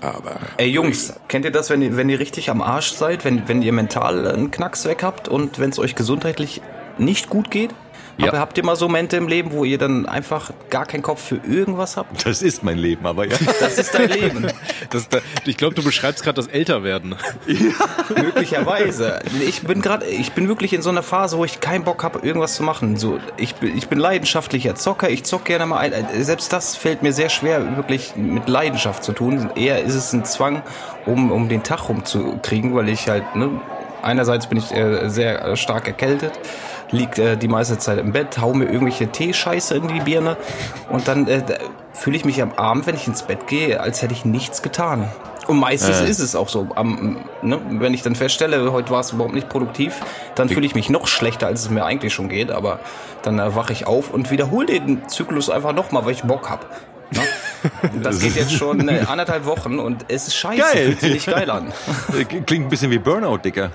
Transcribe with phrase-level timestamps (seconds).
[0.00, 0.38] aber.
[0.56, 3.62] Ey Jungs, kennt ihr das, wenn ihr, wenn ihr richtig am Arsch seid, wenn, wenn
[3.62, 6.62] ihr mental einen Knacks weg habt und wenn es euch gesundheitlich
[6.98, 7.70] nicht gut geht?
[8.20, 8.28] Ja.
[8.28, 11.22] Aber habt ihr mal so Momente im Leben, wo ihr dann einfach gar keinen Kopf
[11.22, 12.26] für irgendwas habt?
[12.26, 13.36] Das ist mein Leben, aber ja.
[13.60, 14.46] Das ist dein Leben.
[14.90, 17.16] Das, da, ich glaube, du beschreibst gerade das Älterwerden.
[18.16, 19.20] Möglicherweise.
[19.46, 22.20] Ich bin gerade, ich bin wirklich in so einer Phase, wo ich keinen Bock habe,
[22.26, 22.96] irgendwas zu machen.
[22.96, 25.08] So, ich bin, ich bin leidenschaftlicher Zocker.
[25.08, 25.92] Ich zock gerne mal ein.
[26.22, 29.50] Selbst das fällt mir sehr schwer, wirklich mit Leidenschaft zu tun.
[29.54, 30.62] Eher ist es ein Zwang,
[31.06, 33.60] um, um den Tag rumzukriegen, weil ich halt, ne,
[34.02, 36.32] einerseits bin ich äh, sehr äh, stark erkältet,
[36.90, 40.36] lieg äh, die meiste Zeit im Bett, hau mir irgendwelche Teescheiße in die Birne
[40.90, 41.42] und dann äh,
[41.92, 45.08] fühle ich mich am Abend, wenn ich ins Bett gehe, als hätte ich nichts getan.
[45.46, 46.08] Und meistens Äh.
[46.08, 46.68] ist es auch so.
[46.76, 49.94] Am, ne, wenn ich dann feststelle, heute war es überhaupt nicht produktiv,
[50.36, 52.52] dann fühle ich mich noch schlechter, als es mir eigentlich schon geht.
[52.52, 52.78] Aber
[53.22, 56.66] dann äh, wache ich auf und wiederhole den Zyklus einfach nochmal, weil ich Bock hab.
[57.10, 57.20] Ne?
[58.02, 60.84] Das geht jetzt schon äh, anderthalb Wochen und es ist scheiße, Geil.
[60.86, 61.72] fühlt sich nicht geil an.
[62.46, 63.70] Klingt ein bisschen wie Burnout, Dicker.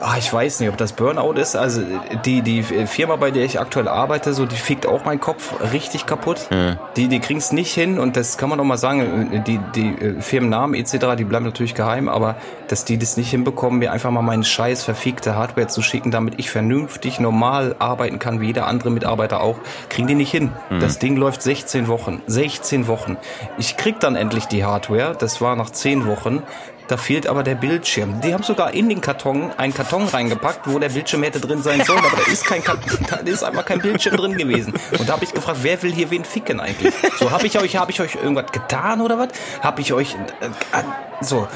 [0.00, 1.56] Ah, ich weiß nicht, ob das Burnout ist.
[1.56, 1.82] Also
[2.24, 6.06] die, die Firma, bei der ich aktuell arbeite, so die fickt auch meinen Kopf richtig
[6.06, 6.48] kaputt.
[6.96, 10.20] Die, die kriegen's nicht hin und das kann man doch mal sagen, die, die äh,
[10.20, 12.36] Firmennamen etc., die bleiben natürlich geheim, aber
[12.68, 16.34] dass die das nicht hinbekommen, mir einfach mal meine scheiß verfickte Hardware zu schicken, damit
[16.38, 19.58] ich vernünftig normal arbeiten kann, wie jeder andere Mitarbeiter auch,
[19.88, 20.52] kriegen die nicht hin.
[20.80, 22.22] Das Ding läuft 16 Wochen.
[22.26, 23.16] 16 Wochen.
[23.58, 26.42] Ich krieg dann endlich die Hardware, das war nach 10 Wochen.
[26.86, 28.20] Da fehlt aber der Bildschirm.
[28.20, 31.82] Die haben sogar in den Karton einen Karton reingepackt, wo der Bildschirm hätte drin sein
[31.84, 34.74] sollen, aber da ist kein Karton, da ist einfach kein Bildschirm drin gewesen.
[34.98, 36.92] Und da habe ich gefragt, wer will hier wen ficken eigentlich?
[37.18, 39.28] So habe ich euch, habe ich euch irgendwas getan oder was?
[39.62, 40.82] Habe ich euch äh,
[41.20, 41.48] so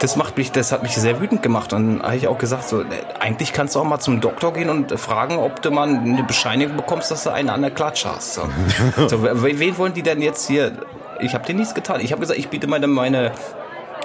[0.00, 1.72] das macht mich, das hat mich sehr wütend gemacht.
[1.72, 2.84] Und dann habe ich auch gesagt, so, äh,
[3.18, 6.76] eigentlich kannst du auch mal zum Doktor gehen und fragen, ob du mal eine Bescheinigung
[6.76, 8.34] bekommst, dass du einen an der Klatsche hast.
[8.34, 8.48] So,
[9.08, 10.72] so wen wen wollen die denn jetzt hier?
[11.20, 12.00] Ich habe dir nichts getan.
[12.00, 13.32] Ich habe gesagt, ich biete meine, meine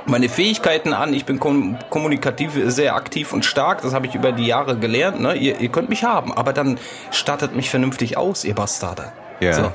[0.06, 1.14] meine Fähigkeiten an.
[1.14, 3.82] Ich bin kom kommunikativ sehr aktiv und stark.
[3.82, 5.20] Das habe ich über die Jahre gelernt.
[5.20, 5.36] Ne?
[5.36, 6.78] Ihr, ihr könnt mich haben, aber dann
[7.12, 9.12] startet mich vernünftig aus, ihr Bastarde.
[9.40, 9.54] Ja.
[9.54, 9.72] So.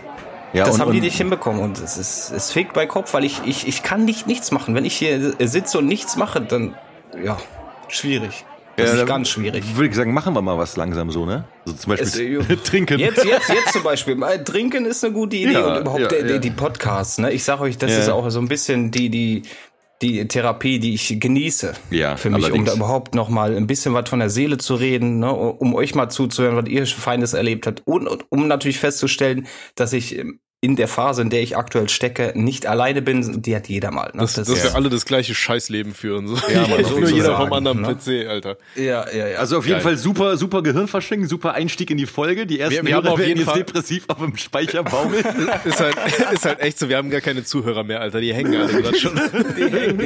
[0.53, 3.25] Ja, das und- haben die nicht hinbekommen und es ist es fegt bei Kopf, weil
[3.25, 4.75] ich ich ich kann nicht nichts machen.
[4.75, 6.76] Wenn ich hier sitze und nichts mache, dann
[7.22, 7.37] ja
[7.88, 8.44] schwierig.
[8.76, 9.64] Das Ja, ist ganz schwierig.
[9.75, 11.44] Würde ich sagen, machen wir mal was langsam so, ne?
[11.64, 12.98] So zum Es, Beispiel äh, trinken.
[12.98, 14.19] Jetzt, jetzt, jetzt zum Beispiel.
[14.44, 17.16] Trinken ist eine gute Idee Ja, und überhaupt ja, die, die Podcasts.
[17.19, 17.32] Ne?
[17.32, 19.43] Ich sage euch, das ist auch so ein bisschen die die
[20.03, 21.75] die Therapie, die ich genieße.
[21.91, 22.71] Ja, für mich, um allerdings.
[22.71, 25.33] da überhaupt noch mal ein bisschen was von der Seele zu reden, ne?
[25.33, 29.93] um euch mal zuzuhören, was ihr Feines erlebt habt und, und um natürlich festzustellen, dass
[29.93, 33.41] ich ähm, in der Phase, in der ich aktuell stecke, nicht alleine bin.
[33.43, 34.10] Die hat jeder mal.
[34.15, 34.21] Ne?
[34.22, 36.27] Dass, dass wir alle das gleiche Scheißleben führen.
[36.37, 36.37] So.
[36.53, 37.94] Ja, man, Nur jeder vom sozusagen, anderen ne?
[37.94, 38.56] PC, Alter.
[38.75, 39.38] ja, ja, ja.
[39.38, 39.82] Also auf jeden Geil.
[39.84, 42.47] Fall super, super Gehirnfasching, super Einstieg in die Folge.
[42.47, 44.82] Die ersten Wir- wir haben Hörer auf werden jeden jetzt Fall- depressiv auf dem Speicher
[44.82, 45.25] baumeln.
[45.65, 45.94] Ist halt,
[46.32, 48.21] ist halt echt so, wir haben gar keine Zuhörer mehr, Alter.
[48.21, 49.12] Die hängen alle gerade schon.
[49.56, 49.99] die hängen.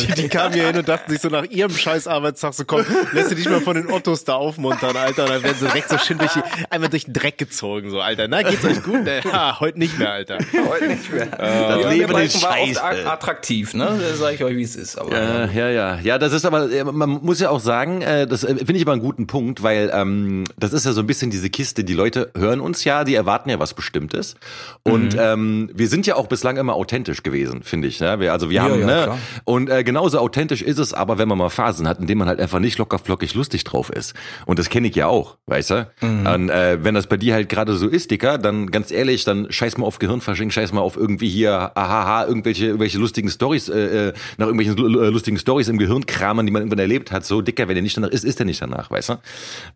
[0.00, 2.84] Die, die kamen hier hin und dachten sich so nach ihrem scheiß Arbeitstag so, komm,
[3.12, 5.24] lässt du dich mal von den Ottos da aufmuntern, Alter.
[5.24, 8.00] Und dann werden sie direkt so schön durch die, einmal durch den Dreck gezogen, so,
[8.00, 8.26] Alter.
[8.28, 9.06] Na, geht's euch gut?
[9.32, 10.38] Ha, heute nicht mehr, Alter.
[10.68, 11.26] Heute nicht mehr.
[11.26, 12.80] Das Ja, Leben ist war scheiße.
[12.82, 13.98] oft a- attraktiv, ne?
[14.00, 14.96] Da sage ich euch, wie es ist.
[14.98, 15.98] Aber Ja, ja, ja.
[16.02, 18.82] Ja, das ist aber, äh, man muss ja auch sagen, äh, das äh, finde ich
[18.82, 21.92] aber einen guten Punkt, weil ähm, das ist ja so ein bisschen diese Kiste, die
[21.94, 24.34] Leute hören uns ja, die erwarten ja was Bestimmtes.
[24.82, 28.00] Und ähm, wir sind ja auch bislang immer authentisch gewesen, finde ich.
[28.00, 28.18] Ne?
[28.20, 29.02] Wir, also wir Ja, haben, ja, ne?
[29.04, 29.18] klar.
[29.44, 32.28] Und äh, genauso authentisch ist es aber, wenn man mal Phasen hat, in denen man
[32.28, 34.14] halt einfach nicht locker flockig lustig drauf ist.
[34.46, 35.90] Und das kenne ich ja auch, weißt du?
[36.00, 39.50] Und äh, wenn das bei dir halt gerade so ist, Dicker, dann ganz ehrlich, dann
[39.50, 44.08] scheiß mal auf Gehirnfasching, scheiß mal auf irgendwie hier, ahaha, irgendwelche, irgendwelche lustigen Stories, äh,
[44.08, 47.24] äh, nach irgendwelchen äh, lustigen Stories im Gehirn kramen, die man irgendwann erlebt hat.
[47.24, 49.14] So, Dicker, wenn der nicht danach ist, ist er nicht danach, weißt du?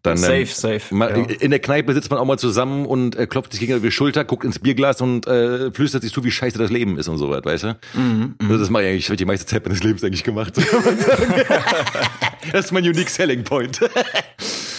[0.03, 1.17] Dann, Safe, safe, ma- ja.
[1.41, 4.25] In der Kneipe sitzt man auch mal zusammen und äh, klopft sich gegen die Schulter,
[4.25, 7.31] guckt ins Bierglas und äh, flüstert sich zu, wie scheiße das Leben ist und so
[7.31, 7.77] was, weißt du?
[7.95, 10.55] Mhm, Also das mache ich eigentlich, ich die meiste Zeit meines Lebens eigentlich gemacht.
[12.53, 13.81] das ist mein unique selling point.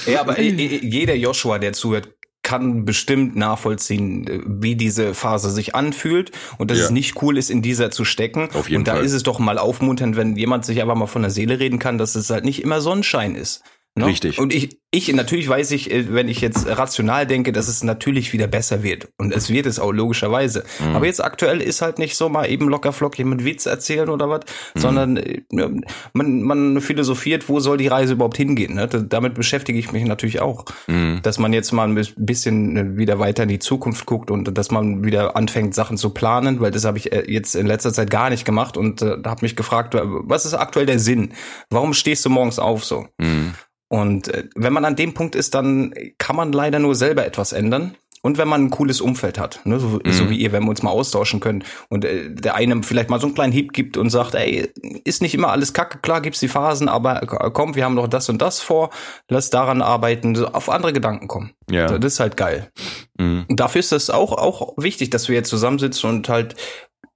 [0.06, 2.10] Ja, aber äh, jeder Joshua, der zuhört,
[2.46, 6.86] kann bestimmt nachvollziehen, wie diese Phase sich anfühlt und dass Ja.
[6.86, 8.48] es nicht cool ist, in dieser zu stecken.
[8.54, 9.04] Auf jeden und da Fall.
[9.04, 11.98] ist es doch mal aufmunternd, wenn jemand sich einfach mal von der Seele reden kann,
[11.98, 13.64] dass es halt nicht immer Sonnenschein ist.
[13.98, 14.08] Ne?
[14.08, 14.40] Richtig.
[14.40, 18.34] Und ich, ich, natürlich weiß ich, äh, wenn ich jetzt rational denke, dass es natürlich
[18.34, 19.08] wieder besser wird.
[19.18, 20.66] Und es wird es auch logischerweise.
[20.80, 20.96] Mhm.
[20.98, 24.30] Aber jetzt aktuell ist halt nicht so mal eben locker flockig mit Witz erzählen oder
[24.30, 24.42] was,
[24.76, 24.80] Mhm.
[24.80, 25.70] sondern äh, ja,
[26.14, 28.76] man, man philosophiert, wo soll die Reise überhaupt hingehen.
[28.76, 28.88] Ne?
[28.88, 30.66] Da- Damit beschäftige ich mich natürlich auch.
[30.88, 31.22] Mhm.
[31.24, 34.72] Dass man jetzt mal ein bisschen äh, wieder weiter in die Zukunft guckt und dass
[34.72, 38.30] man wieder anfängt, Sachen zu planen, weil das habe ich jetzt in letzter Zeit gar
[38.30, 41.32] nicht gemacht und äh, habe mich gefragt, was ist aktuell der Sinn?
[41.70, 43.08] Warum stehst du morgens auf so?
[43.88, 47.54] Und äh, wenn man an dem Punkt ist, dann kann man leider nur selber etwas
[47.54, 47.96] ändern.
[48.22, 49.80] und wenn man ein cooles Umfeld hat, ne?
[49.80, 50.12] so, Mhm.
[50.12, 53.20] so wie ihr, wenn wir uns mal austauschen können und äh, der einem vielleicht mal
[53.20, 54.68] so einen kleinen Hieb gibt und sagt, ey,
[55.04, 57.22] ist nicht immer alles kacke, klar gibt's die Phasen, aber
[57.54, 58.90] komm, wir haben noch das und das vor,
[59.30, 61.52] lass daran arbeiten, auf andere Gedanken kommen.
[61.70, 61.86] Ja.
[61.86, 62.72] Das ist halt geil.
[63.20, 63.46] Mhm.
[63.50, 66.56] Dafür ist das auch, auch wichtig, dass wir jetzt zusammensitzen und halt,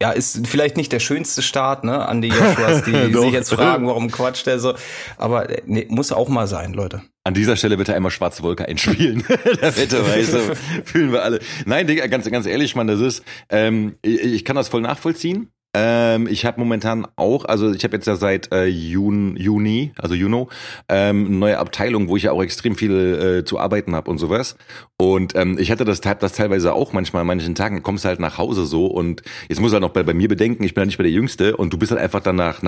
[0.02, 3.86] ja, ist vielleicht nicht der schönste Start, ne, an die Joshuas, die sich jetzt fragen,
[3.86, 4.74] warum quatscht der so.
[5.18, 7.02] Aber äh, nee, muss auch mal sein, Leute.
[7.26, 9.26] An dieser Stelle bitte einmal Schwarze Wolke einspielen.
[9.62, 10.56] da wetterweise
[10.86, 11.40] fühlen wir alle.
[11.66, 15.52] Nein, Digga, ganz, ganz ehrlich, man, das ist, ähm, ich, ich kann das voll nachvollziehen.
[15.76, 20.16] Ähm, ich habe momentan auch, also ich habe jetzt ja seit äh, Jun, Juni, also
[20.16, 20.50] Juno,
[20.88, 24.56] ähm, neue Abteilung, wo ich ja auch extrem viel äh, zu arbeiten habe und sowas.
[25.02, 28.38] Und ähm, ich hatte das, das teilweise auch manchmal an manchen Tagen, kommst halt nach
[28.38, 31.00] Hause so und jetzt muss halt noch bei, bei mir bedenken, ich bin halt nicht
[31.00, 32.62] mehr der Jüngste und du bist halt einfach dann nach,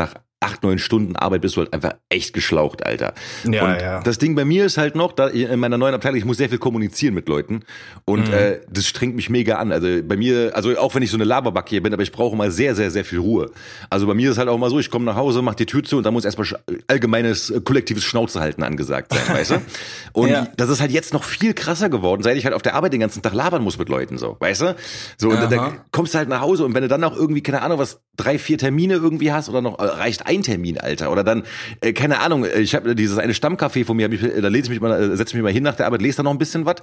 [0.44, 3.14] acht, neun Stunden Arbeit bist du halt einfach echt geschlaucht, Alter.
[3.44, 4.00] Ja, und ja.
[4.02, 6.50] das Ding bei mir ist halt noch, da in meiner neuen Abteilung, ich muss sehr
[6.50, 7.64] viel kommunizieren mit Leuten
[8.06, 8.34] und Mhm.
[8.34, 9.72] äh, das strengt mich mega an.
[9.74, 12.36] Also bei mir, also auch wenn ich so eine Laberbacke hier bin, aber ich brauche
[12.38, 13.52] mal sehr, sehr, sehr viel Ruhe.
[13.90, 15.84] Also bei mir ist halt auch mal so, ich komme nach Hause, mach die Tür
[15.84, 16.48] zu und da muss erstmal
[16.88, 19.56] allgemeines äh, kollektives Schnauze halten angesagt sein, weißt du?
[20.14, 20.48] Und Ja.
[20.58, 23.00] das ist halt jetzt noch viel krasser geworden, seit ich halt auf der Arbeit den
[23.00, 24.76] ganzen Tag labern muss mit Leuten, so, weißt du?
[25.18, 25.86] So, und da, da Aha.
[25.92, 28.38] kommst du halt nach Hause und wenn du dann noch irgendwie, keine Ahnung, was, drei,
[28.38, 31.12] vier Termine irgendwie hast oder noch äh, reicht ein Termin, Alter.
[31.12, 31.44] Oder dann,
[31.80, 34.48] äh, keine Ahnung, äh, ich habe dieses eine Stammcafé von mir, hab ich, äh, da
[34.48, 36.32] lese ich mich mal, äh, setze mich mal hin nach der Arbeit, lese da noch
[36.32, 36.76] ein bisschen was.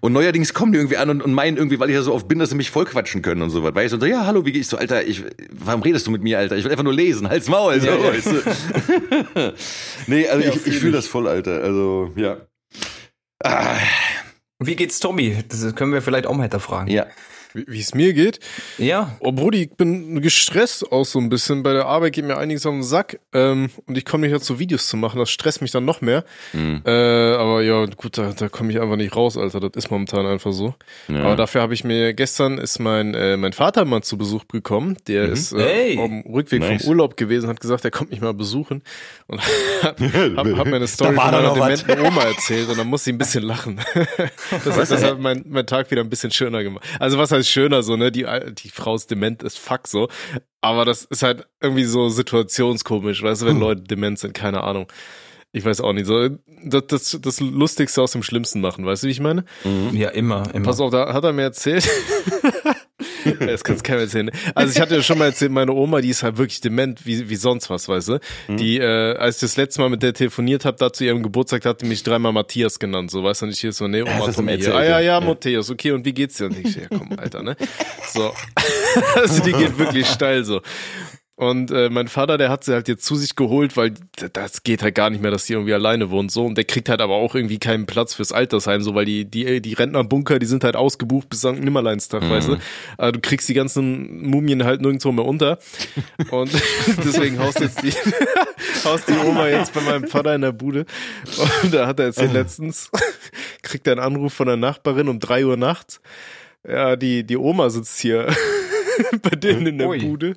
[0.00, 2.28] Und neuerdings kommen die irgendwie an und, und meinen irgendwie, weil ich ja so oft
[2.28, 3.74] bin, dass sie mich vollquatschen können und so was.
[3.74, 3.96] Weißt du?
[3.96, 6.56] Und so, ja, hallo, wie geht's so, Alter, ich, warum redest du mit mir, Alter?
[6.56, 8.12] Ich will einfach nur lesen, halt's Maul, so, Ja, ja.
[8.12, 9.54] weißt du?
[10.06, 11.62] nee, also ich, ich fühle das voll, Alter.
[11.62, 12.38] Also, ja.
[13.42, 13.76] Ah,
[14.58, 15.44] Wie geht's Tommy?
[15.48, 16.92] Das können wir vielleicht auch mal hinterfragen.
[16.92, 17.06] ja.
[17.66, 18.40] Wie es mir geht?
[18.78, 19.16] Ja.
[19.20, 21.62] Oh, Brudi, ich bin gestresst auch so ein bisschen.
[21.62, 23.18] Bei der Arbeit geht mir einiges auf den Sack.
[23.32, 25.18] Ähm, und ich komme nicht dazu, Videos zu machen.
[25.18, 26.24] Das stresst mich dann noch mehr.
[26.52, 26.82] Mhm.
[26.84, 29.60] Äh, aber ja, gut, da, da komme ich einfach nicht raus, Alter.
[29.60, 30.74] Das ist momentan einfach so.
[31.08, 31.22] Ja.
[31.22, 34.96] Aber dafür habe ich mir gestern ist mein äh, mein Vater mal zu Besuch bekommen.
[35.08, 35.98] Der ist äh, Hey.
[35.98, 36.82] auf dem Rückweg Nice.
[36.82, 38.82] vom Urlaub gewesen, hat gesagt, er kommt mich mal besuchen
[39.26, 39.40] und
[39.82, 43.14] hat, hat, hat mir eine Story von meiner dementen Oma erzählt und dann musste ich
[43.14, 43.80] ein bisschen lachen.
[44.64, 46.84] das, hat- das hat mein, mein Tag wieder ein bisschen schöner gemacht.
[47.00, 48.12] Also was heißt schöner so, ne?
[48.12, 48.26] Die,
[48.58, 50.08] die Frau ist dement ist fuck so.
[50.60, 54.90] Aber das ist halt irgendwie so situationskomisch, weißt du, wenn Leute dement sind, keine Ahnung.
[55.52, 56.06] Ich weiß auch nicht.
[56.06, 56.28] So,
[56.64, 59.44] das, das, das Lustigste aus dem Schlimmsten machen, weißt du, wie ich meine?
[59.92, 60.64] Ja, immer, immer.
[60.66, 61.88] Pass auf, da hat er mir erzählt.
[63.46, 64.30] Das kannst keinem erzählen.
[64.54, 67.28] Also ich hatte ja schon mal erzählt, meine Oma, die ist halt wirklich dement wie,
[67.28, 68.18] wie sonst was, weißt du?
[68.48, 71.64] Die, äh, als ich das letzte Mal mit der telefoniert habe, da zu ihrem Geburtstag,
[71.64, 73.46] hat die mich dreimal Matthias genannt, so, weißt du?
[73.46, 75.18] Und ich hier so, nee, Oma, Tommy erzählt, Ah ja, ja.
[75.18, 76.46] ja, Matthias, okay, und wie geht's dir?
[76.46, 77.56] Und ich, ja komm, Alter, ne?
[78.12, 78.32] So.
[79.14, 80.60] Also die geht wirklich steil so.
[81.38, 83.92] Und äh, mein Vater, der hat sie halt jetzt zu sich geholt, weil
[84.32, 86.46] das geht halt gar nicht mehr, dass die irgendwie alleine wohnt so.
[86.46, 89.60] Und der kriegt halt aber auch irgendwie keinen Platz fürs Altersheim, so weil die die
[89.60, 91.60] die Rentnerbunker, die sind halt ausgebucht bis St.
[91.60, 92.56] Nimmerleinstag, weißt du.
[92.96, 95.58] Aber du kriegst die ganzen Mumien halt nirgendwo mehr unter.
[96.30, 96.50] Und
[97.04, 97.92] deswegen haust jetzt die
[98.84, 100.86] haust die Oma jetzt bei meinem Vater in der Bude.
[101.62, 102.90] Und da hat er erzählt letztens,
[103.60, 106.00] kriegt er einen Anruf von der Nachbarin um drei Uhr nachts.
[106.66, 108.26] Ja, die die Oma sitzt hier
[109.22, 109.98] bei denen in der Ui.
[109.98, 110.36] Bude.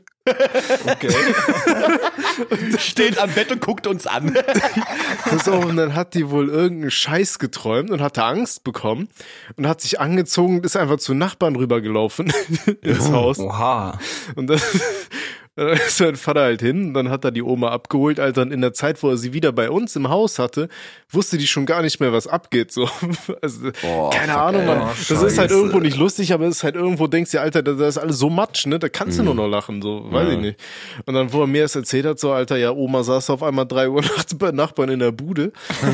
[0.86, 1.10] Okay.
[2.78, 4.38] Steht am Bett und guckt uns an.
[5.24, 9.10] Pass auf, und dann hat die wohl irgendeinen Scheiß geträumt und hatte Angst bekommen
[9.56, 12.32] und hat sich angezogen und ist einfach zu Nachbarn rübergelaufen
[12.82, 13.40] ins Haus.
[13.40, 13.98] Oha.
[14.36, 14.62] Und dann,
[15.60, 18.42] dann ist mein Vater halt hin und dann hat er die Oma abgeholt, Alter.
[18.44, 20.70] Und in der Zeit, wo er sie wieder bei uns im Haus hatte,
[21.10, 22.72] wusste die schon gar nicht mehr, was abgeht.
[22.72, 22.90] So,
[23.42, 24.68] also, Boah, keine Ahnung, ey.
[24.68, 24.88] Mann.
[24.88, 25.54] Das ist halt Scheiße.
[25.54, 28.30] irgendwo nicht lustig, aber es ist halt irgendwo, denkst du, Alter, das ist alles so
[28.30, 28.80] matsch, ne?
[28.80, 30.60] Da kannst du nur noch lachen, so, weiß ich nicht.
[31.06, 33.66] Und dann, wo er mir das erzählt hat, so, Alter, ja, Oma saß auf einmal
[33.66, 35.52] drei Uhr nachts bei Nachbarn in der Bude,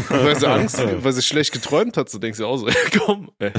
[0.10, 2.68] weil sie Angst, weil sie schlecht geträumt hat, so denkst du auch so,
[3.06, 3.52] komm, ey.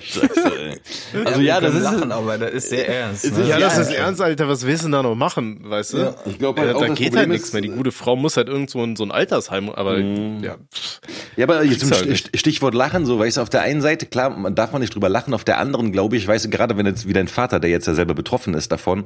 [0.00, 0.80] Scheiße, ey.
[1.24, 1.82] Also ja, wir das ist.
[1.82, 3.24] lachen, aber das ist sehr ernst.
[3.32, 3.46] Ne?
[3.48, 3.98] Ja, das Ja, ist ja.
[3.98, 4.48] ernst, Alter.
[4.48, 6.14] Was willst du denn da noch machen, weißt du?
[6.26, 7.62] Ich glaube, Ja, halt auch da geht Problem halt nichts mehr.
[7.62, 10.56] Die gute Frau muss halt irgendwo in so ein Altersheim, aber ja.
[10.72, 11.00] pff.
[11.36, 14.30] Ja, aber jetzt zum halt Stichwort Lachen, so, weißt du, auf der einen Seite, klar,
[14.30, 16.84] man darf man nicht drüber lachen, auf der anderen, glaube ich, weißt du, gerade wenn
[16.86, 19.04] jetzt wie dein Vater, der jetzt ja selber betroffen ist davon,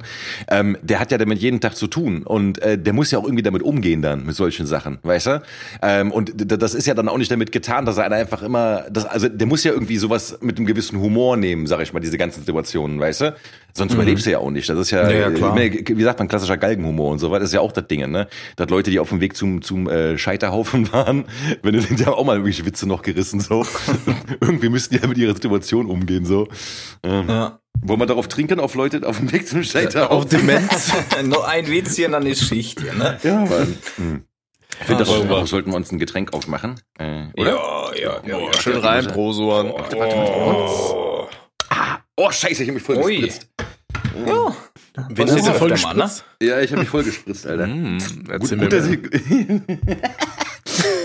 [0.49, 3.23] ähm, der hat ja damit jeden Tag zu tun und äh, der muss ja auch
[3.23, 5.41] irgendwie damit umgehen dann, mit solchen Sachen, weißt du?
[5.81, 8.85] Ähm, und das ist ja dann auch nicht damit getan, dass er einer einfach immer,
[8.91, 11.99] das, also der muss ja irgendwie sowas mit einem gewissen Humor nehmen, sag ich mal,
[11.99, 13.35] diese ganzen Situationen, weißt du?
[13.73, 14.67] Sonst überlebst du ja auch nicht.
[14.67, 15.55] Das ist ja, Ja, ja, klar.
[15.55, 18.09] äh, wie sagt man, klassischer Galgenhumor und so weiter, das ist ja auch das Ding,
[18.09, 18.27] ne?
[18.55, 21.25] Dass Leute, die auf dem Weg zum, zum äh, Scheiterhaufen waren,
[21.61, 23.65] wenn die, die haben auch mal irgendwelche Witze noch gerissen, so.
[24.41, 26.47] Irgendwie müssten die ja mit ihrer Situation umgehen, so.
[27.03, 27.59] Ähm, Ja.
[27.79, 30.17] Wollen wir darauf trinken, auf Leute auf dem Weg zum Scheiterhaufen?
[30.17, 30.91] Auf Demenz.
[31.23, 33.19] Noch ein Witzchen, dann ist Schicht hier, ne?
[33.21, 33.77] Ja, Mann.
[33.97, 34.23] Hm.
[34.79, 36.81] Ich finde, Ah, darauf sollten wir uns ein Getränk aufmachen.
[36.97, 37.51] Äh, oder?
[37.51, 38.39] Ja, ja, ja.
[38.39, 38.53] ja.
[38.59, 39.69] Schön rein, Prosoan.
[39.69, 41.27] Warte, warte, warte.
[42.19, 43.47] Oh, scheiße, ich habe mich voll gespritzt.
[45.09, 46.03] Wenn hast du voll mal, ne?
[46.03, 46.25] gespritzt?
[46.41, 47.65] Ja, ich habe mich voll gespritzt, Alter.
[47.65, 48.99] Hm, Gut, erzähl gut, mir dass mehr.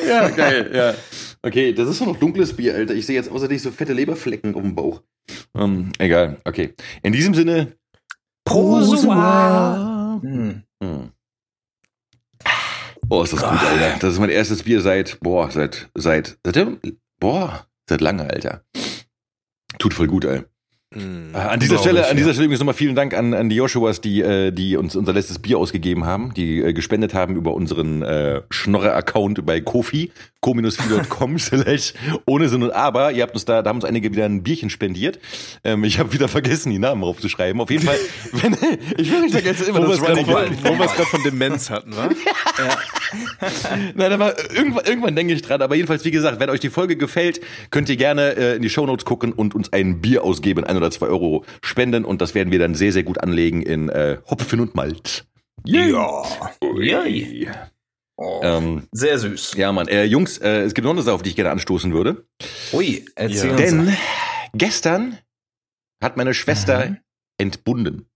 [0.02, 0.08] ich...
[0.08, 0.94] ja, geil, ja.
[1.42, 2.94] Okay, das ist doch noch dunkles Bier, Alter.
[2.94, 5.02] Ich sehe jetzt außerdem so fette Leberflecken auf dem Bauch.
[5.54, 6.74] Ähm, egal, okay.
[7.02, 7.76] In diesem Sinne...
[8.44, 10.20] Prosua.
[10.22, 10.62] Hm.
[10.82, 11.10] Hm.
[13.08, 13.98] Oh, ist das gut, Alter.
[14.00, 16.78] Das ist mein erstes Bier seit, boah, seit, seit, seit
[17.20, 18.64] boah, seit lange, Alter.
[19.78, 20.44] Tut voll gut, ey.
[20.92, 22.16] Hm, Äh, An dieser Stelle, ich, an ja.
[22.16, 25.12] dieser Stelle übrigens nochmal vielen Dank an, an die Joshuas, die, äh, die uns unser
[25.12, 31.38] letztes Bier ausgegeben haben, die äh, gespendet haben über unseren äh, Schnorrer-Account bei Kofi, co-fi.com
[31.38, 31.94] slash
[32.26, 33.12] ohne Sinn und Aber.
[33.12, 35.18] Ihr habt uns da, da haben uns einige wieder ein Bierchen spendiert.
[35.64, 37.60] Ähm, ich habe wieder vergessen, die Namen aufzuschreiben.
[37.60, 37.98] Auf jeden Fall,
[38.32, 38.56] wenn,
[38.98, 41.08] ich will nicht vergessen, immer Wo wir das es gerade von, wo wir es gerade
[41.08, 42.08] von Demenz hatten, wa?
[43.94, 45.62] Nein, aber irgendwann, irgendwann denke ich dran.
[45.62, 48.70] Aber jedenfalls, wie gesagt, wenn euch die Folge gefällt, könnt ihr gerne äh, in die
[48.70, 52.04] Shownotes gucken und uns ein Bier ausgeben, ein oder zwei Euro spenden.
[52.04, 55.24] Und das werden wir dann sehr, sehr gut anlegen in äh, Hopfen und Malz.
[55.64, 56.24] Ja.
[56.76, 57.48] Yay.
[58.16, 58.40] Oh.
[58.44, 59.54] Ähm, Sehr süß.
[59.56, 59.88] ja, Mann.
[59.88, 62.26] Äh, Jungs, äh, es gibt noch eine Sache, auf die ich gerne anstoßen würde.
[62.72, 63.52] Ui, erzähl Ja.
[63.52, 63.60] uns.
[63.62, 63.96] Denn
[64.54, 65.18] gestern
[66.02, 66.96] hat meine Schwester Mhm.
[67.38, 68.06] entbunden.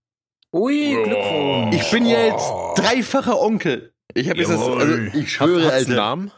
[0.53, 1.75] Ui, Glückwunsch.
[1.75, 2.73] Ich bin jetzt Oh.
[2.77, 3.91] dreifacher Onkel.
[4.13, 5.95] Ich habe jetzt das, also ich schwöre, Hat's einen.
[5.95, 6.31] Namen?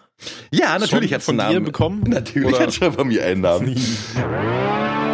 [0.51, 1.65] Ja, natürlich hat's von einen dir Namen.
[1.65, 2.03] bekommen?
[2.07, 3.75] Natürlich hat schon von mir einen Namen.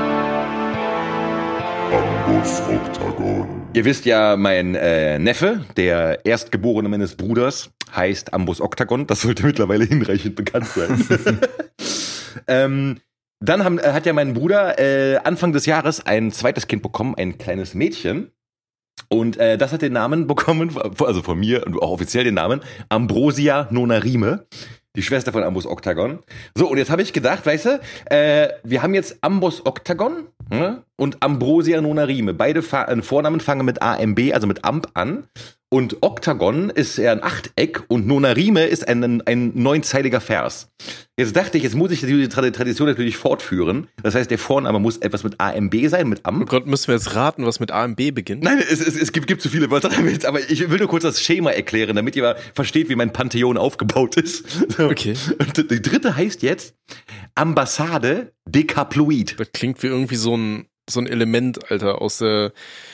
[2.26, 3.68] Ambus Octagon.
[3.74, 9.06] Ihr wisst ja, mein äh, Neffe, der Erstgeborene meines Bruders, heißt Ambus Octagon.
[9.06, 11.06] Das sollte mittlerweile hinreichend bekannt sein.
[12.48, 13.00] ähm,
[13.40, 17.14] dann haben, äh, hat ja mein Bruder äh, Anfang des Jahres ein zweites Kind bekommen,
[17.16, 18.32] ein kleines Mädchen.
[19.08, 22.62] Und äh, das hat den Namen bekommen, also von mir und auch offiziell den Namen,
[22.90, 24.48] Ambrosia Nonarime.
[24.96, 26.20] Die Schwester von Ambus Octagon.
[26.56, 30.84] So, und jetzt habe ich gedacht, weißt du, äh, wir haben jetzt Ambus Octagon ne,
[30.96, 32.34] und Ambrosia Nonarime.
[32.34, 35.28] Beide Fa äh, Vornamen fangen mit AMB, also mit Amp an.
[35.76, 40.70] Und Octagon ist ja ein Achteck und Nonarime ist ein, ein neunzeiliger Vers.
[41.20, 43.88] Jetzt dachte ich, jetzt muss ich die Tra- Tradition natürlich fortführen.
[44.02, 46.48] Das heißt, der Vorname muss etwas mit AMB sein, mit Oh Amp.
[46.48, 48.42] Gott, müssen wir jetzt raten, was mit AMB beginnt?
[48.46, 51.04] Nein, es, es, es gibt, gibt zu viele Wörter damit, aber ich will nur kurz
[51.04, 54.46] das Schema erklären, damit ihr versteht, wie mein Pantheon aufgebaut ist.
[54.80, 55.16] Okay.
[55.40, 56.74] Und die dritte heißt jetzt
[57.36, 59.38] Ambassade Dekaploid.
[59.38, 62.52] Das klingt wie irgendwie so ein, so ein Element, Alter, aus der,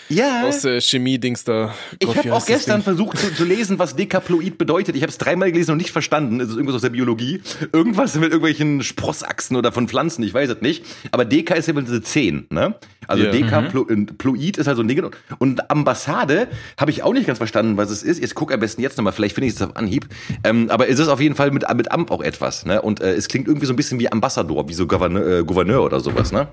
[0.07, 0.43] Ja.
[0.48, 1.74] aus der Chemie-Dings da.
[2.00, 2.83] Ich Gott, wie habe auch gestern Ding?
[2.86, 4.95] versucht zu, zu lesen, was Dekaploid bedeutet.
[4.95, 6.39] Ich habe es dreimal gelesen und nicht verstanden.
[6.39, 7.41] Es ist irgendwas aus der Biologie.
[7.74, 10.86] Irgendwas mit irgendwelchen Sprossachsen oder von Pflanzen, ich weiß es nicht.
[11.12, 12.75] Aber Deka ist ja immer diese 10, ne?
[13.07, 13.31] Also Ja.
[13.31, 15.05] Dekaploid ist halt so ein Ding.
[15.39, 16.48] Und Ambassade
[16.79, 18.21] habe ich auch nicht ganz verstanden, was es ist.
[18.21, 20.07] Jetzt guck am besten jetzt nochmal, vielleicht finde ich es auf Anhieb.
[20.45, 22.81] Ähm, aber es ist auf jeden Fall mit, mit Amp auch etwas, ne?
[22.81, 25.83] Und äh, es klingt irgendwie so ein bisschen wie Ambassador, wie so Gouverneur, äh, Gouverneur
[25.83, 26.48] oder sowas, ne?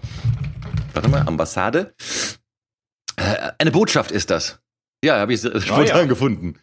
[0.94, 1.94] Warte mal, Ambassade.
[3.16, 4.60] Äh, eine Botschaft ist das.
[5.04, 6.04] Ja, habe ich äh, spontan ja.
[6.04, 6.54] gefunden.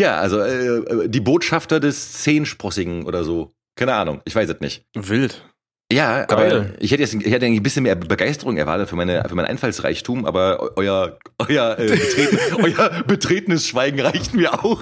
[0.00, 3.52] Ja, also äh, die Botschafter des Zehnsprossigen oder so.
[3.76, 4.84] Keine Ahnung, ich weiß es nicht.
[4.94, 5.44] Wild.
[5.92, 6.52] Ja, Geil.
[6.52, 9.34] aber ich hätte jetzt ich hätte eigentlich ein bisschen mehr Begeisterung erwartet für meine für
[9.34, 14.80] mein Einfallsreichtum, aber eu- euer euer äh, betreten, euer betretenes Schweigen reicht mir auch.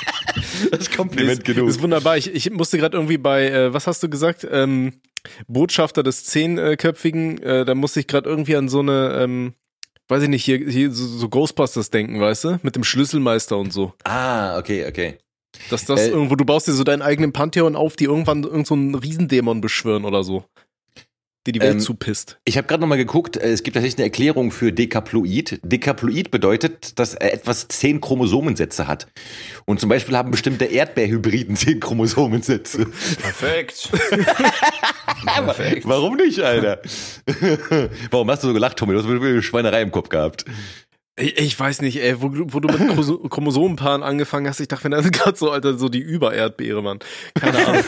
[0.70, 1.68] das Kompliment ist, genug.
[1.68, 2.16] Ist wunderbar.
[2.16, 4.46] Ich, ich musste gerade irgendwie bei, äh, was hast du gesagt?
[4.50, 4.94] Ähm,
[5.48, 9.54] Botschafter des Zehnköpfigen, äh, da musste ich gerade irgendwie an so eine, ähm,
[10.08, 12.60] weiß ich nicht, hier, hier so, so Ghostbusters denken, weißt du?
[12.62, 13.92] Mit dem Schlüsselmeister und so.
[14.04, 15.18] ah, okay, okay.
[15.68, 18.66] Dass das Äh, irgendwo, du baust dir so deinen eigenen Pantheon auf, die irgendwann irgend
[18.66, 20.44] so einen Riesendämon beschwören oder so.
[21.52, 22.38] Die die Welt Ähm, zupisst.
[22.44, 25.60] Ich habe gerade noch mal geguckt, äh, es gibt tatsächlich eine Erklärung für Dekaploid.
[25.64, 29.08] Dekaploid bedeutet, dass er etwas zehn Chromosomensätze hat.
[29.64, 32.86] Und zum Beispiel haben bestimmte Erdbeerhybriden zehn Chromosomensätze.
[33.20, 33.90] Perfekt.
[35.24, 35.86] Perfekt.
[35.88, 36.80] Warum nicht, Alter?
[38.10, 38.92] Warum hast du so gelacht, Tommy?
[38.94, 40.44] Du hast eine Schweinerei im Kopf gehabt.
[41.18, 44.84] Ich, ich weiß nicht, ey, wo, du- wo du mit Chromosomenpaaren angefangen hast, ich dachte,
[44.84, 47.00] wenn das gerade so, Alter, so die Über-Erdbeere, Mann.
[47.34, 47.84] Keine Ahnung.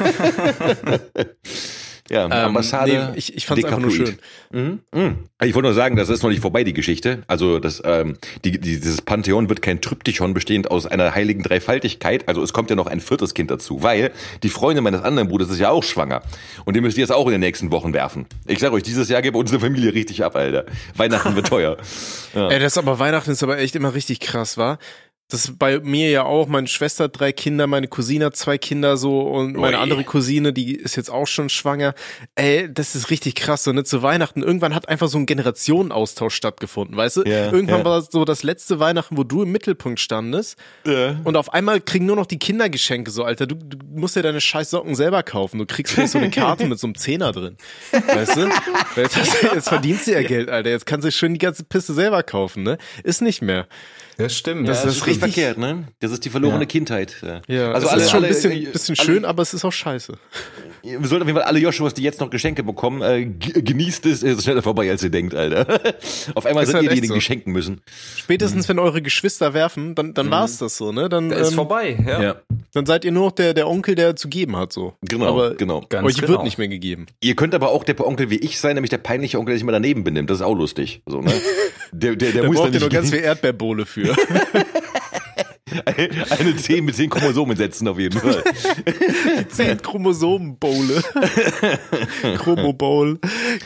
[2.13, 3.11] Ja, Ähm, Ambassade.
[3.13, 4.19] nee, ich ich fand es einfach nur schön.
[4.51, 4.81] Mhm.
[4.93, 5.17] Mhm.
[5.43, 7.23] Ich wollte nur sagen, das ist noch nicht vorbei, die Geschichte.
[7.27, 12.29] Also das, ähm, die, die, dieses Pantheon wird kein Tryptychon bestehend aus einer heiligen Dreifaltigkeit.
[12.29, 14.11] Also es kommt ja noch ein viertes Kind dazu, weil
[14.43, 16.21] die Freundin meines anderen Bruders ist ja auch schwanger.
[16.67, 18.27] Und den müsst ihr jetzt auch in den nächsten Wochen werfen.
[18.47, 20.67] Ich sage euch, dieses Jahr gibt unsere Familie richtig ab, Alter.
[20.95, 21.79] Weihnachten wird teuer.
[22.35, 24.79] Ey, das ist aber Weihnachten ist aber echt immer richtig krass, war.
[25.33, 26.47] Das ist bei mir ja auch.
[26.47, 29.83] Meine Schwester hat drei Kinder, meine Cousine hat zwei Kinder so und meine Ui.
[29.83, 31.95] andere Cousine, die ist jetzt auch schon schwanger.
[32.35, 33.65] Ey, das ist richtig krass.
[33.65, 33.83] So, ne?
[33.83, 37.23] Zu Weihnachten, irgendwann hat einfach so ein Generationenaustausch stattgefunden, weißt du?
[37.23, 37.85] Ja, irgendwann ja.
[37.87, 40.59] war so das letzte Weihnachten, wo du im Mittelpunkt standest.
[40.85, 43.47] Und auf einmal kriegen nur noch die Kinder Geschenke so, Alter.
[43.47, 45.59] Du, du musst dir deine scheiß Socken selber kaufen.
[45.59, 47.57] Du kriegst vielleicht so eine Karte mit so einem Zehner drin.
[47.91, 48.51] Weißt du?
[48.97, 50.69] Jetzt, hast, du- jetzt verdienst du ja Geld, Alter.
[50.69, 52.77] Jetzt kannst du schön die ganze Piste selber kaufen, ne?
[53.03, 53.67] Ist nicht mehr.
[54.19, 54.69] Das stimmt.
[54.69, 55.89] Das ja, ist Das ist richtig- verkehrt, ne?
[56.01, 56.67] Das ist die verlorene Ja.
[56.67, 57.17] Kindheit.
[57.49, 59.65] Ja, also es alle, ist schon ein bisschen, äh, bisschen alle, schön, aber es ist
[59.65, 60.15] auch scheiße.
[60.83, 64.23] Wir sollten auf jeden Fall alle Joshuas, die jetzt noch Geschenke bekommen, äh, genießt es,
[64.23, 65.67] es ist schneller vorbei, als ihr denkt, Alter.
[66.35, 67.15] auf einmal sind halt ihr diejenigen, so.
[67.15, 67.81] die schenken müssen.
[68.17, 71.09] Spätestens, wenn eure Geschwister werfen, dann, dann war's das so, ne?
[71.09, 72.23] Dann, Da ist ähm, vorbei, ja.
[72.23, 72.37] Ja,
[72.73, 74.95] dann seid ihr nur noch der, der Onkel, der zu geben hat, so.
[75.03, 75.83] genau, Aber genau.
[75.89, 76.29] Ganz euch genau.
[76.29, 77.07] wird nicht mehr gegeben.
[77.21, 79.63] Ihr könnt aber auch der Onkel wie ich sein, nämlich der peinliche Onkel, der sich
[79.63, 80.31] immer daneben benimmt.
[80.31, 81.03] Das ist auch lustig.
[81.07, 81.33] So, ne?
[81.95, 84.17] Der, der, der Da muss braucht ihr noch nicht ganz viel Erdbeerbohle für.
[86.31, 88.43] eine 10 mit 10 Chromosomen setzen auf jeden Fall.
[89.49, 91.03] Zehn Chromosomenbowle.
[92.39, 93.19] Chromobowl.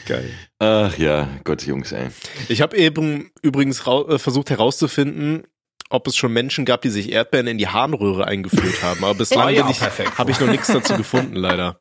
[0.07, 0.31] Geil.
[0.59, 2.09] Ach ja, Gott, Jungs, ey.
[2.49, 5.45] Ich habe eben übrigens äh, versucht herauszufinden,
[5.91, 9.05] ob es schon Menschen gab, die sich Erdbeeren in die Harnröhre eingeführt haben.
[9.05, 9.69] Aber bislang Oh ja,
[10.19, 11.81] habe ich noch nichts dazu gefunden, leider.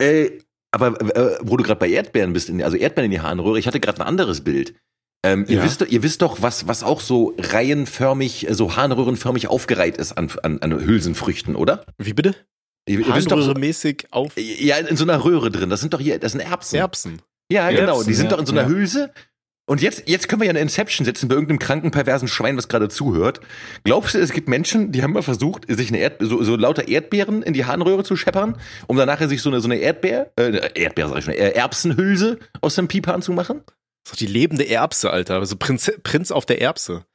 [0.00, 0.30] Äh,
[0.70, 3.66] aber äh, wo du gerade bei Erdbeeren bist, in, also Erdbeeren in die Harnröhre, ich
[3.66, 4.74] hatte gerade ein anderes Bild.
[5.24, 5.64] Ähm, ihr, Ja.
[5.64, 10.12] wisst, doch- ihr wisst doch, was, was auch so reihenförmig, äh, so Harnröhrenförmig aufgereiht ist
[10.12, 11.84] an, an, an Hülsenfrüchten, oder?
[11.98, 12.34] Wie bitte?
[12.86, 15.70] Ihr, ihr wisst doch, so, Harnröhre-mäßig auf ja, in so einer Röhre drin.
[15.70, 16.78] Das sind doch hier, das sind Erbsen.
[16.78, 17.22] Erbsen.
[17.50, 17.94] Ja, genau.
[17.94, 18.68] Erbsen, Die sind ja, doch in so einer ja.
[18.68, 19.10] Hülse.
[19.66, 22.68] Und jetzt, jetzt können wir ja eine Inception setzen bei irgendeinem kranken, perversen Schwein, was
[22.68, 23.40] gerade zuhört.
[23.84, 26.86] Glaubst du, es gibt Menschen, die haben mal versucht, sich eine Erd so, so lauter
[26.86, 30.30] Erdbeeren in die Harnröhre zu scheppern, um dann nachher sich so eine, so eine Erdbeer,
[30.36, 33.62] äh, Erdbeer sag ich schon, äh, Erbsenhülse aus dem Pipan zu machen?
[34.04, 35.36] Das ist doch die lebende Erbse, Alter.
[35.36, 37.06] Also Prinz, Prinz auf der Erbse.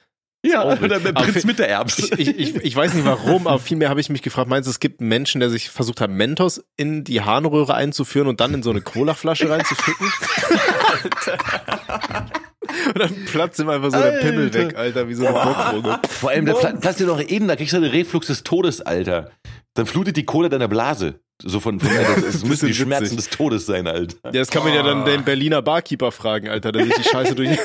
[0.44, 2.16] Ja, oder der Prinz mit der Erbse.
[2.18, 4.80] Ich, ich, ich, weiß nicht warum, aber vielmehr habe ich mich gefragt, meinst du, es
[4.80, 8.64] gibt einen Menschen, der sich versucht hat, Mentos in die Harnröhre einzuführen und dann in
[8.64, 10.08] so eine Colaflasche reinzuficken?
[12.88, 14.60] und dann platzt ihm einfach so der Pimmel Alter.
[14.60, 16.00] weg, Alter, wie so eine Bockrunge.
[16.10, 18.82] Vor allem, der Pla Platz dir doch eben, da kriegst du einen Reflux des Todes,
[18.82, 19.32] Alter.
[19.76, 21.22] Dann flutet die Kohle deiner Blase.
[21.42, 23.18] So von, von das, das müssen die Schmerzen witzig.
[23.18, 24.18] des Todes sein, Alter.
[24.26, 27.34] Ja, das kann man ja dann den Berliner Barkeeper fragen, Alter, der sich die Scheiße
[27.34, 27.58] durch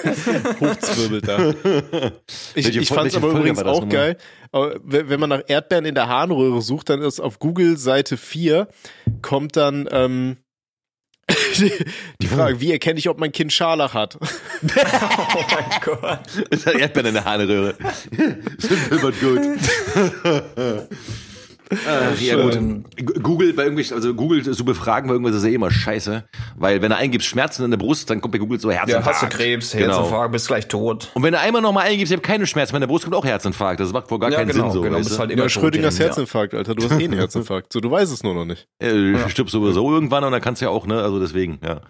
[0.61, 1.51] hochzwirbelt da.
[2.55, 4.17] Ich, Welche ich fand's aber Folge übrigens auch geil.
[4.53, 8.69] Wenn man nach Erdbeeren in der Harnröhre sucht, dann ist auf Google Seite 4
[9.23, 10.37] kommt dann ähm,
[11.59, 11.73] die,
[12.21, 14.19] die Frage, wie erkenne ich, ob mein Kind Scharlach hat?
[15.37, 16.21] Oh mein Gott.
[16.51, 17.75] Ist halt Erdbeeren in der Harnröhre.
[18.59, 19.41] Simpel but gut.
[21.89, 22.59] Ach, ja, gut.
[23.23, 26.25] Google bei irgendwelchen, also Google so befragen bei irgendwas ist ja eh immer scheiße,
[26.57, 29.23] weil wenn du eingibst Schmerzen in der Brust, dann kommt bei Google so Ja, Herzinfarkt.
[29.23, 29.95] hast du Krebs, Genau.
[29.97, 31.11] Herzinfarkt, bist gleich tot.
[31.15, 33.25] Und wenn du einmal nochmal eingibst, ich habe keine Schmerzen, in der Brust kommt auch
[33.25, 33.81] Herzinfarkt.
[33.81, 34.81] Das macht wohl gar Ja, keinen genau, Sinn so.
[34.83, 35.19] genau, weißt du?
[35.19, 36.07] halt immer Ja, Schrödingers ja.
[36.07, 36.75] Herzinfarkt, Alter.
[36.75, 37.73] Du hast eh einen Herzinfarkt.
[37.73, 38.69] So, du weißt es nur noch nicht.
[38.79, 41.81] Äh, Du stirbst sowieso irgendwann und dann kannst du ja auch, ne, also deswegen, ja.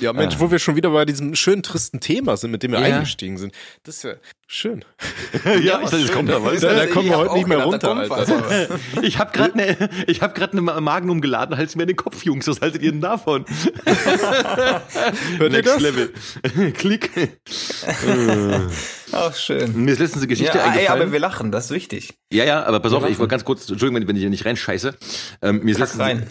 [0.00, 2.80] Ja, Mensch, wo wir schon wieder bei diesem schönen tristen Thema sind, mit dem wir
[2.80, 2.96] Ja.
[2.96, 3.54] eingestiegen sind.
[3.84, 4.14] Das ist ja
[4.54, 4.84] schön.
[5.44, 6.60] ja, ich dachte, jetzt kommt da was.
[6.60, 8.78] Da- da kommen wir heute nicht auch mehr gedacht, runter, Alter.
[9.02, 12.46] Ich habe gerade ne, ich habe gerade eine Magenumgeladene, halt's mir in den Kopf, Jungs.
[12.46, 13.44] Was haltet ihr denn davon?
[15.38, 15.80] Hört das?
[15.80, 16.12] Level.
[16.74, 17.10] Klick.
[19.12, 19.84] Ach, schön.
[19.84, 21.02] Mir ist letztens eine Geschichte Ja, ey, eingefallen.
[21.02, 22.14] aber wir lachen, das ist wichtig.
[22.32, 24.44] Ja, ja, aber pass auf, ich wollte ganz kurz, Entschuldigung, wenn, wenn ich hier nicht
[24.44, 24.94] reinscheiße.
[25.42, 26.26] Ähm, mir, ist letztens, rein.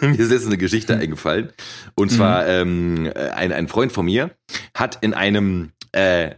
[0.00, 1.52] mir ist letztens eine Geschichte eingefallen.
[1.94, 4.30] Und zwar, ähm, ein, ein Freund von mir
[4.74, 6.34] hat in einem, äh,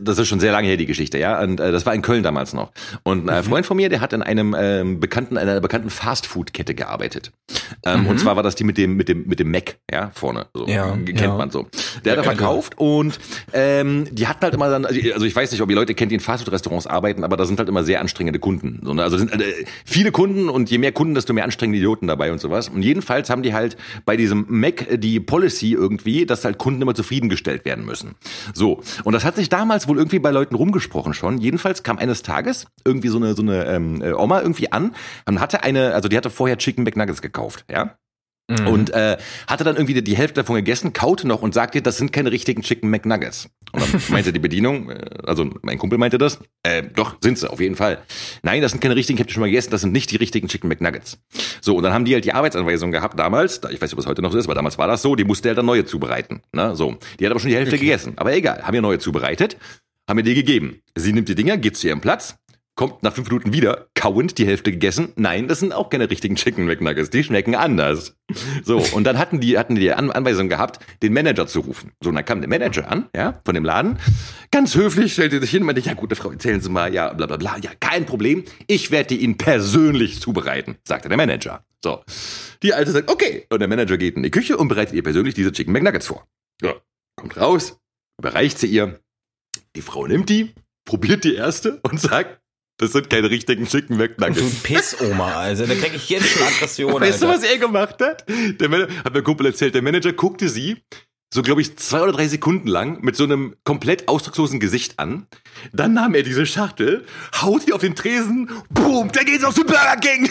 [0.00, 1.40] das ist schon sehr lange her, die Geschichte, ja.
[1.42, 2.70] Und äh, das war in Köln damals noch.
[3.02, 7.32] Und ein Freund von mir, der hat in einem ähm, bekannten, einer bekannten Fastfood-Kette gearbeitet.
[7.84, 10.46] Ähm, Und zwar war das die mit dem, mit dem, mit dem Mac, ja, vorne.
[10.54, 11.36] So, Ja, kennt ja.
[11.36, 11.66] man so.
[12.04, 13.18] Der hat er verkauft und
[13.52, 16.12] ähm, die hatten halt immer dann, also also ich weiß nicht, ob ihr Leute kennt,
[16.12, 18.80] die in Fastfood-Restaurants arbeiten, aber da sind halt immer sehr anstrengende Kunden.
[18.84, 19.02] So, ne?
[19.02, 22.40] Also sind äh, viele Kunden und je mehr Kunden, desto mehr anstrengende Idioten dabei und
[22.40, 22.68] sowas.
[22.68, 26.94] Und jedenfalls haben die halt bei diesem Mac die Policy irgendwie, dass halt Kunden immer
[26.94, 28.14] zufriedengestellt werden müssen.
[28.54, 28.82] So.
[29.02, 31.38] Und das hat sich damals wohl irgendwie bei Leuten rumgesprochen schon.
[31.38, 34.94] Jedenfalls kam eines Tages irgendwie so eine, so eine ähm, äh, Oma irgendwie an
[35.26, 37.96] und hatte eine, also die hatte vorher Chicken McNuggets gekauft, ja.
[38.66, 42.14] Und äh, hatte dann irgendwie die Hälfte davon gegessen, kaute noch und sagte, das sind
[42.14, 43.50] keine richtigen Chicken McNuggets.
[43.72, 47.50] Und dann meinte die Bedienung, äh, also mein Kumpel meinte das, äh, doch, sind sie,
[47.50, 47.98] auf jeden Fall.
[48.42, 50.16] Nein, das sind keine richtigen, ich habe die schon mal gegessen, das sind nicht die
[50.16, 51.18] richtigen Chicken McNuggets.
[51.60, 53.98] So, und dann haben die halt die Arbeitsanweisung gehabt damals, da- ich weiß nicht, ob
[54.00, 55.84] es heute noch so ist, aber damals war das so, die musste halt dann neue
[55.84, 56.40] zubereiten.
[56.52, 56.74] Ne?
[56.74, 58.14] So, die hat aber schon die Hälfte gegessen.
[58.16, 59.58] Aber egal, haben ihr neue zubereitet,
[60.08, 60.80] haben ihr die gegeben.
[60.96, 62.36] Sie nimmt die Dinger, geht zu ihrem Platz,
[62.78, 65.12] kommt nach fünf Minuten wieder, kauend die Hälfte gegessen.
[65.16, 68.16] Nein, das sind auch keine richtigen Chicken McNuggets, die schmecken anders.
[68.62, 71.90] So, und dann hatten die, hatten die An Anweisung gehabt, den Manager zu rufen.
[72.00, 73.98] So, und dann kam der Manager an, ja, von dem Laden.
[74.52, 77.26] Ganz höflich stellte sich hin und meinte, ja, gute Frau, erzählen Sie mal, ja, bla,
[77.26, 77.56] bla, bla.
[77.60, 78.44] Ja, kein Problem.
[78.68, 81.64] Ich werde die Ihnen persönlich zubereiten, sagte der Manager.
[81.82, 82.04] So.
[82.62, 83.44] Die Alte sagt, okay.
[83.50, 86.28] Und der Manager geht in die Küche und bereitet ihr persönlich diese Chicken McNuggets vor.
[86.62, 86.74] Ja,
[87.16, 87.80] kommt raus,
[88.20, 89.00] überreicht sie ihr.
[89.74, 92.40] Die Frau nimmt die, probiert die erste und sagt,
[92.78, 94.62] das sind keine richtigen Chicken Du McNuggets.
[94.62, 96.92] Piss-Oma, also da krieg ich jetzt schon Aggression.
[97.00, 97.38] Weißt du, Alter.
[97.42, 98.24] was er gemacht hat?
[98.28, 100.76] Der Manager, hat mir Kumpel erzählt, der Manager guckte sie
[101.30, 105.26] so, glaube ich, zwei oder drei Sekunden lang mit so einem komplett ausdruckslosen Gesicht an.
[105.74, 107.04] Dann nahm er diese Schachtel,
[107.42, 110.30] haut sie auf den Tresen, boom, da geht's auf den Burger King.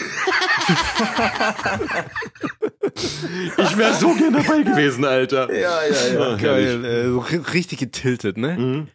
[3.58, 5.52] ich wäre so gerne dabei gewesen, Alter.
[5.54, 6.36] Ja, ja, ja.
[6.36, 8.88] Geil, äh, so ri- richtig getiltet, ne?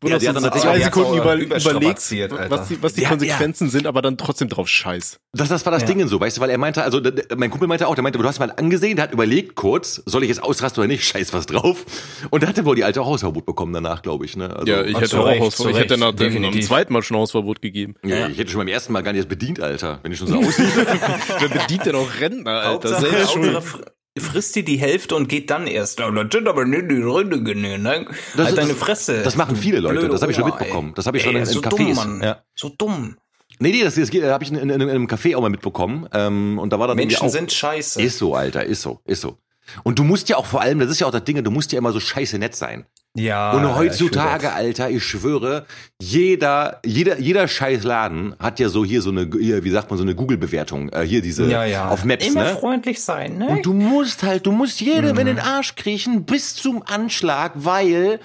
[0.00, 2.50] Wo Ja, du die hat dann natürlich- zwei Sekunden über, Alter.
[2.50, 5.18] was die, was die Ja, Konsequenzen sind, aber dann trotzdem drauf scheiß.
[5.32, 5.88] Das, das war das Ja.
[5.88, 7.00] Ding so, weißt du, weil er meinte, also
[7.36, 10.22] mein Kumpel meinte auch, der meinte, du hast mal angesehen, der hat überlegt kurz, soll
[10.22, 11.84] ich jetzt ausrasten oder nicht, scheiß was drauf.
[12.30, 14.36] Und da hat er wohl die alte Hausverbot bekommen danach, glaube ich.
[14.36, 14.54] Ne?
[14.54, 17.16] Also, Ja, ich hätte auch Recht, Haus, zu ich hätte nach dem, zweiten Mal schon
[17.16, 17.94] Hausverbot gegeben.
[18.04, 20.28] ja, ich hätte schon beim ersten Mal gar nicht erst bedient, Alter, wenn ich schon
[20.28, 20.66] so aussehe.
[21.40, 23.00] Wer bedient denn auch Rentner, Alter?
[23.00, 25.98] Hauptsache, Frisst die die Hälfte und geht dann erst.
[26.00, 28.06] Das sind aber nicht die Rinde, ne?
[28.36, 29.22] Das- halt deine das- Fresse.
[29.22, 30.92] das machen viele Leute, Blöde das habe ich schon mitbekommen.
[30.94, 31.76] Das habe ich schon Ey, in- in so Cafés.
[31.76, 32.22] Dumm, Mann.
[32.22, 32.42] Ja.
[32.54, 33.16] So dumm.
[33.58, 36.08] nee, nee, das, das habe ich in, in, in einem Café auch mal mitbekommen.
[36.12, 38.00] Ähm, und da war dann Menschen auch, sind scheiße.
[38.02, 39.38] Ist so, Alter, ist so, ist so.
[39.82, 41.72] Und du musst ja auch vor allem, das ist ja auch das Ding, du musst
[41.72, 42.86] ja immer so scheiße nett sein.
[43.16, 43.52] Ja.
[43.52, 45.66] Und ja, heutzutage, Alter, ich schwöre,
[46.00, 49.98] jeder, jeder, jeder scheiß Laden hat ja so hier so eine, hier, wie sagt man,
[49.98, 50.90] so eine Google-Bewertung.
[50.90, 51.88] Äh, hier diese ja, ja.
[51.88, 52.56] auf Maps, Immer ne?
[52.56, 53.48] freundlich sein, ne?
[53.48, 58.20] Und du musst halt, du musst jedem in den Arsch kriechen bis zum Anschlag, weil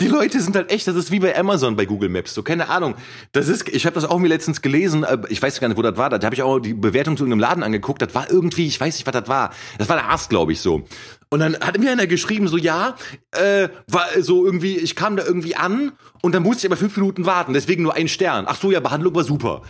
[0.00, 2.70] die Leute sind halt echt, das ist wie bei Amazon bei Google Maps, so keine
[2.70, 2.94] Ahnung.
[3.32, 5.82] Das ist, ich habe das auch mir letztens gelesen, äh, ich weiß gar nicht, wo
[5.82, 8.66] das war, da habe ich auch die Bewertung zu irgendeinem Laden angeguckt, das war irgendwie,
[8.66, 9.50] ich weiß nicht, was das war.
[9.78, 10.86] Das war der Arzt, glaube ich, so.
[11.32, 12.96] Und dann hat mir einer geschrieben, so ja,
[13.30, 16.96] äh, war so irgendwie, ich kam da irgendwie an und dann musste ich aber fünf
[16.96, 18.46] Minuten warten, deswegen nur ein Stern.
[18.48, 19.62] Ach so, ja, Behandlung war super.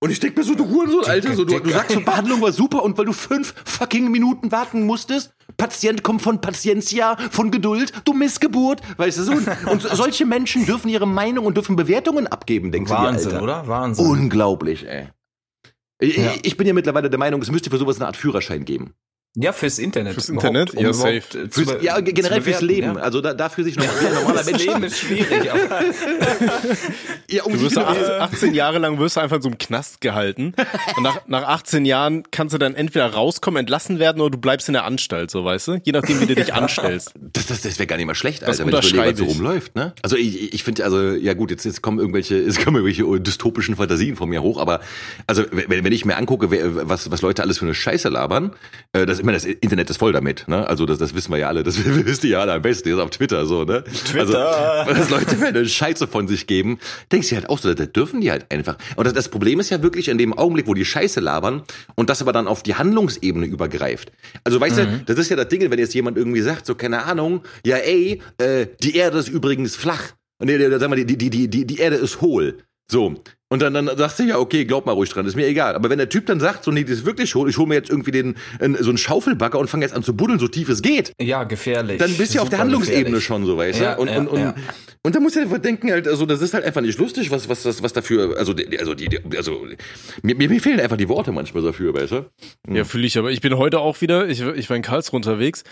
[0.00, 2.52] Und ich denk mir so, du Hurensohn, Alter, so, du, du sagst so, Behandlung war
[2.52, 7.92] super und weil du fünf fucking Minuten warten musstest, Patient kommt von Patientia, von Geduld,
[8.04, 9.32] du Missgeburt, weißt du so.
[9.70, 13.42] Und solche Menschen dürfen ihre Meinung und dürfen Bewertungen abgeben, denkst Wahnsinn, du dir, Alter.
[13.44, 13.68] oder?
[13.68, 14.06] Wahnsinn.
[14.06, 15.08] Unglaublich, ey.
[16.00, 16.32] Ich, Ja.
[16.42, 18.94] ich bin ja mittlerweile der Meinung, es müsste für sowas eine Art Führerschein geben.
[19.36, 20.14] Ja, fürs Internet.
[20.14, 20.74] Fürs Internet?
[20.74, 21.16] um Ja, safe.
[21.16, 22.96] äh, Fürs, ja, generell fürs Leben.
[22.96, 23.02] Ja.
[23.02, 24.64] Also da, dafür sich noch ein normaler Mensch.
[24.64, 25.50] Leben ist schwierig.
[25.50, 25.60] aber-
[27.30, 29.58] Ja, um Du wirst wieder- 18, 18 Jahre lang wirst du einfach in so einem
[29.58, 30.54] Knast gehalten.
[30.96, 34.68] Und nach, nach 18 Jahren kannst du dann entweder rauskommen, entlassen werden oder du bleibst
[34.68, 35.80] in der Anstalt, so weißt du?
[35.82, 37.12] Je nachdem, wie du dich anstellst.
[37.16, 39.24] Das, das, das wäre gar nicht mal schlecht, Das Alter, wenn das so unterschreibe so
[39.24, 39.30] ich.
[39.30, 39.92] rumläuft, ne?
[40.02, 43.76] Also ich, ich finde, also ja gut, jetzt, jetzt kommen irgendwelche, es kommen irgendwelche dystopischen
[43.76, 44.80] Fantasien von mir hoch, aber
[45.26, 48.52] also wenn, wenn ich mir angucke, wer, was, was Leute alles für eine Scheiße labern,
[48.92, 50.68] äh, das, ich meine, das Internet ist voll damit, ne?
[50.68, 52.98] Also das, das wissen wir ja alle, das wisst ihr ja alle am besten, jetzt
[52.98, 53.82] auf Twitter so, ne?
[53.84, 54.86] Twitter.
[54.86, 56.78] Also, dass Leute eine Scheiße von sich geben,
[57.10, 58.76] denkst du halt auch so, da dürfen die halt einfach.
[58.96, 61.62] Und das, das Problem ist ja wirklich in dem Augenblick, wo die Scheiße labern
[61.94, 64.12] und das aber dann auf die Handlungsebene übergreift.
[64.44, 67.04] Also weißt du, das ist ja das Ding, wenn jetzt jemand irgendwie sagt, so keine
[67.04, 70.12] Ahnung, ja ey, äh, die Erde ist übrigens flach.
[70.42, 72.58] Nee, nee, sag mal, die, die, die, die, die Erde ist hohl.
[72.90, 73.14] So.
[73.54, 75.76] Und dann, dann sagst du ja, okay, glaub mal ruhig dran, ist mir egal.
[75.76, 77.74] Aber wenn der Typ dann sagt, so, nee, das ist wirklich hohl, ich hole mir
[77.76, 80.68] jetzt irgendwie den, in, so einen Schaufelbagger und fange jetzt an zu buddeln, so tief
[80.68, 81.98] es geht, Ja, gefährlich.
[81.98, 83.24] dann bist du ja auf der Handlungsebene gefährlich.
[83.24, 84.00] schon so, weißt Ja, du?
[84.02, 84.54] Und, ja, und, und, ja.
[85.04, 87.48] und da muss er einfach denken, halt, also das ist halt einfach nicht lustig, was,
[87.48, 89.64] was, was, was dafür, also, die- also, die, also,
[90.22, 92.24] mir, mir mir fehlen einfach die Worte manchmal dafür, weißt du?
[92.68, 95.62] Ja, fühle ich, aber ich bin heute auch wieder, ich, ich war in Karlsruhe unterwegs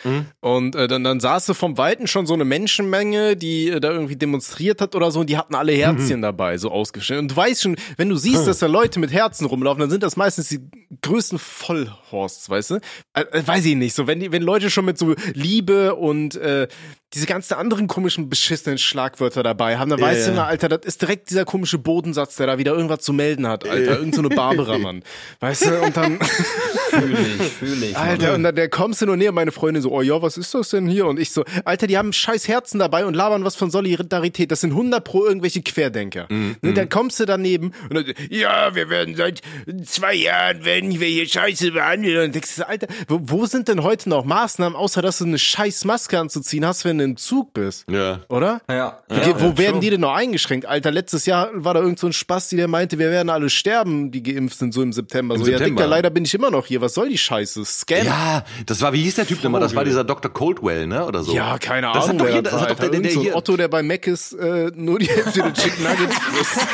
[0.41, 3.91] und äh, dann, dann saß du vom Weiten schon so eine Menschenmenge, die äh, da
[3.91, 7.21] irgendwie demonstriert hat oder so und die hatten alle Herzchen dabei, so ausgestellt.
[7.21, 10.03] Und du weißt schon, wenn du siehst, dass da Leute mit Herzen rumlaufen, dann sind
[10.03, 10.61] das meistens die
[11.03, 12.75] größten Vollhorsts, weißt du?
[13.15, 16.37] Äh, äh, weiß ich nicht, so wenn die, wenn Leute schon mit so Liebe und
[16.37, 16.69] äh,
[17.15, 20.81] diese ganzen anderen komischen beschissenen Schlagwörter dabei haben, dann Ja, weißt du immer, Alter, das
[20.85, 23.99] ist direkt dieser komische Bodensatz, der da wieder irgendwas zu melden hat, Alter.
[23.99, 25.03] Irgend so eine Barbara, Mann.
[25.41, 25.81] Weißt du?
[25.83, 26.19] Und dann,
[26.91, 27.97] Fühl ich, fühl ich.
[27.97, 30.55] Alter, und dann der kommst du nur näher, meine Freundin so, oh ja, was ist
[30.55, 31.07] das denn hier?
[31.07, 34.51] Und ich so, Alter, die haben scheiß Herzen dabei und labern was von Solidarität.
[34.51, 36.27] Das sind 100 pro irgendwelche Querdenker.
[36.29, 39.41] Mhm, Ne, dann kommst du daneben und dann, ja, wir werden seit
[39.87, 42.27] zwei Jahren, werden wir hier scheiße behandelt.
[42.27, 45.39] Und denkst du, Alter, wo, wo sind denn heute noch Maßnahmen, außer dass du eine
[45.39, 47.85] scheiß Maske anzuziehen hast, wenn im Zug bist?
[47.91, 48.21] Ja.
[48.29, 48.61] Oder?
[48.71, 48.99] Ja.
[49.09, 49.81] Wo, ja, wo ja, werden schon.
[49.81, 50.67] die denn noch eingeschränkt?
[50.67, 54.11] Alter, letztes Jahr war da irgend so ein Spasti, der meinte, wir werden alle sterben,
[54.11, 55.35] die geimpft sind, so im September.
[55.35, 55.83] Im so, ja, September.
[55.83, 56.81] Dicker, leider bin ich immer noch hier.
[56.81, 57.65] Was soll die Scheiße?
[57.65, 58.07] Scam.
[58.07, 59.61] Ja, das war, wie hieß der Typ nochmal?
[59.61, 60.33] Das war dieser Dr.
[60.33, 61.07] Coldwell, ne?
[61.07, 61.35] Oder so.
[61.35, 62.21] Ja, keine Das Ahnung.
[62.21, 63.37] hat doch jeder, das hat doch der, der, der so hier.
[63.37, 66.67] Otto, der bei Mac ist, äh, nur die Hälfte der Chicken Nuggets frisst.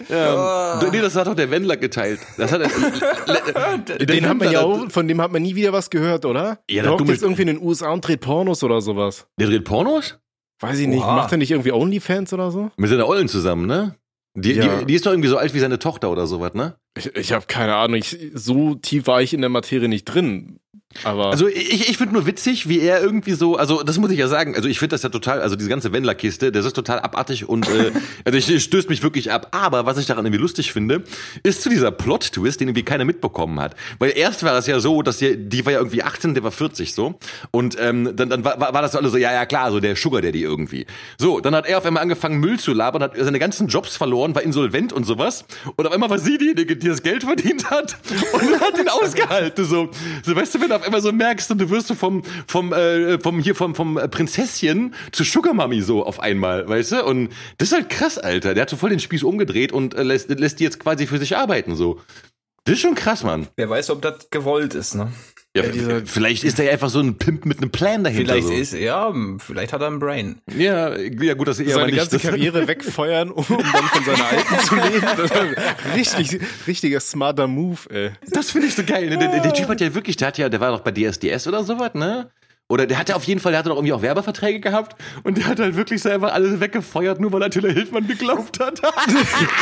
[0.09, 2.19] Ja, nee, das hat doch der Wendler geteilt.
[2.37, 5.89] Das hat er, Den hat man ja auch, von dem hat man nie wieder was
[5.89, 6.59] gehört, oder?
[6.69, 9.27] Ja, der hockt jetzt irgendwie in den USA und dreht Pornos oder sowas.
[9.39, 10.17] Der dreht Pornos?
[10.61, 10.99] Weiß ich nicht.
[11.03, 11.15] Oha.
[11.15, 12.71] Macht er nicht irgendwie Onlyfans oder so?
[12.77, 13.95] Mit seiner Ollen zusammen, ne?
[14.37, 14.79] Die, Ja.
[14.79, 16.75] die, die ist doch irgendwie so alt wie seine Tochter oder sowas, ne?
[16.97, 17.97] Ich, ich habe keine Ahnung.
[17.97, 20.59] Ich, so tief war ich in der Materie nicht drin.
[21.03, 24.17] Aber Also ich, ich finde nur witzig, wie er irgendwie so, also das muss ich
[24.17, 26.99] ja sagen, also ich finde das ja total, also diese ganze Wendler-Kiste, das ist total
[26.99, 27.91] abartig und äh,
[28.25, 29.49] also ich, ich stößt mich wirklich ab.
[29.51, 31.03] Aber was ich daran irgendwie lustig finde,
[31.43, 33.75] ist zu dieser Plot-Twist, den irgendwie keiner mitbekommen hat.
[33.99, 36.51] Weil erst war das ja so, dass die, die war ja irgendwie 18, der war
[36.51, 37.15] 40 so.
[37.51, 39.95] Und ähm, dann, dann war, war das so alle so, ja, ja klar, so der
[39.95, 40.85] Sugar Daddy irgendwie.
[41.17, 44.35] So, dann hat er auf einmal angefangen, Müll zu labern, hat seine ganzen Jobs verloren,
[44.35, 45.45] war insolvent und sowas.
[45.75, 47.97] Und auf einmal war sie diejenige, die das Geld verdient hat
[48.33, 49.65] und hat ihn ausgehalten.
[49.65, 49.89] So,
[50.23, 53.39] so weißt du, wenn du einmal so merkst du wirst so vom, vom, äh, vom
[53.39, 57.05] hier vom, vom Prinzesschen zu Sugar Mami so auf einmal, weißt du?
[57.05, 58.53] Und das ist halt krass, Alter.
[58.53, 61.17] Der hat so voll den Spieß umgedreht und äh, lässt, lässt die jetzt quasi für
[61.17, 61.99] sich arbeiten, so.
[62.63, 63.47] Das ist schon krass, Mann.
[63.57, 65.11] Wer weiß, ob das gewollt ist, ne?
[65.55, 68.33] Ja, Ja, dieser- vielleicht ist er ja einfach so ein Pimp mit einem Plan dahinter.
[68.33, 68.53] Vielleicht so.
[68.53, 70.41] ist, ja, vielleicht hat er ein Brain.
[70.55, 71.95] Ja, ja gut, dass er seine nicht.
[71.97, 75.55] ganze Karriere wegfeuern, um dann von seiner alten zu leben.
[75.95, 78.11] Richtig, richtiger smarter Move, ey.
[78.31, 79.09] Das finde ich so geil.
[79.09, 79.17] Ne?
[79.17, 81.47] Der, der, der Typ hat ja wirklich, der hat ja, der war doch bei DSDS
[81.47, 82.29] oder sowas, ne?
[82.67, 85.45] Oder der hatte auf jeden Fall, der hatte doch irgendwie auch Werbeverträge gehabt und der
[85.45, 88.81] hat halt wirklich so einfach alles weggefeuert, nur weil er Attila Hildmann geglaubt hat.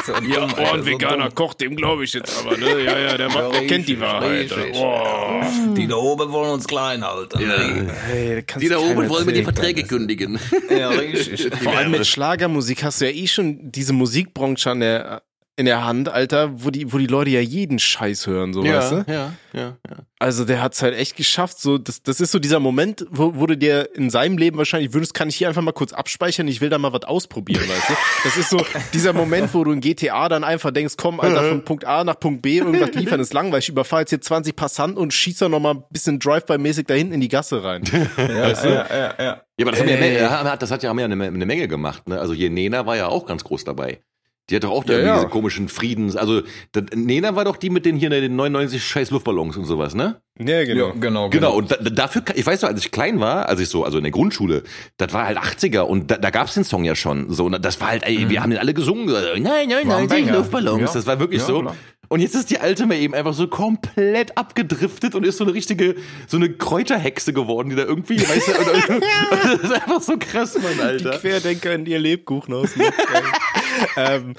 [0.06, 1.36] So dumm, Ja, Alter, oh, ein so Veganer dumm.
[1.36, 2.82] Koch, dem glaube ich jetzt aber, ne?
[2.82, 4.50] Ja, ja, der, macht, der kennt die Wahrheit.
[4.56, 4.76] richtig.
[4.76, 5.42] Oh.
[5.76, 7.40] Die da oben wollen uns klein halten.
[7.40, 9.44] Hey, das kannst Die da oben wollen mir die.
[9.44, 10.40] Verträge kündigen.
[10.70, 11.50] Ja, richtig.
[11.62, 15.24] Vor allem mit Schlagermusik hast du ja eh schon diese Musikbranche an der,
[15.56, 18.92] in der Hand, Alter, wo die, wo die Leute ja jeden Scheiß hören, so, weißt
[18.92, 19.06] du?
[19.08, 19.98] ja, ja, ja.
[20.18, 21.60] Also der hat's halt echt geschafft.
[21.60, 24.94] So, das, das ist so dieser Moment, wo, wo du dir in seinem Leben wahrscheinlich
[24.94, 27.90] wünschst, kann ich hier einfach mal kurz abspeichern, ich will da mal was ausprobieren, weißt
[27.90, 27.94] du?
[28.24, 31.64] Das ist so dieser Moment, wo du in GTA dann einfach denkst, komm, Alter, von
[31.64, 33.66] Punkt A nach Punkt B, irgendwas liefern ist langweilig.
[33.66, 36.96] Ich überfahre jetzt hier 20 Passanten und schieß da noch mal ein bisschen Drive-by-mäßig da
[36.96, 37.84] hinten in die Gasse rein.
[38.16, 38.70] weißt du?
[38.70, 39.42] Ja, ja, ja.
[39.56, 40.18] Ja, aber das, haben ja, Ey.
[40.18, 42.08] ja, das hat ja haben ja eine, eine Menge gemacht.
[42.08, 42.20] Ne?
[42.20, 44.02] Also hier Nena war ja auch ganz groß dabei.
[44.50, 46.18] Die hat doch auch da Ja, diese komischen Friedens.
[46.18, 46.42] Also
[46.74, 50.22] das, Nena war doch die mit den hier den 99 scheiß Luftballons und sowas, ne?
[50.38, 50.88] Ja, genau.
[50.88, 53.70] Ja, genau, Genau, und da, dafür, ich weiß noch, als ich klein war, als ich
[53.70, 54.64] so, also in der Grundschule,
[54.98, 57.32] das war halt 80er und da, da gab's den Song ja schon.
[57.32, 59.08] So, und das war halt, ey, wir haben den alle gesungen.
[59.08, 60.34] so, Nein, nein, nein, Banger.
[60.34, 60.82] Luftballons.
[60.82, 60.94] Ja.
[60.94, 61.62] Das war wirklich Ja, so.
[61.62, 61.76] klar.
[62.10, 65.54] Und jetzt ist die alte mal eben einfach so komplett abgedriftet und ist so eine
[65.54, 65.96] richtige,
[66.28, 68.52] so eine Kräuterhexe geworden, die da irgendwie, weißt du,
[68.94, 71.18] und, das ist einfach so krass, Mann, Die Alter.
[71.18, 72.72] Querdenker in ihr Lebkuchen aus.
[73.98, 74.36] ähm,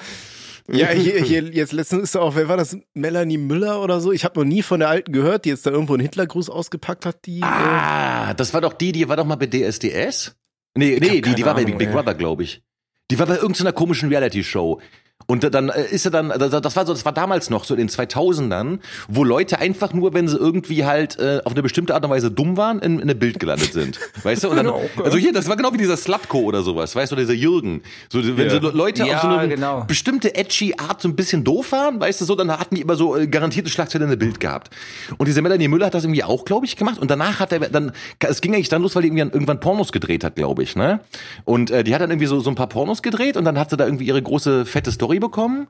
[0.67, 2.77] ja, hier, hier jetzt letztens ist auch, wer war das?
[2.93, 4.11] Melanie Müller oder so?
[4.11, 7.05] Ich habe noch nie von der alten gehört, die jetzt da irgendwo einen Hitlergruß ausgepackt
[7.05, 7.39] hat, die.
[7.39, 10.35] Äh, Ah, das war doch die, die war doch mal bei DSDS?
[10.75, 11.87] Nee, nee, die, die war bei Big ey.
[11.87, 12.63] Brother, glaube ich.
[13.11, 14.81] Die war bei irgendeiner komischen Reality-Show.
[15.27, 17.73] Und da- dann äh, ist er dann, das war so, das war damals noch so
[17.73, 21.95] in den 2000ern, wo Leute einfach nur, wenn sie irgendwie halt äh, auf eine bestimmte
[21.95, 23.97] Art und Weise dumm waren, in, in eine Bild gelandet sind.
[24.23, 24.49] Weißt du?
[24.49, 24.87] Und dann, okay.
[25.03, 27.81] also hier, das war genau wie dieser Slutko oder sowas, weißt du, dieser Jürgen.
[28.09, 28.61] So, wenn Ja.
[28.61, 29.83] so Leute Ja, auf so eine genau.
[29.87, 32.95] bestimmte edgy Art so ein bisschen doof waren, weißt du so, dann hatten die immer
[32.95, 34.69] so äh, garantierte Schlagzeilen in eine Bild gehabt.
[35.17, 36.99] Und diese Melanie Müller hat das irgendwie auch, glaube ich, gemacht.
[36.99, 39.91] Und danach hat er dann, es ging eigentlich dann los, weil die irgendwie irgendwann Pornos
[39.91, 40.99] gedreht hat, glaube ich, ne?
[41.45, 43.71] Und äh, die hat dann irgendwie so, so ein paar Pornos gedreht und dann hat
[43.71, 45.67] sie da irgendwie ihre große fette Story bekommen.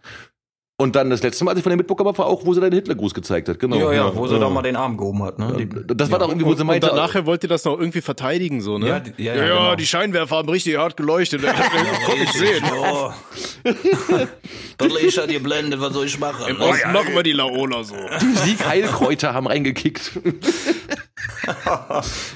[0.78, 2.60] Und dann das letzte Mal, als ich von der mitbekommen habe, war auch, wo sie
[2.60, 3.78] den Hitlergruß gezeigt hat, genau.
[3.78, 5.54] Ja, ja, wo sie da mal den Arm gehoben hat, ne?
[5.58, 7.80] Die, Das war doch irgendwie, wo sie und meinte, dann nachher wollt ihr das noch
[7.80, 8.88] irgendwie verteidigen, so, ne?
[8.90, 9.76] Ja, die- ja, ja, genau.
[9.76, 11.44] die Scheinwerfer haben richtig hart geleuchtet.
[12.06, 12.62] Komm, ich sehen.
[12.66, 13.16] Ja.
[14.78, 16.44] das Licht hat geblendet, was soll ich machen?
[16.50, 17.96] Im Osten machen wir die Laola so.
[18.22, 20.12] die Siegheilkräuter haben reingekickt.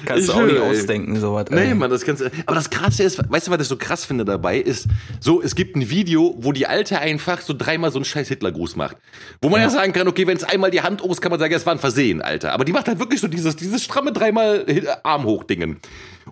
[0.04, 1.46] Kannst du auch nicht ausdenken, sowas.
[1.50, 1.74] Nee, ey.
[1.74, 2.30] Mann, das kannst du.
[2.46, 4.86] Aber das Krasse ist, weißt du, was ich so krass finde dabei, ist,
[5.20, 8.76] so, es gibt ein Video, wo die Alte einfach so dreimal so einen scheiß Hitlergruß
[8.76, 8.96] macht.
[9.42, 11.38] Wo man ja, sagen kann, okay, wenn es einmal die Hand hoch ist, kann man
[11.38, 12.52] sagen, ja, es war ein Versehen, Alter.
[12.52, 15.78] Aber die macht halt wirklich so dieses, dieses stramme dreimal Hi- Arm hoch Dingen.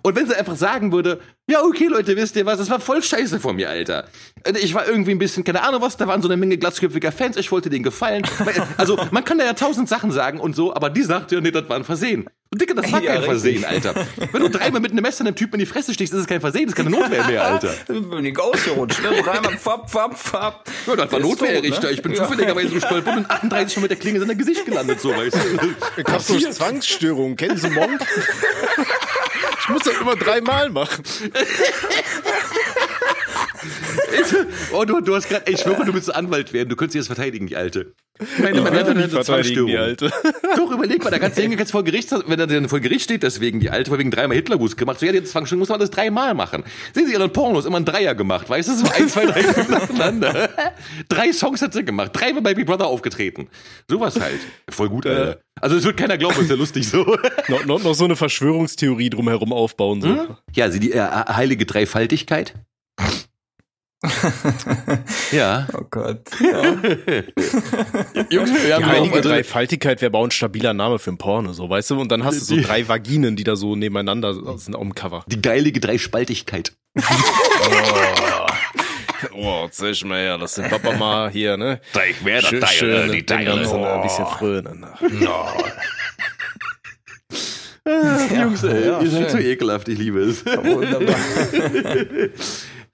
[0.01, 3.03] Und wenn sie einfach sagen würde, ja, okay, Leute, wisst ihr was, das war voll
[3.03, 4.05] scheiße von mir, Alter.
[4.61, 7.35] Ich war irgendwie ein bisschen, keine Ahnung was, da waren so eine Menge glatzköpfiger Fans,
[7.37, 8.23] ich wollte denen gefallen.
[8.77, 11.51] Also, man kann da ja tausend Sachen sagen und so, aber die sagt ja, nee,
[11.51, 12.27] das war ein Versehen.
[12.51, 13.61] Und Dicke, das war Ja, kein richtig.
[13.61, 14.07] Versehen, Alter.
[14.31, 16.41] Wenn du dreimal mit einem Messer einem Typen in die Fresse stichst, ist es kein
[16.41, 17.71] Versehen, das ist keine Notwehr mehr, Alter.
[17.87, 19.21] bin ich ausgerutscht, ne?
[19.21, 20.67] Dreimal fapp, fapp, fapp.
[20.87, 21.87] Ja, das war Notwehrrichter.
[21.89, 21.91] ne?
[21.93, 22.23] Ich bin Ja.
[22.23, 25.39] zufälligerweise gestolpert und 38 schon mit der Klinge in sein Gesicht gelandet, so, weißt du.
[26.01, 27.37] Ich hab so Zwangsstörungen.
[27.37, 28.01] Kennen Sie Monk?
[29.61, 31.03] ich muss das immer dreimal machen.
[34.73, 36.69] oh, du, du hast gerade, ich schwöre, du willst Anwalt werden.
[36.69, 37.93] Du könntest sie jetzt verteidigen, die Alte.
[38.37, 39.75] Meine, meine Eltern verteidigen, die Zwangsstörung.
[39.77, 40.11] Alte.
[40.57, 43.05] Doch, überleg mal, da kannst du hingehen, kannst vor Gericht, wenn er dann vor Gericht
[43.05, 44.99] steht, deswegen die Alte, weil wegen dreimal Hitlergruß gemacht.
[44.99, 46.63] So, ja, jetzt Zwangsstörung muss man das dreimal machen.
[46.93, 49.69] Sehen Sie, ihren Pornos immer ein Dreier gemacht, weißt du, so ein, zwei, drei fünf
[49.69, 50.49] nacheinander.
[51.07, 53.47] Drei Songs hat sie gemacht, dreimal bei Big Brother aufgetreten.
[53.87, 54.39] Sowas halt.
[54.69, 55.39] Voll gut, Alter.
[55.61, 57.17] Also, es wird keiner glauben, ist ja lustig so.
[57.47, 60.01] noch, noch, noch so eine Verschwörungstheorie drumherum aufbauen.
[60.01, 60.27] So.
[60.53, 62.53] Ja, sie die äh, heilige Dreifaltigkeit.
[65.31, 65.67] ja.
[65.73, 66.21] Oh Gott.
[68.29, 71.51] Jungs, wir haben Die heilige Dreifaltigkeit wäre aber auch ein stabiler Name für ein Porno,
[71.51, 71.99] so, weißt du?
[71.99, 75.25] Und dann hast du so drei Vaginen, die da so nebeneinander sind auf dem Cover.
[75.27, 76.73] Die geilige Dreispaltigkeit.
[79.33, 81.81] Oh, sag mal her, das sind Papa mal hier, ne?
[82.09, 84.85] Ich werde Schön, schön die Ganzen ein bisschen frönen.
[88.33, 90.45] Jungs, ey, ja, ihr seid so ekelhaft, ich liebe es.
[90.45, 91.15] Wunderbar.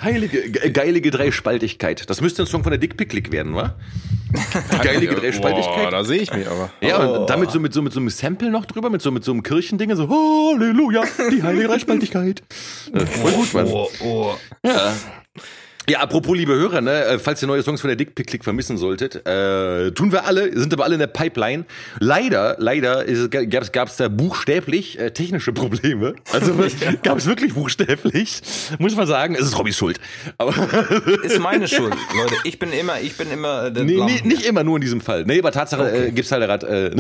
[0.02, 2.10] Heilige, ge- geilige Dreispaltigkeit.
[2.10, 3.76] Das müsste ein Song von der Dick Pick Click werden, wa?
[4.74, 5.94] Die geilige Boah, Dreispaltigkeit.
[5.94, 6.70] da sehe ich mich aber.
[6.82, 7.22] Ja, Oh.
[7.22, 9.32] und damit so mit so mit so einem Sample noch drüber, mit so mit so
[9.32, 12.44] einem Kirchending, so Halleluja, die heilige Dreispaltigkeit.
[12.94, 13.68] Voll gut, Mann.
[13.68, 14.34] Oh, oh.
[14.66, 14.94] Ja.
[15.88, 18.44] Ja, apropos, liebe Hörer, ne, äh, falls ihr neue Songs von der Dick Pick Click
[18.44, 21.66] vermissen solltet, äh, tun wir alle, sind aber alle in der Pipeline.
[22.00, 26.16] Leider, leider gab es gab's da buchstäblich äh, technische Probleme.
[26.32, 26.56] Also
[27.04, 28.42] gab es wirklich buchstäblich,
[28.80, 29.36] muss man sagen.
[29.36, 30.00] Es ist Robbys Schuld.
[30.40, 30.56] Aber
[31.24, 32.36] Ist meine Schuld, Leute.
[32.46, 35.24] Ich bin immer, ich bin immer der nee, nee, nicht immer nur in diesem Fall.
[35.26, 36.92] Nee, aber Tatsache äh, gibt's halt grad, äh,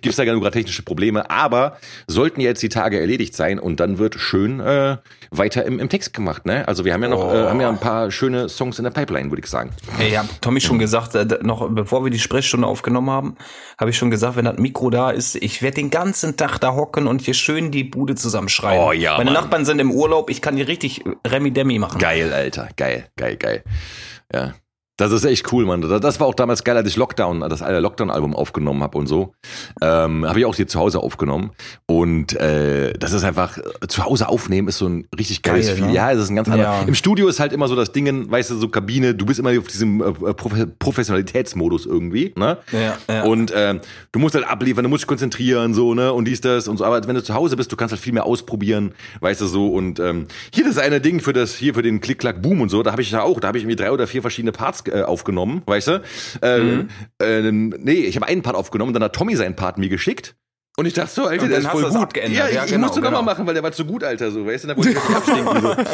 [0.00, 1.30] gibt's da gerade technische Probleme.
[1.30, 1.76] Aber
[2.08, 4.96] sollten jetzt die Tage erledigt sein und dann wird schön äh,
[5.30, 6.46] weiter im, im Text gemacht.
[6.46, 6.66] Ne?
[6.66, 9.30] Also wir haben ja noch, äh, haben ja ein paar schöne Songs in der Pipeline,
[9.30, 9.70] würde ich sagen.
[9.98, 13.36] Ey, ja, Tommy schon gesagt, äh, noch bevor wir die Sprechstunde aufgenommen haben,
[13.78, 16.74] habe ich schon gesagt, wenn das Mikro da ist, ich werde den ganzen Tag da
[16.74, 18.80] hocken und hier schön die Bude zusammenschreien.
[18.80, 19.42] Oh ja, Meine Mann.
[19.42, 21.98] Nachbarn sind im Urlaub, ich kann hier richtig Remi Demi machen.
[21.98, 22.68] Geil, Alter.
[22.76, 23.62] Geil, geil, geil.
[24.32, 24.54] Ja.
[24.98, 25.80] Das ist echt cool, Mann.
[25.80, 29.32] Das war auch damals geil, als ich Lockdown, das alte Lockdown-Album aufgenommen habe und so.
[29.80, 31.52] Ähm, habe ich auch hier zu Hause aufgenommen.
[31.86, 35.86] Und äh, das ist einfach, äh, zu Hause aufnehmen ist so ein richtig geiles Geil,
[35.86, 35.92] ne?
[35.92, 36.80] Ja, es ist ein ganz anderer.
[36.80, 36.82] Ja.
[36.82, 39.56] Im Studio ist halt immer so das Ding, weißt du, so Kabine, du bist immer
[39.56, 42.58] auf diesem äh, Profe Professionalitätsmodus irgendwie, ne?
[42.72, 43.22] Ja, ja.
[43.22, 43.80] Und ähm,
[44.10, 46.12] du musst halt abliefern, du musst dich konzentrieren, so, ne?
[46.12, 46.84] Und dies, das und so.
[46.84, 49.68] Aber wenn du zu Hause bist, du kannst halt viel mehr ausprobieren, weißt du so.
[49.68, 52.90] Und ähm, hier das eine Ding für das, hier für den Klick-Klack-Boom und so, da
[52.90, 55.62] habe ich ja auch, da habe ich irgendwie drei oder vier verschiedene Parts äh, aufgenommen,
[55.66, 56.02] weißt du?
[56.42, 56.88] Ähm,
[57.20, 60.34] ähm, nee, ich habe einen Part aufgenommen, dann hat Tommy seinen Part mir geschickt.
[60.76, 62.02] Und ich dachte so, Alter, Und der dann ist hast voll du das gut.
[62.04, 62.38] abgeändert.
[62.38, 63.32] Ja, ich, Ja, ich genau, musste nochmal genau.
[63.32, 64.68] machen, weil der war zu gut, Alter, so, weißt du?
[64.68, 65.60] Da wollte ich abstinken.
[65.60, 65.74] So.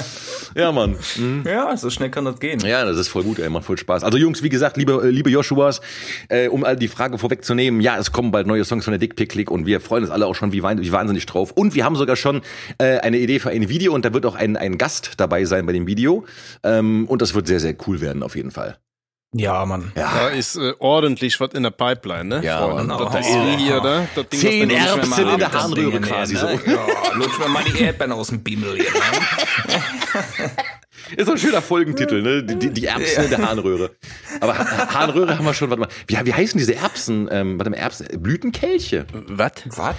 [0.61, 0.95] Ja, Mann.
[1.17, 1.43] Mhm.
[1.47, 2.61] ja, so schnell kann das gehen.
[2.61, 4.05] Ja, das ist voll gut, ey, macht voll Spaß.
[4.05, 5.81] Also Jungs, wie gesagt, liebe, äh, liebe Joshuas,
[6.29, 9.17] äh, um all die Frage vorwegzunehmen, ja, es kommen bald neue Songs von der Dick
[9.17, 11.51] Pick Click und wir freuen uns alle auch schon wie, wie wahnsinnig drauf.
[11.51, 12.43] Und wir haben sogar schon
[12.79, 15.65] äh, eine Idee für ein Video und da wird auch ein, ein Gast dabei sein
[15.67, 16.25] bei dem Video.
[16.63, 18.77] Ähm, und das wird sehr, sehr cool werden auf jeden Fall.
[19.37, 19.91] Ja, Mann.
[19.97, 22.41] Da ist äh, ordentlich was in der Pipeline, ne?
[22.45, 22.85] Ja, Freunde?
[22.95, 23.13] Mann.
[23.13, 24.07] Das ist wie hier, ne?
[24.15, 25.61] Das Ding, Zehn Erbsen in der haben.
[25.63, 26.47] Harnröhre quasi so.
[26.47, 26.61] ne?
[26.67, 28.85] Ja, lutsch mir mal die Erdbeeren aus dem Bimmel hier.
[28.85, 29.81] Ne?
[31.17, 32.43] Ist so ein schöner Folgentitel, ne?
[32.45, 33.91] Die, die, die Erbsen in der Harnröhre.
[34.41, 35.89] Aber Ha- Harnröhre haben wir schon, warte mal.
[36.07, 37.29] Wie, wie heißen diese Erbsen?
[37.31, 38.07] Ähm, warte mal, Erbsen?
[38.23, 39.05] Blütenkelche?
[39.13, 39.53] Was?
[39.67, 39.97] Was?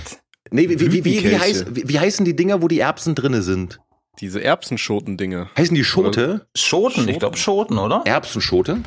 [0.49, 3.41] Nee, wie, wie, wie, wie, heiß, wie, wie heißen die Dinger, wo die Erbsen drinne
[3.43, 3.79] sind?
[4.19, 5.49] Diese Erbsenschoten-Dinge.
[5.57, 6.47] Heißen die Schote?
[6.55, 8.01] Schoten, ich glaube Schoten, oder?
[8.05, 8.77] Erbsenschote?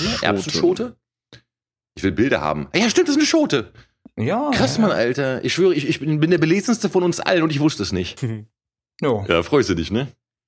[0.00, 0.96] Mal, Erbsenschote?
[1.96, 2.68] Ich will Bilder haben.
[2.74, 3.72] Ja, stimmt, das ist eine Schote.
[4.18, 4.50] Ja.
[4.52, 5.44] Krass, Mann, Alter.
[5.44, 7.92] Ich schwöre, ich, ich bin bin der belesenste von uns allen und ich wusste es
[7.92, 8.20] nicht.
[9.00, 9.24] Ja.
[9.26, 10.06] Ja, freust du dich, ne?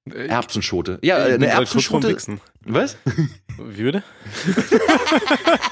[0.08, 0.98] Äh, Erbsenschote.
[1.02, 2.16] Ja, ich äh, eine Erbsenschote.
[2.64, 2.96] Was?
[3.58, 4.02] Wie würde?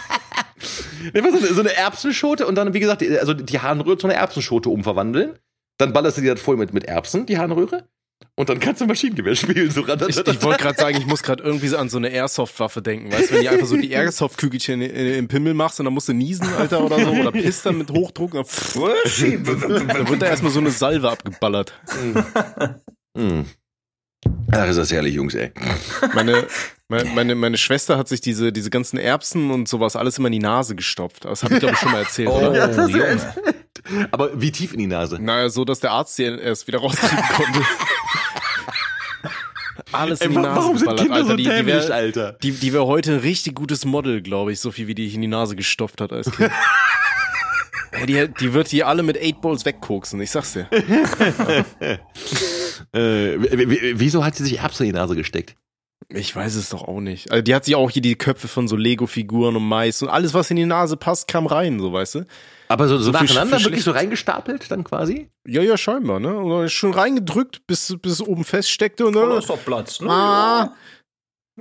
[1.13, 4.17] Nee, was, so eine Erbsenschote und dann, wie gesagt, die- also die Harnröhre zu einer
[4.17, 5.39] Erbsenschote umverwandeln.
[5.79, 7.89] Dann ballerst du die das voll mit, mit Erbsen, die Harnröhre.
[8.35, 9.71] Und dann kannst du Maschinengewehr spielen.
[9.71, 12.09] So ran, Ich, ich wollte gerade sagen, ich muss gerade irgendwie so an so eine
[12.09, 15.93] Airsoft-Waffe denken, weißt du, wenn du einfach so die Airsoft-Kügelchen im Pimmel machst und dann
[15.93, 20.23] musst du niesen, Alter, oder so, oder pisst dann mit Hochdruck, dann, pff, dann wird
[20.23, 21.75] da erstmal so eine Salve abgeballert.
[23.15, 23.45] Hm.
[24.53, 25.53] Ach, ist das herrlich, Jungs, ey.
[26.15, 26.47] Meine,
[26.89, 30.33] meine, meine, meine Schwester hat sich diese, diese ganzen Erbsen und sowas alles immer in
[30.33, 31.27] die Nase gestopft.
[31.27, 32.69] Das habe ich, glaube ich, schon mal erzählt, Oh, oder?
[32.69, 33.35] das ist Junge.
[34.13, 35.19] Aber wie tief in die Nase?
[35.21, 37.61] Naja, so, dass der Arzt sie erst wieder rauskriegen konnte.
[39.93, 41.27] Alles in Ey, die wa- Nase warum sind Kinder Alter.
[41.29, 42.33] so Die, die dämlich, wäre Alter?
[42.43, 45.15] die, die wär heute ein richtig gutes Model, glaube ich, so viel wie die ich
[45.15, 46.51] in die Nase gestopft hat als Kind.
[47.95, 50.67] Ja, die, die wird die alle mit Eight Balls wegkoksen, ich sag's dir.
[52.95, 55.55] Äh, wieso hat sie sich Erbsen in die Nase gesteckt?
[56.09, 57.31] Ich weiß es doch auch nicht.
[57.31, 60.35] Also die hat sich auch hier die Köpfe von so Lego-Figuren und Mais und alles,
[60.35, 62.27] was in die Nase passt, kam rein, so weißt du?
[62.73, 65.29] Aber so, so, nacheinander viel wirklich so reingestapelt dann quasi?
[65.47, 66.37] Ja, ja, scheinbar, ne?
[66.37, 69.31] Und dann schon reingedrückt, bis, bis es oben feststeckte und Oh, dann.
[69.31, 70.11] da ist doch Platz, ne?
[70.11, 70.73] Ah,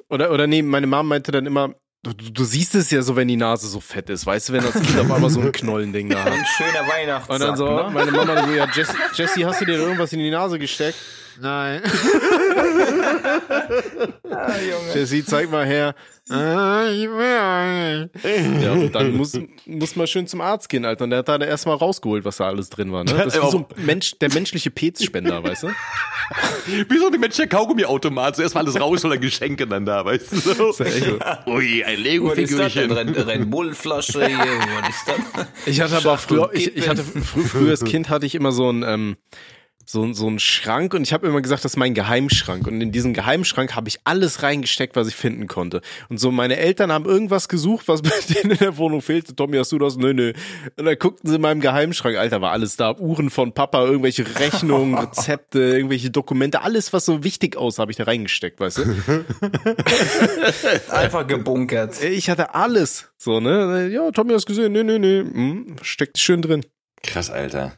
[0.09, 3.28] Oder, oder nee, meine Mom meinte dann immer, du, du siehst es ja so, wenn
[3.28, 6.09] die Nase so fett ist, weißt du, wenn das Kind auf einmal so ein Knollending
[6.09, 6.32] da hat.
[6.32, 7.34] Ein schöner Weihnachtssack.
[7.36, 7.89] Und dann so, ne?
[7.93, 10.97] meine Mama so, ja, Jess, Jessie, hast du dir irgendwas in die Nase gesteckt?
[11.42, 11.82] Nein.
[14.34, 14.94] Ah, Junge.
[14.96, 15.94] Jessie, zeig mal her.
[16.30, 18.64] Ah, ich will nicht.
[18.64, 21.04] Ja, und dann muss, muss man schön zum Arzt gehen, Alter.
[21.04, 23.14] Und der hat da erstmal rausgeholt, was da alles drin war, ne?
[23.14, 25.68] Das ist so ein Mensch, der menschliche Pezspender, weißt du?
[26.89, 28.38] Wie so ein Mensch der Kaugummiautomat.
[28.38, 30.38] Zuerst mal alles raus und dann Geschenke dann da, weißt du?
[30.52, 30.72] So.
[30.72, 30.84] So.
[31.48, 32.00] Ui, ein?
[32.00, 32.92] Lego-Figürchen.
[32.92, 35.48] Red Bull-Flasche hier, was ist das?
[35.66, 38.70] Ich hatte aber früher, ich, ich hatte frü früher als Kind hatte ich immer so
[38.72, 39.18] ein ähm,
[39.86, 42.91] so, so ein Schrank und ich habe immer gesagt, das ist mein Geheimschrank und in
[42.91, 45.82] diesen Geheimschrank habe ich alles reingesteckt, was ich finden konnte.
[46.09, 49.36] Und so meine Eltern haben irgendwas gesucht, was bei denen in der Wohnung fehlte.
[49.36, 49.97] Tommy, hast du das?
[49.97, 50.34] Nö, nö.
[50.77, 52.95] Und dann guckten sie in meinem Geheimschrank, Alter, war alles da.
[52.97, 57.97] Uhren von Papa, irgendwelche Rechnungen, Rezepte, irgendwelche Dokumente, alles, was so wichtig aussah, habe ich
[57.97, 59.25] da reingesteckt, weißt du?
[60.89, 62.01] Einfach gebunkert.
[62.03, 63.11] Ich hatte alles.
[63.17, 63.89] So, ne?
[63.91, 65.23] Ja, Tommy hast gesehen, nö, nö, nö.
[65.23, 66.65] Hm, steckt schön drin.
[67.03, 67.73] Krass, Alter.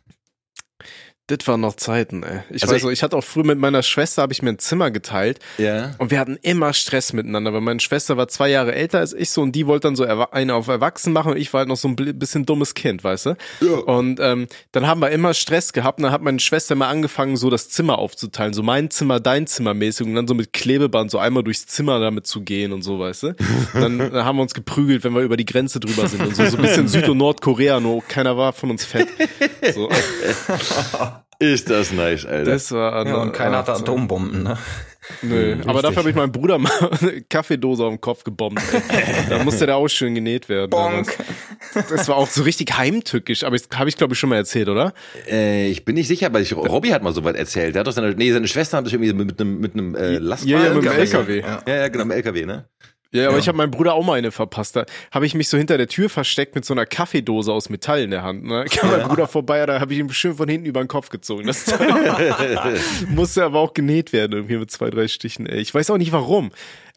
[1.27, 2.41] Das waren noch Zeiten, ey.
[2.49, 4.59] Ich Also weiß noch, ich hatte auch früher mit meiner Schwester, habe ich mir ein
[4.59, 5.91] Zimmer geteilt Ja.
[5.97, 9.29] und wir hatten immer Stress miteinander, weil meine Schwester war zwei Jahre älter als ich
[9.29, 11.77] so und die wollte dann so eine auf Erwachsen machen und ich war halt noch
[11.77, 13.35] so ein bisschen dummes Kind, weißt du?
[13.61, 13.71] Ja.
[13.71, 17.37] Und ähm, dann haben wir immer Stress gehabt und dann hat meine Schwester mal angefangen,
[17.37, 21.09] so das Zimmer aufzuteilen, so mein Zimmer, dein Zimmer mäßig und dann so mit Klebeband
[21.09, 23.35] so einmal durchs Zimmer damit zu gehen und so, weißt du?
[23.73, 26.45] Dann, dann haben wir uns geprügelt, wenn wir über die Grenze drüber sind und so,
[26.45, 29.07] so ein bisschen Süd- und Nordkorea, nur keiner war von uns fett.
[29.73, 29.89] So,
[31.39, 32.51] Ist das nice, Alter.
[32.51, 33.73] das war Ja, und keiner hatte.
[33.73, 34.57] Atombomben, ne?
[35.21, 36.71] Nö, aber dafür habe ich meinem Bruder mal
[37.01, 38.61] eine Kaffeedose auf den Kopf gebombt.
[39.29, 40.69] Da musste der auch schön genäht werden.
[40.69, 41.17] Bonk.
[41.73, 41.89] damals.
[41.89, 44.69] Das war auch so richtig heimtückisch, aber das habe ich glaube ich schon mal erzählt,
[44.69, 44.93] oder?
[45.29, 47.75] Äh, ich bin nicht sicher, weil ich, Robby hat mal so weit erzählt.
[47.75, 50.17] Der hat doch seine, nee, seine Schwester hat sich irgendwie mit einem, mit einem äh,
[50.19, 50.51] Lastwagen.
[50.51, 50.99] Ja, ja, mit dem gehabt.
[50.99, 51.39] LKW.
[51.41, 51.63] Ja.
[51.67, 52.69] Ja, ja, genau, mit dem LKW, ne?
[53.13, 53.39] Ja, aber Ja.
[53.39, 54.75] ich habe meinem Bruder auch mal eine verpasst.
[54.75, 58.01] Da habe ich mich so hinter der Tür versteckt mit so einer Kaffeedose aus Metall
[58.01, 58.43] in der Hand.
[58.43, 58.65] Ne?
[58.69, 61.47] Kam mein Bruder vorbei, da habe ich ihm schön von hinten über den Kopf gezogen.
[61.47, 61.65] Das
[63.09, 65.45] musste aber auch genäht werden, irgendwie mit zwei, drei Stichen.
[65.45, 65.59] Ey.
[65.59, 66.51] Ich weiß auch nicht warum.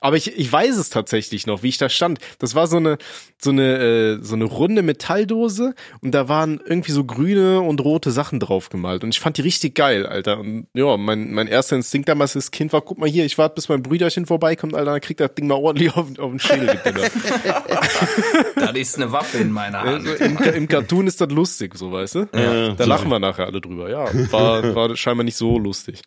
[0.06, 2.20] Aber ich, ich weiß es tatsächlich noch, wie ich da stand.
[2.38, 2.96] Das war so eine,
[3.38, 8.12] so eine, äh, so eine runde Metalldose und da waren irgendwie so grüne und rote
[8.12, 9.02] Sachen drauf gemalt.
[9.02, 10.38] Und ich fand die richtig geil, Alter.
[10.38, 13.56] Und ja, mein, mein erster Instinkt damals als Kind war, guck mal hier, ich warte,
[13.56, 16.80] bis mein Brüderchen vorbeikommt, Alter, dann kriegt das Ding mal ordentlich auf, auf den Schädel.
[18.54, 20.06] Da ist eine Waffe in meiner Hand.
[20.06, 22.26] Also Im, Im Cartoon ist das lustig, so weißt du?
[22.26, 23.90] da lachen wir nachher alle drüber.
[23.90, 26.02] Ja, war, war scheinbar nicht so lustig.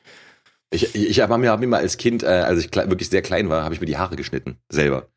[0.72, 3.22] Ich, ich, ich habe mir, hab mir mal als Kind, äh, als ich wirklich sehr
[3.22, 4.58] klein war, habe ich mir die Haare geschnitten.
[4.70, 5.08] Selber.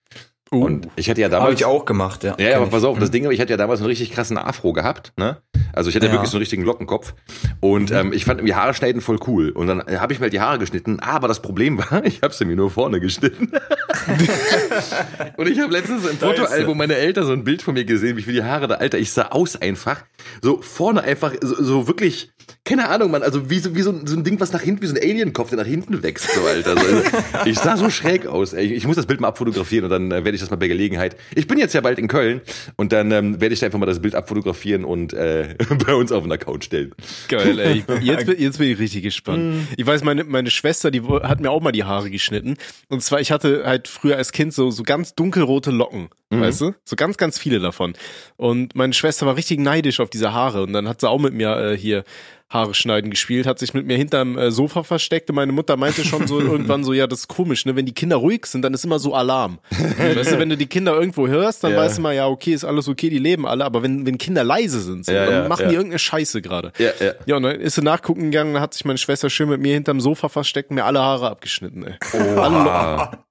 [0.51, 1.45] Und ich hatte ja damals.
[1.45, 2.37] Habe ich auch gemacht, ja.
[2.39, 4.75] Ja, ja, aber pass auf, das Ding, ich hatte ja damals einen richtig krassen Afro
[4.75, 5.39] gehabt, ne?
[5.73, 6.13] Also ich hatte Ja.
[6.13, 7.15] wirklich so einen richtigen Lockenkopf.
[7.61, 9.49] Und ähm, ich fand irgendwie Haare schneiden voll cool.
[9.49, 12.21] Und dann äh, habe ich mir halt die Haare geschnitten, aber das Problem war, ich
[12.21, 13.51] habe sie mir nur vorne geschnitten.
[15.39, 18.21] und ich habe letztens im Fotoalbum meiner Eltern so ein Bild von mir gesehen, wie
[18.21, 20.05] ich für die Haare da, Alter, ich sah aus einfach,
[20.43, 22.31] so vorne einfach, so, so wirklich,
[22.65, 24.83] keine Ahnung, man, also wie so, wie so, ein- so ein Ding, was nach hinten,
[24.83, 26.77] wie so ein Alienkopf, der nach hinten wächst, so, Alter.
[26.79, 27.03] So, also,
[27.47, 28.67] ich sah so schräg aus, ey.
[28.73, 31.17] Ich muss das Bild mal abfotografieren und dann äh, werde ich das mal bei Gelegenheit.
[31.35, 32.41] Ich bin jetzt ja bald in Köln
[32.77, 35.55] und dann ähm, werde ich da einfach mal das Bild abfotografieren und äh,
[35.87, 36.93] bei uns auf den Account stellen.
[37.29, 37.85] Geil, ey.
[38.01, 39.69] Ich Jetzt, bin- jetzt bin ich richtig gespannt.
[39.77, 42.57] Ich weiß, meine, meine Schwester, die hat mir auch mal die Haare geschnitten.
[42.89, 46.75] Und zwar, ich hatte halt früher als Kind so, so ganz dunkelrote Locken, weißt du?
[46.85, 47.93] So ganz, ganz viele davon.
[48.37, 50.63] Und meine Schwester war richtig neidisch auf diese Haare.
[50.63, 52.05] Und dann hat sie auch mit mir äh, hier
[52.53, 56.05] Haare schneiden gespielt, hat sich mit mir hinterm äh, Sofa versteckt und meine Mutter meinte
[56.05, 57.77] schon so irgendwann so, ja, das ist komisch, ne?
[57.77, 59.59] Wenn die Kinder ruhig sind, dann ist immer so Alarm.
[59.71, 61.79] weißt du, wenn du die Kinder irgendwo hörst, dann Ja.
[61.79, 64.45] weißt du mal, ja, okay, ist alles okay, die leben alle, aber wenn, wenn Kinder
[64.45, 66.73] leise sind, so, Ja, dann ja, machen die irgendeine Scheiße gerade.
[66.79, 67.13] Ja, ja.
[67.25, 69.73] Ja, und dann ist sie nachgucken gegangen, dann hat sich meine Schwester schön mit mir
[69.73, 71.95] hinterm Sofa versteckt und mir alle Haare abgeschnitten, ey.
[72.13, 72.25] Alle
[72.59, 72.69] Locken.
[72.69, 73.25] Ah,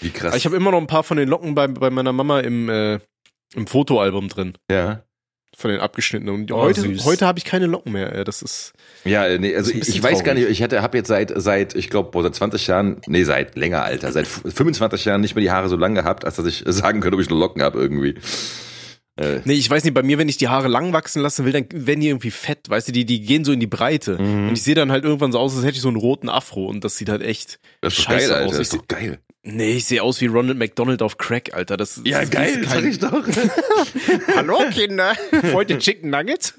[0.00, 0.36] wie krass.
[0.36, 2.98] Ich habe immer noch ein paar von den Locken bei, bei meiner Mama im, äh,
[3.54, 4.58] im Fotoalbum drin.
[4.70, 5.02] ja.
[5.56, 6.34] Von den abgeschnittenen.
[6.34, 7.04] Und Oh, heute, süß.
[7.04, 8.22] heute habe ich keine Locken mehr.
[8.24, 8.72] Das ist.
[9.04, 10.48] Ja, äh, nee, also ich, ich weiß gar traurig.
[10.48, 13.82] nicht, ich hatte, habe jetzt seit, seit, ich glaube, seit 20 Jahren, nee, seit länger,
[13.82, 17.00] Alter, seit 25 Jahren nicht mehr die Haare so lang gehabt, als dass ich sagen
[17.00, 18.14] könnte, ob ich nur Locken habe irgendwie.
[19.16, 21.52] Äh, Nee, ich weiß nicht, bei mir, wenn ich die Haare lang wachsen lassen will,
[21.52, 24.20] dann werden die irgendwie fett, weißt du, die, die gehen so in die Breite.
[24.22, 24.48] Mhm.
[24.48, 26.66] Und ich sehe dann halt irgendwann so aus, als hätte ich so einen roten Afro
[26.66, 28.52] und das sieht halt echt das ist scheiße geil, Alter, aus.
[28.52, 29.18] das ist doch geil.
[29.50, 31.76] Nee, ich sehe aus wie Ronald McDonald auf Crack, Alter.
[31.78, 33.24] Das, Ja, das geil, ist sag kein- ich doch.
[34.36, 35.14] Hallo Kinder,
[35.52, 36.54] wollt ihr Chicken Nuggets?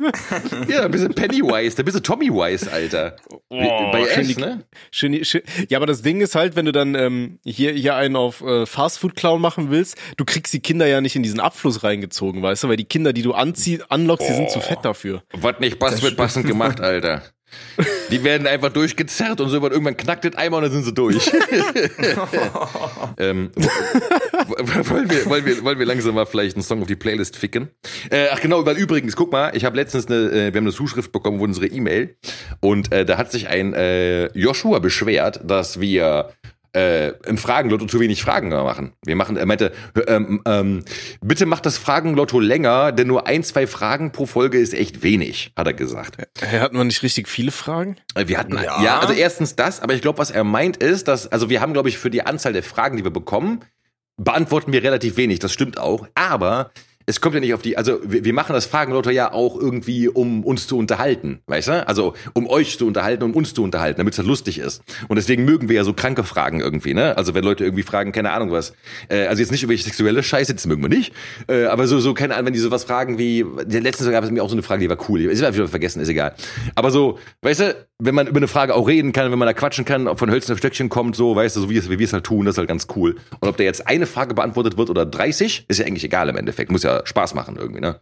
[0.67, 3.15] ja, ein bisschen Pennywise, ein bisschen Tommy Wise, Alter.
[3.49, 4.63] Oh, bei schön S, die- ne?
[4.91, 5.41] Schön, schön.
[5.69, 8.65] Ja, aber das Ding ist halt, wenn du dann ähm, hier, hier einen auf äh,
[8.65, 12.69] Fastfood-Clown machen willst, du kriegst die Kinder ja nicht in diesen Abfluss reingezogen, weißt du?
[12.69, 15.21] Weil die Kinder, die du anziehst, anlockst, die sind zu fett dafür.
[15.33, 17.21] Was nicht passt, wird passend gemacht, Alter.
[18.11, 20.93] Die werden einfach durchgezerrt und so wird irgendwann knackt das einmal und dann sind sie
[20.93, 21.15] durch.
[23.17, 23.51] ähm,
[24.47, 27.69] wollen, wir, wollen, wir, wollen wir langsam mal vielleicht einen Song auf die Playlist ficken?
[28.09, 30.73] Äh, ach genau, weil übrigens, guck mal, ich habe letztens eine, äh, wir haben eine
[30.73, 32.17] Zuschrift bekommen, wo unsere E-Mail
[32.59, 36.31] und äh, da hat sich ein äh, Joshua beschwert, dass wir
[36.75, 38.93] äh, im Fragenlotto zu wenig Fragen machen.
[39.05, 39.71] Wir machen, er meinte,
[40.07, 40.83] ähm, ähm,
[41.21, 45.51] bitte macht das Fragenlotto länger, denn nur ein, zwei Fragen pro Folge ist echt wenig,
[45.57, 46.17] hat er gesagt.
[46.41, 47.95] Hatten wir nicht richtig viele Fragen?
[48.15, 48.99] Äh, Wir hatten, ja, Ja.
[48.99, 51.89] also erstens das, aber ich glaube, was er meint ist, dass, also wir haben, glaube
[51.89, 53.61] ich, für die Anzahl der Fragen, die wir bekommen,
[54.17, 56.71] beantworten wir relativ wenig, das stimmt auch, aber
[57.09, 60.07] es kommt ja nicht auf die, also wir, wir machen das Fragenlotto ja auch irgendwie,
[60.07, 61.87] um uns zu unterhalten, weißt du?
[61.87, 64.83] Also um euch zu unterhalten, um uns zu unterhalten, damit es halt lustig ist.
[65.07, 67.17] Und deswegen mögen wir ja so kranke Fragen irgendwie, ne?
[67.17, 68.73] Also wenn Leute irgendwie fragen, keine Ahnung was,
[69.09, 71.11] äh, also jetzt nicht irgendwelche sexuelle Scheiße, das mögen wir nicht,
[71.47, 74.29] äh, aber so, so, keine Ahnung, wenn die sowas fragen wie, der letzten gab es
[74.29, 76.35] mir auch so eine Frage, die war cool, ist wieder vergessen, ist egal.
[76.75, 79.53] Aber so, weißt du, wenn man über eine Frage auch reden kann, wenn man da
[79.53, 82.13] quatschen kann, von Hölzchen auf Stöckchen kommt, so, weißt du, so wie, wie wir es
[82.13, 83.17] halt tun, das ist halt ganz cool.
[83.39, 86.37] Und ob da jetzt eine Frage beantwortet wird oder 30, ist ja eigentlich egal im
[86.37, 86.71] Endeffekt.
[86.71, 87.99] Muss ja Spaß machen irgendwie, ne?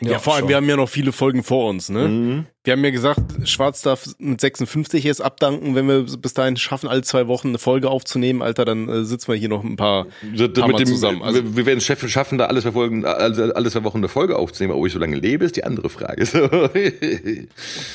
[0.00, 0.48] Ja, vor allem, schon.
[0.50, 2.44] wir haben ja noch viele Folgen vor uns, ne?
[2.62, 6.88] Wir haben ja gesagt, Schwarz darf mit 56 jetzt abdanken, wenn wir bis dahin schaffen,
[6.90, 10.06] alle zwei Wochen eine Folge aufzunehmen, Alter, dann äh, sitzen wir hier noch ein paar,
[10.34, 11.22] So, paar mit Mal dem, zusammen.
[11.22, 14.08] Also, wir, wir werden es schaffen, da alles zwei, Folgen, also alles zwei Wochen eine
[14.08, 16.24] Folge aufzunehmen, aber ob ich so lange lebe, ist die andere Frage.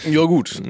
[0.10, 0.62] Ja gut.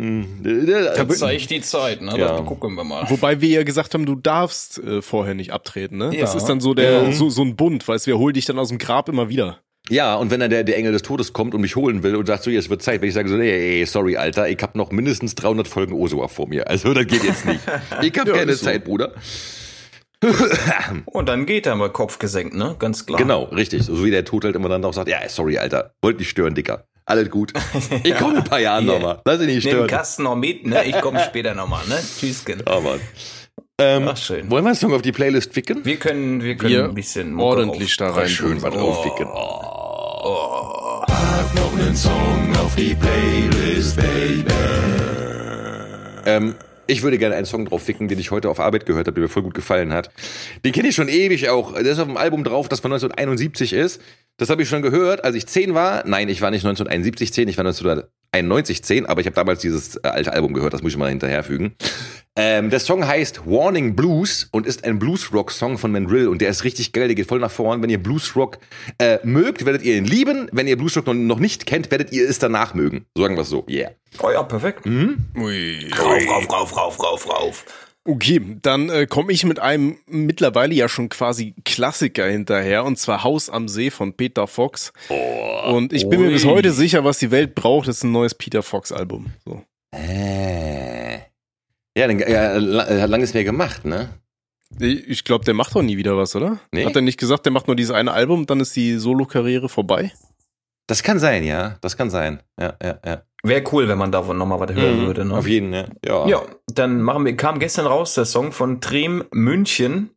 [0.46, 2.12] Also, Zeigt die Zeit, ne?
[2.18, 2.38] Ja.
[2.38, 3.10] Da gucken wir mal.
[3.10, 6.12] Wobei wir ja gesagt haben, du darfst äh, vorher nicht abtreten, ne?
[6.20, 6.38] Das Ja.
[6.38, 8.70] ist dann so der so, so ein Bund, weißt du, wir holen dich dann aus
[8.70, 9.60] dem Grab immer wieder.
[9.90, 12.26] Ja, und wenn dann der, der Engel des Todes kommt und mich holen will und
[12.26, 14.78] sagt so, jetzt wird Zeit, wenn ich sage so, nee, ey, sorry, Alter, ich habe
[14.78, 16.68] noch mindestens 300 Folgen Osua vor mir.
[16.68, 17.60] Also, das geht jetzt nicht.
[18.02, 18.66] Ich habe keine ist so.
[18.66, 19.14] Zeit, Bruder.
[21.06, 22.76] Und dann geht er mal Kopf gesenkt, ne?
[22.80, 23.20] Ganz klar.
[23.20, 23.84] Genau, richtig.
[23.84, 26.56] So wie der Tod halt immer dann auch sagt, ja, sorry, Alter, wollt nicht stören,
[26.56, 26.86] Dicker.
[27.06, 27.54] Alles gut.
[28.04, 28.96] Ich komme in ein paar Jahren Yeah.
[28.96, 29.22] nochmal.
[29.26, 29.88] Lass dich nicht Nimm den stören.
[29.88, 30.84] Kasten noch mit, ne?
[30.86, 32.00] Ich komme später nochmal, ne?
[32.20, 32.64] Tschüssken.
[32.68, 33.00] Ja, Mann.
[33.80, 34.50] Ähm, Ach, schön.
[34.50, 35.84] Wollen wir einen Song auf die Playlist ficken?
[35.84, 38.30] Wir können, wir können Wir ein bisschen Mucke ordentlich da rein.
[38.30, 38.80] Schön was Oh.
[38.80, 39.28] aufficken.
[41.56, 44.46] Noch einen Song auf die Playlist, Baby.
[46.26, 46.56] Ähm,
[46.88, 49.24] ich würde gerne einen Song drauf ficken, den ich heute auf Arbeit gehört habe, der
[49.24, 50.10] mir voll gut gefallen hat.
[50.64, 51.74] Den kenne ich schon ewig auch.
[51.74, 54.02] Der ist auf dem Album drauf, das von 1971 ist.
[54.38, 56.04] Das habe ich schon gehört, als ich 10 war.
[56.08, 59.98] Nein, ich war nicht 1971 10, ich war 1991 10, aber ich habe damals dieses
[59.98, 61.76] äh, alte Album gehört, das muss ich mal hinterherfügen.
[62.38, 66.66] Ähm, der Song heißt Warning Blues und ist ein Bluesrock-Song von Mandrill und der ist
[66.66, 67.82] richtig geil, der geht voll nach vorn.
[67.82, 68.58] Wenn ihr Bluesrock
[68.98, 70.50] äh, mögt, werdet ihr ihn lieben.
[70.52, 73.06] Wenn ihr Bluesrock noch, noch nicht kennt, werdet ihr es danach mögen.
[73.18, 73.66] Sagen wir es so.
[73.70, 73.92] Yeah.
[74.22, 74.86] Oh ja, perfekt.
[74.86, 75.90] Ui.
[75.98, 77.66] Rauf, rauf, rauf, rauf, rauf, rauf.
[78.08, 83.24] Okay, dann äh, komme ich mit einem mittlerweile ja schon quasi Klassiker hinterher, und zwar
[83.24, 84.94] Haus am See von Peter Fox.
[85.68, 86.34] und ich bin mir Ui.
[86.34, 89.34] bis heute sicher, was die Welt braucht, ist ein neues Peter Fox Album.
[89.44, 89.64] So.
[89.96, 91.16] Äh.
[91.98, 94.10] Ja, den, ja, la- hat lange nicht mehr gemacht, ne?
[94.78, 96.60] Ich glaube, der macht doch nie wieder was, oder?
[96.72, 96.86] Nee.
[96.86, 99.70] Hat er nicht gesagt, der macht nur dieses eine Album und dann ist die Solo-Karriere
[99.70, 100.12] vorbei?
[100.88, 101.78] Das kann sein, ja.
[101.82, 102.44] Das kann sein.
[102.60, 103.24] Ja, ja, ja.
[103.48, 105.36] Wäre cool, wenn man davon nochmal was hören Mhm, würde, ne?
[105.38, 105.86] Auf jeden, ja.
[106.06, 106.28] Ja.
[106.28, 106.42] Ja,
[106.74, 110.10] dann machen wir, kam gestern raus der Song von Trem München.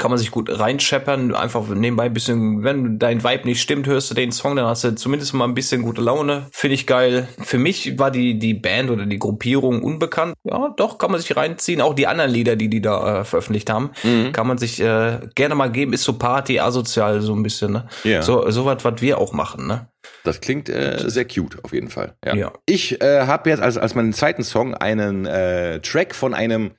[0.00, 4.08] Kann man sich gut reinscheppern, einfach nebenbei ein bisschen, wenn dein Vibe nicht stimmt, hörst
[4.08, 6.46] du den Song, dann hast du zumindest mal ein bisschen gute Laune.
[6.52, 7.26] Finde ich geil.
[7.40, 10.34] Für mich war die, die Band oder die Gruppierung unbekannt.
[10.44, 11.80] Ja, doch, kann man sich reinziehen.
[11.80, 14.30] Auch die anderen Lieder, die die da äh, veröffentlicht haben, Mhm.
[14.30, 15.92] kann man sich äh, gerne mal geben.
[15.92, 17.88] Ist so Party, asozial, so ein bisschen, ne?
[18.04, 18.22] Ja.
[18.22, 19.88] So, so was, was wir auch machen, ne?
[20.24, 22.14] Das klingt äh, sehr cute, auf jeden Fall.
[22.24, 22.34] Ja.
[22.34, 22.52] Ja.
[22.66, 26.72] Ich äh, habe jetzt als, als meinen zweiten Song einen äh, Track von einem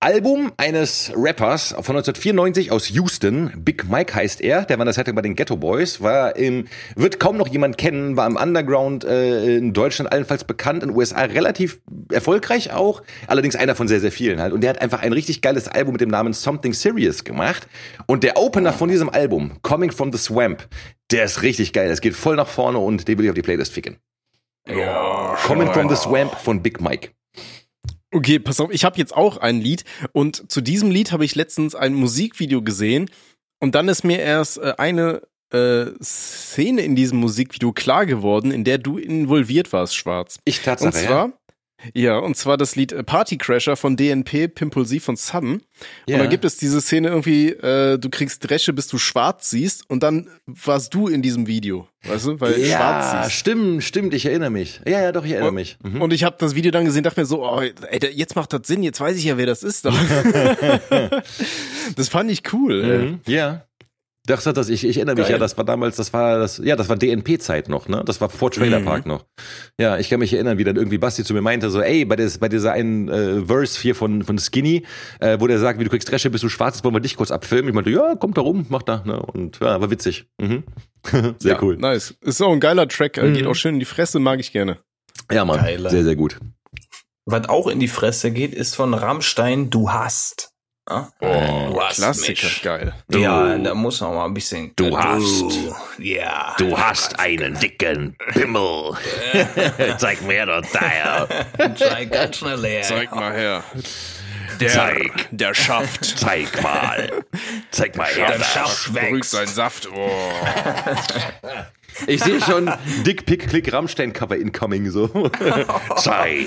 [0.00, 3.50] Album eines Rappers von 1994 aus Houston.
[3.56, 4.62] Big Mike heißt er.
[4.62, 6.00] Der war der Zeitung bei den Ghetto Boys.
[6.00, 10.84] War im, wird kaum noch jemand kennen, war im Underground äh, in Deutschland allenfalls bekannt,
[10.84, 11.80] in den USA relativ
[12.12, 13.02] erfolgreich auch.
[13.26, 14.52] Allerdings einer von sehr, sehr vielen halt.
[14.52, 17.66] Und der hat einfach ein richtig geiles Album mit dem Namen Something Serious gemacht.
[18.06, 20.68] Und der Opener von diesem Album, Coming from the Swamp,
[21.10, 21.88] der ist richtig geil.
[21.88, 23.98] Das geht voll nach vorne und den will ich auf die Playlist ficken.
[24.68, 25.36] Ja.
[25.46, 27.10] Coming from the Swamp von Big Mike.
[28.10, 31.34] Okay, pass auf, ich habe jetzt auch ein Lied und zu diesem Lied habe ich
[31.34, 33.10] letztens ein Musikvideo gesehen
[33.60, 38.64] und dann ist mir erst äh, eine äh, Szene in diesem Musikvideo klar geworden, in
[38.64, 40.38] der du involviert warst, Schwarz.
[40.44, 41.32] Ich Tatsache, Und zwar, ja,
[42.18, 45.62] und zwar das Lied äh, Party Crasher von DNP, Pimpulsiv von Sudden.
[46.06, 46.16] ja.
[46.16, 49.88] Und da gibt es diese Szene irgendwie, äh, du kriegst Dresche, bis du schwarz siehst
[49.88, 53.38] und dann warst du in diesem Video, weißt du, weil ja, schwarz siehst.
[53.38, 54.80] stimmt, stimmt, ich erinnere mich.
[54.86, 55.78] Ja, ja, doch, ich erinnere mich.
[55.82, 56.02] Mhm.
[56.02, 58.62] Und ich habe das Video dann gesehen, dachte mir so, oh, ey, jetzt macht das
[58.64, 59.84] Sinn, jetzt weiß ich ja, wer das ist.
[59.84, 59.96] Doch.
[61.96, 62.82] das fand ich cool.
[62.82, 63.20] Mhm.
[63.32, 63.67] Ja.
[64.28, 65.32] Das hat das, ich, ich erinnere mich Geil.
[65.32, 68.02] ja, das war damals, das war das, ja, das war DNP-Zeit noch, ne?
[68.04, 69.24] Das war vor Trailer Park noch.
[69.80, 72.16] Ja, ich kann mich erinnern, wie dann irgendwie Basti zu mir meinte, so, ey, bei,
[72.16, 74.84] des, bei dieser einen äh, Verse hier von, von Skinny,
[75.20, 77.16] äh, wo der sagt, wie du kriegst Dresche, bist du schwarz, jetzt wollen wir dich
[77.16, 77.68] kurz abfilmen.
[77.70, 79.18] Ich meinte, ja, kommt da rum, mach da, ne?
[79.20, 80.26] Und ja, war witzig.
[80.40, 80.64] Mhm.
[81.38, 81.76] Sehr ja, cool.
[81.78, 82.14] Nice.
[82.20, 83.50] Ist auch ein geiler Track, äh, geht Mhm.
[83.50, 84.78] auch schön in die Fresse, mag ich gerne.
[85.32, 85.58] Ja, Mann.
[85.60, 85.90] Geiler.
[85.90, 86.38] Sehr, sehr gut.
[87.24, 90.50] Was auch in die Fresse geht, ist von Rammstein Du hast.
[90.88, 91.08] Ja?
[91.20, 92.62] du hast Klassiker, mich.
[92.62, 92.94] geil.
[93.10, 94.72] Ja, da muss man mal ein bisschen.
[94.76, 95.44] Du hast.
[95.98, 96.54] Ja.
[96.58, 98.96] Du hast einen dicken Pimmel.
[99.98, 101.28] Zeig mir doch Teil.
[101.76, 102.82] Zeig ganz schnell her.
[102.82, 103.62] Zeig mal her.
[104.60, 105.28] Der, Zeig.
[105.30, 106.04] der schafft.
[106.18, 107.10] Zeig mal.
[107.70, 108.32] Zeig mal her.
[108.38, 109.30] Der Schaft wächst.
[109.32, 109.88] seinen Saft.
[109.94, 110.10] Oh.
[112.06, 112.70] Ich sehe schon
[113.04, 115.08] Dick Pick Click Rammstein Cover incoming so.
[115.96, 116.46] Zeig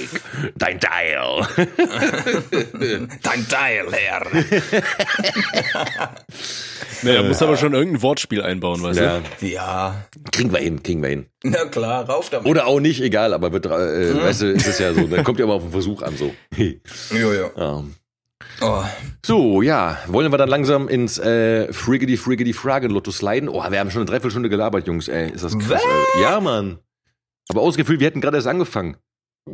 [0.55, 1.47] dein Dial.
[3.23, 4.25] Dein Teil her.
[7.03, 10.05] Nee, da muss aber schon irgendein Wortspiel einbauen, weißt Ja, Ja.
[10.31, 11.25] kriegen wir hin, kriegen wir hin.
[11.43, 12.47] Na klar, rauf damit.
[12.47, 13.69] Oder auch nicht, egal, aber wird, äh,
[14.23, 16.33] weißt du, ist es ja so, da kommt ja immer auf den Versuch an so.
[17.11, 17.49] Jojo.
[17.57, 17.83] Ja.
[18.61, 18.83] Oh.
[19.25, 23.49] So, ja, wollen wir dann langsam ins äh, Friggedy Friggedy Fragen-Lotto sliden?
[23.49, 25.31] Oh, wir haben schon eine Dreiviertelstunde gelabert, Jungs, ey.
[25.31, 25.81] Ist das krass,
[26.15, 26.21] ey.
[26.21, 26.79] Ja, Mann.
[27.49, 28.97] Aber ausgefühlt, wir hätten gerade erst angefangen.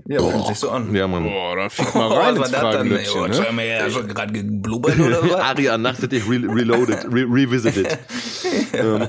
[0.05, 0.93] Ja, fühlt sich so an.
[0.93, 1.23] Ja, Mann.
[1.23, 2.91] Boah, da fliegt mal rein was ins war das dann?
[2.91, 3.05] ey?
[3.05, 3.47] Fragenlöckchen, Oh, ne?
[3.47, 5.35] haben wir ja schon gerade geblubbert oder was?
[5.35, 7.97] Aria nachträglich re reloaded, re revisited.
[8.73, 9.07] ähm,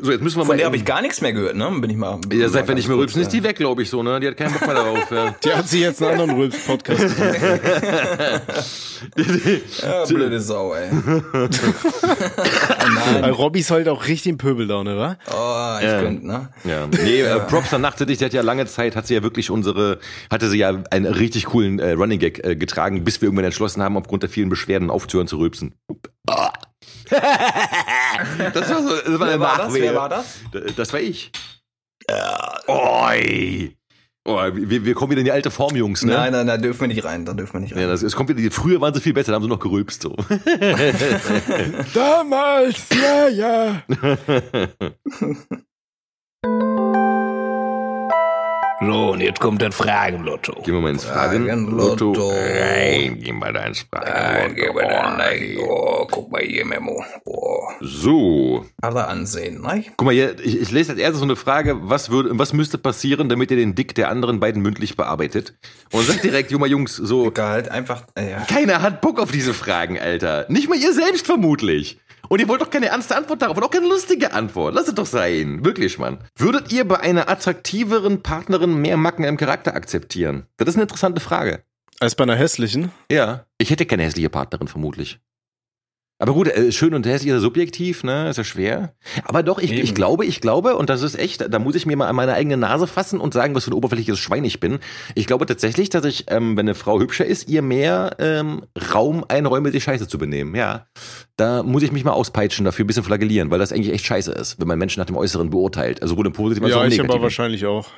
[0.00, 0.56] so, jetzt müssen wir Von mal.
[0.56, 1.70] der habe ich gar nichts mehr gehört, ne?
[1.80, 2.18] Bin ich mal.
[2.32, 4.18] ja, seit wenn ich mir rülpsen, ist die weg, glaube ich, so, ne?
[4.18, 5.10] Die hat keinen Bock mehr darauf.
[5.10, 5.34] Ja.
[5.44, 7.14] Die hat sich jetzt einen anderen Rülps-Podcast.
[9.82, 10.88] Ja, blöde Sau, ey.
[13.22, 13.26] oh.
[13.32, 15.16] Robby ist halt auch richtig im Pöbellaune, wa?
[15.30, 16.00] Oh, ich Ja.
[16.00, 16.48] könnte, ne?
[16.64, 19.50] Ja, nee, äh, Props an Nachträglich, die hat ja lange Zeit, hat sie ja wirklich
[19.50, 19.98] unsere,
[20.30, 23.82] hatte sie ja einen richtig coolen äh, Running Gag äh, getragen, bis wir irgendwann entschlossen
[23.82, 25.74] haben, aufgrund der vielen Beschwerden aufzuhören zu rülpsen.
[28.54, 29.74] Das war so, das war Wer war das?
[29.74, 30.38] Wer war das?
[30.76, 31.30] Das war ich.
[32.66, 33.76] Oi.
[34.28, 36.12] Oh, wir, wir kommen wieder in die alte Form, Jungs, ne?
[36.12, 37.24] Nein, nein, da dürfen wir nicht rein.
[37.24, 37.82] Da dürfen wir nicht rein.
[37.82, 39.60] Ja, das, es kommt wieder, die, früher waren sie viel besser, da haben sie noch
[39.60, 40.16] gerülpst, so.
[41.94, 43.82] Damals, ja, ja.
[48.80, 50.52] So, und jetzt kommt das Fragenlotto.
[50.62, 52.12] Gehen wir mal ins Fragenlotto.
[52.12, 53.18] Fragenlotto rein.
[53.20, 55.56] Gehen wir da ins Ah, Fragenlotto dann, rein.
[55.66, 57.02] Oh, guck mal hier, Memo.
[57.24, 58.66] Oh, So.
[58.82, 59.84] alle ansehen, ne?
[59.96, 62.76] Guck mal hier, ich, ich lese als erstes so eine Frage, was würde, was müsste
[62.76, 65.54] passieren, damit ihr den Dick der anderen beiden mündlich bearbeitet?
[65.92, 68.40] Und sagt direkt, Junge Jungs, so, Egal, halt einfach, äh, ja.
[68.40, 70.44] keiner hat Bock auf diese Fragen, Alter.
[70.48, 71.98] Nicht mal ihr selbst vermutlich.
[72.28, 74.74] Und ihr wollt doch keine ernste Antwort darauf und auch keine lustige Antwort.
[74.74, 75.64] Lass es doch sein.
[75.64, 76.18] Wirklich, Mann.
[76.36, 80.46] Würdet ihr bei einer attraktiveren Partnerin mehr Macken im Charakter akzeptieren?
[80.56, 81.62] Das ist eine interessante Frage.
[82.00, 82.92] Als bei einer hässlichen.
[83.10, 83.46] Ja.
[83.58, 85.18] Ich hätte keine hässliche Partnerin, vermutlich.
[86.18, 88.30] Aber gut, äh, schön und hässlich ist ja subjektiv, ne?
[88.30, 88.94] Ist ja schwer.
[89.24, 89.82] Aber doch, ich, Eben.
[89.82, 92.32] ich glaube, ich glaube, und das ist echt, da muss ich mir mal an meine
[92.32, 94.78] eigene Nase fassen und sagen, was für ein oberflächliches Schwein ich bin.
[95.14, 98.62] Ich glaube tatsächlich, dass ich, ähm, wenn eine Frau hübscher ist, ihr mehr ähm,
[98.94, 100.54] Raum einräume, sich scheiße zu benehmen.
[100.54, 100.86] Ja.
[101.36, 104.32] Da muss ich mich mal auspeitschen, dafür ein bisschen flagellieren, weil das eigentlich echt scheiße
[104.32, 106.00] ist, wenn man Menschen nach dem Äußeren beurteilt.
[106.00, 107.88] Also sowohl im Positiven als auch Ja, im ich aber wahrscheinlich auch.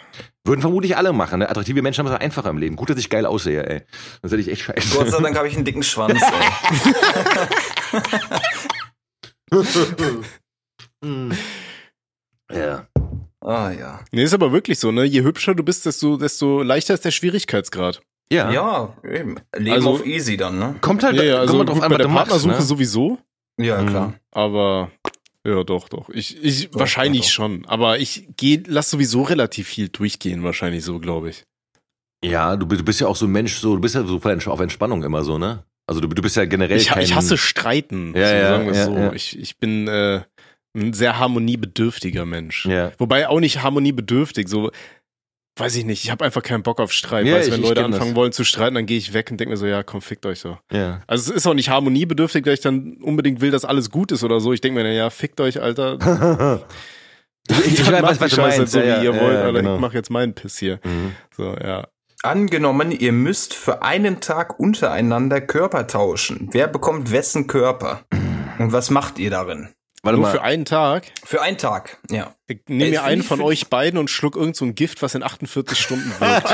[0.44, 1.38] Würden vermutlich alle machen.
[1.38, 1.48] Ne?
[1.48, 2.74] Attraktive Menschen haben es einfacher im Leben.
[2.74, 3.82] Gut, dass ich geil aussehe, ey.
[4.22, 4.96] Sonst hätte ich echt scheiße.
[4.96, 6.90] Gott sei Dank habe ich einen dicken Schwanz, ey.
[12.52, 12.86] ja.
[13.40, 14.00] Ah, ja.
[14.12, 15.04] Nee, ist aber wirklich so, ne?
[15.04, 18.00] Je hübscher du bist, desto, desto leichter ist der Schwierigkeitsgrad.
[18.32, 18.50] Ja.
[18.50, 19.36] Ja, eben.
[19.56, 20.74] Leben Also- auf easy dann, ne?
[20.80, 22.62] Kommt halt, Ja, ja, also kommt gut, drauf an, bei der Partnersuche ne?
[22.62, 23.18] sowieso,
[23.58, 23.86] Ja, Mhm.
[23.88, 24.14] klar.
[24.32, 24.90] aber
[25.46, 26.10] ja, doch, doch.
[26.10, 27.30] Ich, ich Doch, wahrscheinlich doch.
[27.30, 27.64] schon.
[27.66, 31.44] Aber ich geh, lass sowieso relativ viel durchgehen, wahrscheinlich so, glaube ich.
[32.22, 34.18] Ja, du, bist- du bist ja auch so ein Mensch, so, du bist ja so
[34.20, 35.64] voll auf Entspannung immer so, ne?
[35.88, 37.02] Also du, du bist ja generell Ich, kein...
[37.02, 38.12] ich hasse Streiten.
[38.14, 38.94] Ja, so, ja, sagen wir ja, so.
[38.94, 39.12] ja.
[39.14, 40.20] Ich, ich bin äh,
[40.76, 42.66] ein sehr harmoniebedürftiger Mensch.
[42.66, 42.92] Ja.
[42.98, 44.70] Wobei auch nicht harmoniebedürftig, so
[45.56, 47.26] weiß ich nicht, ich habe einfach keinen Bock auf Streit.
[47.26, 48.16] Ja, weißt, wenn ich Leute anfangen das.
[48.16, 50.38] wollen zu streiten, dann gehe ich weg und denke mir so, ja, komm, fickt euch
[50.40, 50.58] so.
[50.70, 51.00] Ja.
[51.06, 54.22] Also es ist auch nicht harmoniebedürftig, dass ich dann unbedingt will, dass alles gut ist
[54.22, 54.52] oder so.
[54.52, 55.98] Ich denke mir, na ja, fickt euch, Alter.
[57.48, 58.72] ich, ich weiß, was die du meinst.
[58.72, 59.52] so, ja, wie ihr wollt, Alter.
[59.54, 59.74] genau.
[59.76, 60.80] Ich mach jetzt meinen Piss hier.
[60.84, 61.16] Mhm.
[61.36, 61.88] So, ja.
[62.22, 66.48] Angenommen, ihr müsst für einen Tag untereinander Körper tauschen.
[66.50, 68.02] Wer bekommt wessen Körper?
[68.58, 69.68] Und was macht ihr darin?
[70.02, 70.32] Warte Nur mal.
[70.32, 71.06] für einen Tag.
[71.24, 72.34] Für einen Tag, ja.
[72.48, 75.22] Ich nehme mir einen von euch beiden und schluck irgend so ein Gift, was in
[75.22, 76.50] 48 Stunden wirkt.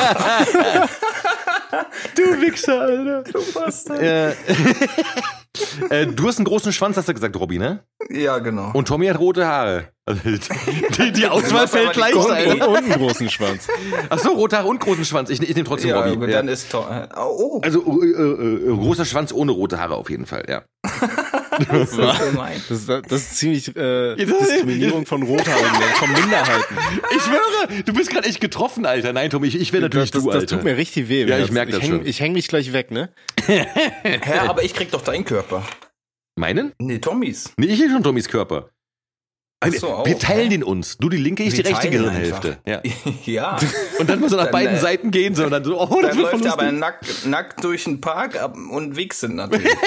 [2.16, 3.22] du Wichser, Alter.
[3.24, 4.02] Du Bastard.
[4.02, 4.32] Ja.
[5.90, 7.84] Äh, du hast einen großen Schwanz, hast du gesagt, Robby, ne?
[8.10, 8.70] Ja, genau.
[8.74, 9.88] Und Tommy hat rote Haare.
[10.06, 10.20] Also,
[10.98, 12.30] die, die Auswahl fällt Kombi.
[12.30, 12.68] Alter.
[12.68, 13.68] und einen großen Schwanz.
[14.10, 15.30] Ach so, rote Haare und großen Schwanz.
[15.30, 16.26] Ich, ich nehme trotzdem ja, Robby.
[16.30, 16.38] Ja.
[16.38, 20.10] dann ist to- äh, Oh, Also äh, äh, äh, großer Schwanz ohne rote Haare auf
[20.10, 20.62] jeden Fall, ja.
[21.58, 21.96] Das ist
[22.30, 22.62] gemein.
[22.68, 26.76] Das, ist- das ist ziemlich äh, Diskriminierung von Rothaarigen, von Minderheiten.
[27.16, 29.12] Ich schwöre, du bist gerade echt getroffen, Alter.
[29.12, 30.56] Nein, Tommy, ich, ich wäre natürlich das, du, das Alter.
[30.56, 31.20] tut mir richtig weh.
[31.24, 31.54] Ja, ich Herzen.
[31.54, 32.06] merk das häng, schon.
[32.06, 33.10] Ich häng mich gleich weg, ne?
[33.46, 33.66] Hä,
[34.46, 35.62] aber ich krieg doch deinen Körper.
[36.36, 36.72] Meinen?
[36.78, 37.52] Nee, Tommys.
[37.56, 38.70] Nee, ich hätte schon Tommys Körper.
[39.72, 40.48] So, wir teilen hä?
[40.48, 40.98] den uns.
[40.98, 42.58] Du die linke, ich die Wir rechte teilen Gehirnhälfte.
[42.66, 42.82] Ja.
[43.24, 43.56] Ja.
[43.98, 46.00] Und dann mal so nach Dann, beiden äh, Seiten gehen so und dann so, oh,
[46.00, 48.38] das Dann wird läuft er aber nackt, nackt durch den Park
[48.70, 49.70] und wichsen natürlich.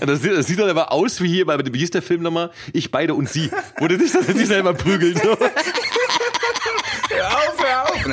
[0.00, 2.50] Das sieht, das sieht dann aber aus wie hier bei, wie hieß der Film nochmal?
[2.72, 3.50] Ich, beide und sie.
[3.78, 5.18] Wo der sich dann sich selber prügelt.
[5.18, 5.36] So.
[7.08, 8.06] hör auf, hör auf.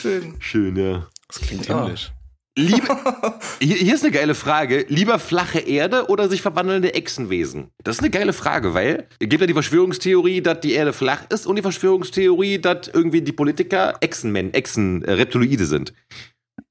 [0.00, 0.34] Schön.
[0.38, 1.06] Schön, ja.
[1.28, 2.12] Das klingt himmlisch.
[2.58, 2.88] Liebe,
[3.60, 4.84] hier, hier ist eine geile Frage.
[4.88, 7.70] Lieber flache Erde oder sich verwandelnde Echsenwesen?
[7.84, 11.22] Das ist eine geile Frage, weil es gibt ja die Verschwörungstheorie, dass die Erde flach
[11.32, 15.92] ist und die Verschwörungstheorie, dass irgendwie die Politiker Echsenmen, Echsen, äh, Reptiloide sind.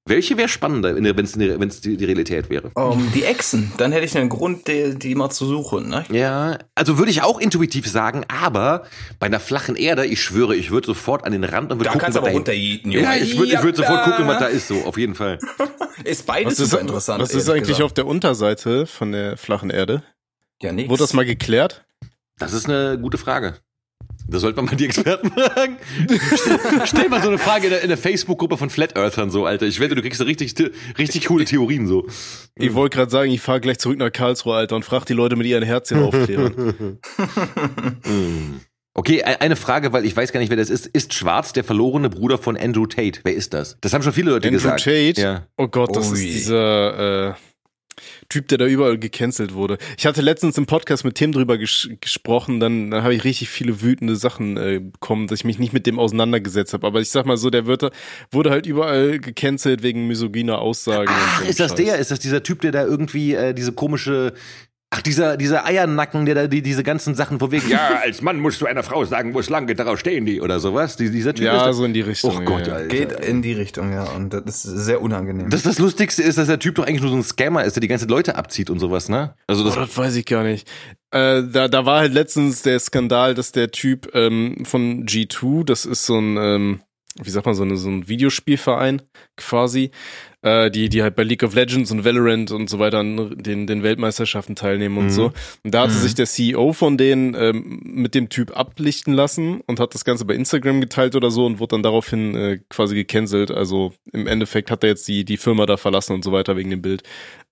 [0.08, 2.72] Welche wäre spannender, wenn es die, die Realität wäre?
[2.76, 5.90] Um, die Echsen, dann hätte ich einen Grund, die, die mal zu suchen.
[5.90, 6.06] Ne?
[6.12, 8.84] Ja, also würde ich auch intuitiv sagen, aber
[9.20, 11.92] bei einer flachen Erde, ich schwöre, ich würde sofort an den Rand und würde Da
[11.92, 14.40] gucken, kannst du was aber da runterjieten, Ja, ich würde ich würd sofort gucken, was
[14.40, 15.40] da ist, so, auf jeden Fall.
[16.04, 17.22] Ist beides Was ist, super interessant.
[17.24, 17.82] was ist eigentlich gesagt.
[17.82, 20.04] auf der Unterseite von der flachen Erde?
[20.62, 20.90] Ja, nix.
[20.90, 21.86] Wurde das mal geklärt?
[22.38, 23.56] Das ist eine gute Frage.
[24.30, 25.78] Da sollte man mal die Experten fragen.
[26.86, 29.66] Stell, mal so eine Frage in der, der Facebook-Gruppe von Flat Earthern so, Alter.
[29.66, 30.54] Ich wette, du kriegst da richtig,
[30.98, 32.06] richtig coole Theorien so.
[32.56, 35.36] Ich wollte gerade sagen, ich fahre gleich zurück nach Karlsruhe, Alter, und frag die Leute
[35.36, 37.00] mit ihren Herzchen aufklären.
[39.00, 40.88] Okay, e- eine Frage, weil ich weiß gar nicht, wer das ist.
[40.88, 43.20] Ist Schwarz der verlorene Bruder von Andrew Tate?
[43.24, 43.78] Wer ist das?
[43.82, 44.84] Das haben schon viele Leute Andrew gesagt.
[44.84, 45.22] Tate?
[45.22, 45.46] Ja.
[45.56, 46.14] Oh Gott, das Ui.
[46.18, 47.34] ist dieser äh,
[48.30, 49.78] Typ, der da überall gecancelt wurde.
[49.98, 53.50] Ich hatte letztens im Podcast mit Tim drüber ges gesprochen, dann, dann habe ich richtig
[53.50, 56.86] viele wütende Sachen äh, bekommen, dass ich mich nicht mit dem auseinandergesetzt habe.
[56.86, 57.92] Aber ich sag mal so, der wird,
[58.32, 61.10] wurde halt überall gecancelt wegen misogyner Aussagen.
[61.10, 61.78] Ach, und so ist das Scheiß.
[61.78, 61.98] der?
[61.98, 64.34] Ist das dieser Typ, der da irgendwie äh, diese komische
[64.90, 68.40] Ach, dieser, dieser Eiernacken, der da die, diese ganzen Sachen von wegen, ja, als Mann
[68.40, 70.96] musst du einer Frau sagen, wo es lang geht, darauf stehen die, oder sowas.
[70.96, 72.38] Die, dieser Typ ist Ja, so in die Richtung.
[72.38, 72.76] Oh Gott, ja.
[72.76, 72.88] Alter.
[72.88, 74.04] Geht in die Richtung, ja.
[74.04, 75.50] Und das ist sehr unangenehm.
[75.50, 77.82] Das, das Lustigste ist, dass der Typ doch eigentlich nur so ein Scammer ist, der
[77.82, 79.36] die ganzen Leute abzieht und sowas, ne?
[79.48, 80.70] Also Oh, das, das weiß ich gar nicht.
[81.12, 85.86] Äh, da, da war halt letztens der Skandal, dass der Typ ähm, von G2, das
[85.86, 86.80] ist so ein, ähm,
[87.22, 89.02] wie sagt man, so, eine, so ein Videospielverein
[89.36, 89.92] quasi,
[90.48, 93.68] äh, die, die halt bei League of Legends und Valorant und so weiter an den,
[93.68, 95.10] den Weltmeisterschaften teilnehmen und Mhm.
[95.10, 95.32] so.
[95.64, 96.00] Und da hatte Mhm.
[96.00, 100.26] sich der CEO von denen ähm, mit dem Typ ablichten lassen und hat das Ganze
[100.26, 103.52] bei Instagram geteilt oder so und wurde dann daraufhin äh, quasi gecancelt.
[103.52, 106.70] Also im Endeffekt hat er jetzt die, die Firma da verlassen und so weiter wegen
[106.70, 107.04] dem Bild.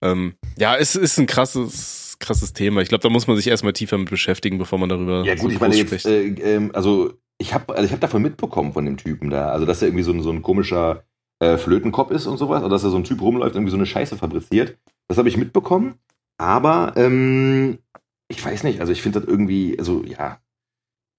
[0.01, 2.81] Ähm, ja, es ist ein krasses, krasses Thema.
[2.81, 5.49] Ich glaube, da muss man sich erstmal tiefer mit beschäftigen, bevor man darüber ja gut,
[5.51, 8.85] so ich meine jetzt, äh, ähm, also ich habe also ich hab davon mitbekommen von
[8.85, 11.03] dem Typen da, also dass er irgendwie so ein, so ein komischer
[11.39, 13.85] äh, Flötenkopf ist und sowas, oder dass er so ein Typ rumläuft, irgendwie so eine
[13.85, 14.77] Scheiße fabriziert.
[15.07, 15.95] Das habe ich mitbekommen,
[16.37, 17.79] aber ähm,
[18.27, 20.39] ich weiß nicht, also ich finde das irgendwie, also ja.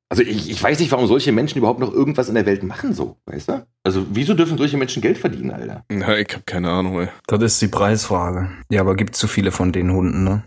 [0.08, 2.94] Also ich, ich weiß nicht, warum solche Menschen überhaupt noch irgendwas in der Welt machen
[2.94, 3.66] so, weißt du?
[3.82, 5.84] Also wieso dürfen solche Menschen Geld verdienen, Alter?
[5.90, 7.08] Ja, ich habe keine Ahnung, ey.
[7.26, 8.50] Das ist die Preisfrage.
[8.70, 10.44] Ja, aber gibt zu viele von den Hunden, ne?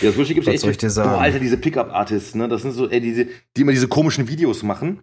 [0.00, 1.10] Ja, das gibt's Was soll ich dir sagen?
[1.10, 2.48] Boah, Alter, diese Pickup-Artists, ne?
[2.48, 5.02] Das sind so, ey, diese, die immer diese komischen Videos machen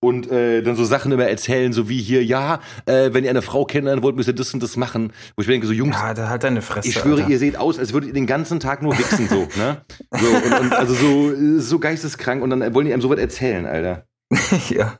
[0.00, 3.42] und äh, dann so Sachen immer erzählen, so wie hier, ja, äh, wenn ihr eine
[3.42, 5.12] Frau kennenlernen wollt, müsst ihr das und das machen.
[5.36, 6.88] Wo ich mir denke, so Jungs, Ja, da halt deine Fresse.
[6.88, 7.30] ich schwöre, Alter.
[7.30, 9.82] ihr seht aus, als würdet ihr den ganzen Tag nur wichsen, so, ne?
[10.10, 13.66] So, und, und also so, so geisteskrank und dann wollen die einem so was erzählen,
[13.66, 14.06] Alter.
[14.70, 14.98] ja.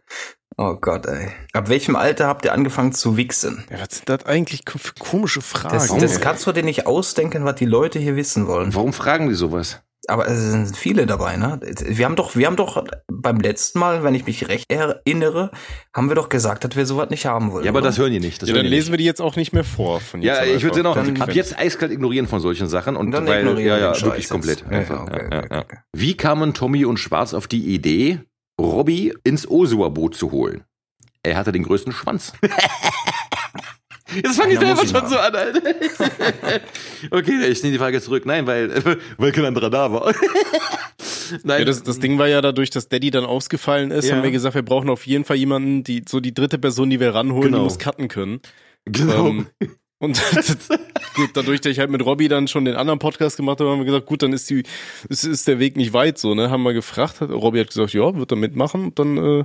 [0.59, 1.29] Oh Gott, ey.
[1.55, 3.65] Ab welchem Alter habt ihr angefangen zu wichsen?
[3.71, 5.75] Ja, was sind das eigentlich für komische Fragen?
[5.75, 8.75] Das, das kannst du dir nicht ausdenken, was die Leute hier wissen wollen.
[8.75, 9.81] Warum fragen die sowas?
[10.11, 11.61] Aber es sind viele dabei, ne?
[11.63, 15.53] Wir haben doch, wir haben doch beim letzten Mal, wenn ich mich recht erinnere,
[15.95, 17.65] haben wir doch gesagt, dass wir sowas nicht haben wollen.
[17.65, 17.89] Ja, aber oder?
[17.89, 18.43] das hören die nicht.
[18.43, 20.01] Das ja, dann die lesen wir die jetzt auch nicht mehr vor.
[20.01, 20.27] Von nicht.
[20.27, 23.13] Ja, ich würde sie noch Dann- ab jetzt eiskalt ignorieren von solchen Sachen und, Und
[23.13, 24.65] dann weil, ignorieren ja, wir ja, den wirklich komplett.
[24.69, 25.77] Ja, okay, ja, okay, ja, okay.
[25.93, 28.21] Wie kamen Tommy und Schwarz auf die Idee,
[28.61, 30.65] Robby ins Osua-Boot zu holen?
[31.23, 32.33] Er hatte den größten Schwanz.
[34.15, 35.61] Jetzt fange ich selber schon so an, Alter.
[37.11, 38.27] okay, ich nehme die Frage zurück.
[38.27, 40.13] Nein, weil, weil kein anderer da war.
[41.45, 44.17] Nein, Ja, das, das Ding war ja dadurch, dass Daddy dann ausgefallen ist, Ja.
[44.17, 46.99] haben wir gesagt, wir brauchen auf jeden Fall jemanden, die so die dritte Person, die
[47.01, 47.59] wir ranholen, Genau.
[47.59, 48.41] die muss cutten können.
[48.85, 49.29] genau.
[49.29, 49.47] Ähm,
[49.99, 50.19] und
[51.15, 53.81] gut, dadurch, dass ich halt mit Robby dann schon den anderen Podcast gemacht habe, haben
[53.81, 54.63] wir gesagt, gut, dann ist die,
[55.11, 56.49] ist, ist der Weg nicht weit so, ne?
[56.51, 59.45] Haben wir gefragt, hat, Robby hat gesagt, ja, wird er mitmachen, und dann äh,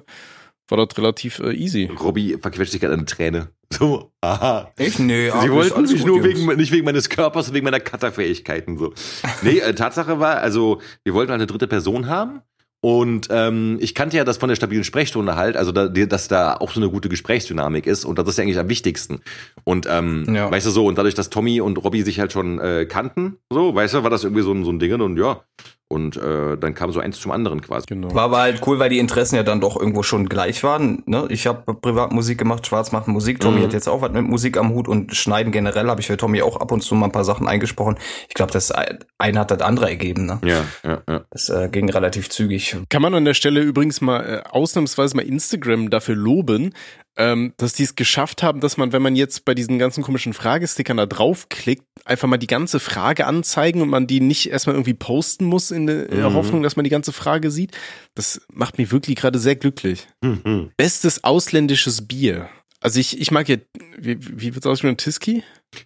[0.68, 1.90] war das relativ äh, easy.
[2.00, 3.50] Robby verquetscht sich gerade eine Träne.
[3.74, 4.72] So, aha.
[4.78, 5.00] Ich?
[5.00, 8.94] Nee, Sie wollten gut, nur wegen, nicht wegen meines Körpers, sondern wegen meiner Cutterfähigkeiten, so.
[9.42, 12.42] Nee, äh, Tatsache war, also, wir wollten halt eine dritte Person haben.
[12.82, 16.54] Und ähm, ich kannte ja das von der stabilen Sprechstunde halt, also da, dass da
[16.58, 19.22] auch so eine gute Gesprächsdynamik ist und das ist ja eigentlich am wichtigsten.
[19.64, 20.52] Und ähm, Ja.
[20.52, 23.74] weißt du so, und dadurch, dass Tommy und Robbie sich halt schon äh, kannten, so,
[23.74, 25.44] weißt du, war das irgendwie so ein, so ein Ding und ja.
[25.88, 27.86] Und äh, dann kam so eins zum anderen quasi.
[27.88, 28.14] Genau.
[28.16, 31.04] War aber halt cool, weil die Interessen ja dann doch irgendwo schon gleich waren.
[31.06, 31.28] Ne?
[31.30, 33.64] Ich habe privat Musik gemacht, Schwarz macht Musik, Tommy Mhm.
[33.66, 36.42] hat jetzt auch was mit Musik am Hut und Schneiden generell habe ich für Tommy
[36.42, 37.98] auch ab und zu mal ein paar Sachen eingesprochen.
[38.28, 40.26] Ich glaube, das eine hat das andere ergeben.
[40.26, 40.40] Ne?
[40.44, 41.22] Ja, ja, ja.
[41.30, 42.76] Das äh, ging relativ zügig.
[42.90, 46.74] Kann man an der Stelle übrigens mal äh, ausnahmsweise mal Instagram dafür loben,
[47.18, 50.34] ähm, dass die es geschafft haben, dass man, wenn man jetzt bei diesen ganzen komischen
[50.34, 54.94] Fragestickern da draufklickt, einfach mal die ganze Frage anzeigen und man die nicht erstmal irgendwie
[54.94, 56.34] posten muss in der, Mhm.
[56.34, 57.72] Hoffnung, dass man die ganze Frage sieht.
[58.16, 60.08] Das macht mich wirklich gerade sehr glücklich.
[60.22, 60.72] Mhm.
[60.78, 62.50] Bestes ausländisches Bier.
[62.82, 63.58] Also ich, ich mag ja,
[63.98, 64.98] wie, wie wird's aussprechen?
[64.98, 65.44] Tiski?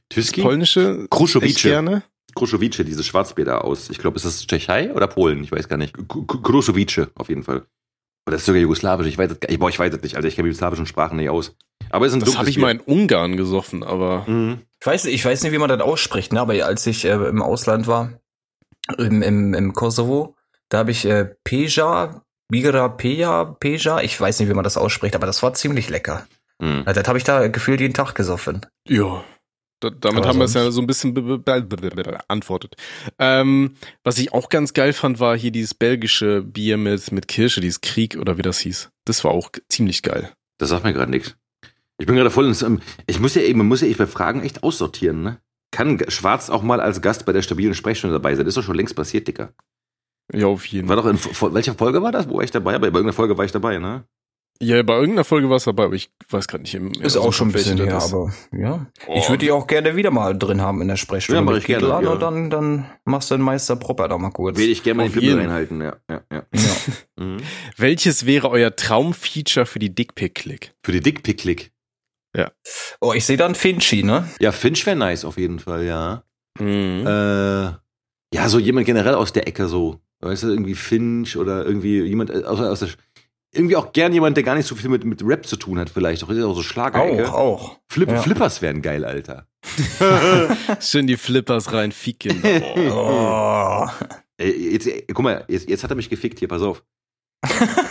[0.09, 0.41] Tüski?
[0.41, 1.07] Polnische?
[1.09, 1.61] Kruszowice.
[1.61, 2.03] gerne.
[2.36, 3.89] Kruszowice, dieses Schwarzbier da aus.
[3.89, 5.43] Ich glaube, ist das Tschechei oder Polen?
[5.43, 5.95] Ich weiß gar nicht.
[6.07, 7.65] Kruszowice auf jeden Fall.
[8.30, 9.59] Oder ist sogar jugoslawisch, ich weiß es nicht.
[9.59, 10.15] Boah, ich weiß es nicht.
[10.15, 11.55] Also ich kenne die jugoslawischen Sprachen nicht aus.
[11.89, 12.61] Aber es ist ein Das habe ich Bier.
[12.65, 14.59] mal in Ungarn gesoffen, aber Mhm.
[14.80, 16.39] Ich weiß, ich weiß nicht, wie man das ausspricht, ne?
[16.39, 18.13] aber als ich äh, im Ausland war,
[18.97, 20.36] im, im, im Kosovo,
[20.69, 25.15] da habe ich äh, Peja, Bigra Peja, Peja, ich weiß nicht, wie man das ausspricht,
[25.15, 26.27] aber das war ziemlich lecker.
[26.59, 26.84] Mhm.
[26.86, 28.65] Also, das habe ich da gefühlt jeden Tag gesoffen.
[28.88, 29.23] Ja.
[29.82, 32.03] Da, damit Aber haben wir es ja so ein bisschen be- be- be- be- be-
[32.03, 32.75] beantwortet.
[33.17, 37.61] Ähm, was ich auch ganz geil fand, war hier dieses belgische Bier mit, mit Kirsche,
[37.61, 38.89] dieses Krieg oder wie das hieß.
[39.05, 40.32] Das war auch ziemlich geil.
[40.57, 41.36] Das sagt mir gerade nichts.
[41.97, 42.61] Ich bin gerade voll ins.
[42.61, 45.39] ähm, Ich muss ja eben, man muss ja echt bei Fragen echt aussortieren, ne?
[45.71, 48.47] Kann Schwarz auch mal als Gast bei der stabilen Sprechstunde dabei sein?
[48.47, 49.53] Ist doch schon längst passiert, Dicker.
[50.34, 51.13] Ja, auf jeden War Fall.
[51.15, 52.27] doch in welcher Folge war das?
[52.30, 52.77] Wo war ich dabei?
[52.80, 54.03] Bei irgendeiner Folge war ich dabei, ne?
[54.62, 56.76] Ja, bei irgendeiner Folge war es dabei, aber ich weiß gerade nicht.
[56.76, 58.88] Im, Ist auch schon ein bisschen her, das aber ja.
[59.07, 59.16] Oh.
[59.18, 61.39] Ich würde die auch gerne wieder mal drin haben in der Sprechstunde.
[61.39, 62.10] Ja, mach mit ich gerne, an ja.
[62.10, 64.57] Und dann, dann machst du den Meister Propper da mal kurz.
[64.57, 65.39] Will ich gerne mal den jeden.
[65.39, 65.95] reinhalten, ja.
[66.10, 66.43] ja, ja.
[66.53, 66.62] Ja.
[67.20, 67.39] Mhm.
[67.76, 70.74] Welches wäre euer Traumfeature für die Dickpick-Click?
[70.84, 71.74] Für die Dickpick-Click.
[73.01, 74.28] Oh, ich sehe da einen Finchi, ne?
[74.39, 76.24] Ja, Finch wäre nice auf jeden Fall, ja.
[76.60, 77.05] Mhm.
[77.05, 77.64] Äh,
[78.34, 79.99] ja, so jemand generell aus der Ecke so.
[80.22, 82.89] Weißt du, irgendwie Finch oder irgendwie jemand äh, aus, aus der.
[83.52, 85.89] Irgendwie auch gern jemand, der gar nicht so viel mit, mit Rap zu tun hat,
[85.89, 86.24] vielleicht.
[86.24, 87.30] Auch, auch so Schlagerecke.
[87.30, 87.80] Auch, auch.
[87.88, 88.22] Flip, ja.
[88.22, 89.47] Flippers wären geil, Alter.
[90.80, 92.41] Schön die Flippers rein, ficken.
[92.91, 92.91] Oh.
[92.91, 93.88] Oh.
[94.39, 96.84] Äh, Jetzt, äh, guck mal, jetzt, jetzt hat er mich gefickt hier, pass auf.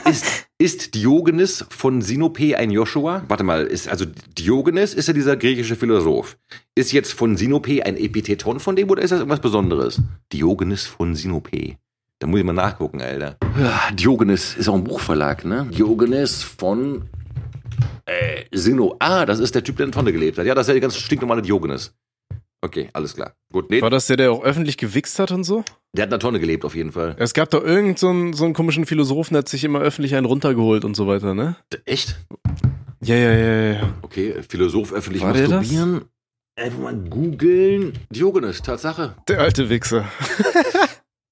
[0.08, 3.24] ist, ist Diogenes von Sinope ein Joshua?
[3.28, 4.04] Warte mal, ist, also
[4.38, 6.36] Diogenes ist ja dieser griechische Philosoph.
[6.74, 10.02] Ist jetzt von Sinope ein Epitheton von dem oder ist das irgendwas Besonderes?
[10.32, 11.76] Diogenes von Sinope.
[12.20, 13.36] Da muss ich mal nachgucken, Alter.
[13.60, 15.66] Ja, Diogenes ist auch ein Buchverlag, ne?
[15.70, 17.08] Diogenes von
[18.06, 18.96] äh, Sino.
[18.98, 20.46] Ah, das ist der Typ, der in Tonne gelebt hat.
[20.46, 21.94] Ja, das ist ja der ganz stinknormale Diogenes.
[22.60, 23.34] Okay, alles klar.
[23.52, 25.62] Gut, nee, War das der, der auch öffentlich gewichst hat und so?
[25.94, 27.14] der hat in der Tonne gelebt auf jeden Fall.
[27.18, 30.16] Es gab doch irgendeinen so einen, so einen komischen Philosophen, der hat sich immer öffentlich
[30.16, 31.54] einen runtergeholt und so weiter, ne?
[31.84, 32.16] Echt?
[33.00, 33.88] Ja, ja, ja, ja.
[34.02, 35.50] Okay, Philosoph öffentlich War der das?
[35.52, 36.02] masturbieren.
[36.56, 37.92] Einfach mal googeln.
[38.10, 39.14] Diogenes, Tatsache.
[39.28, 40.04] Der alte Wichser.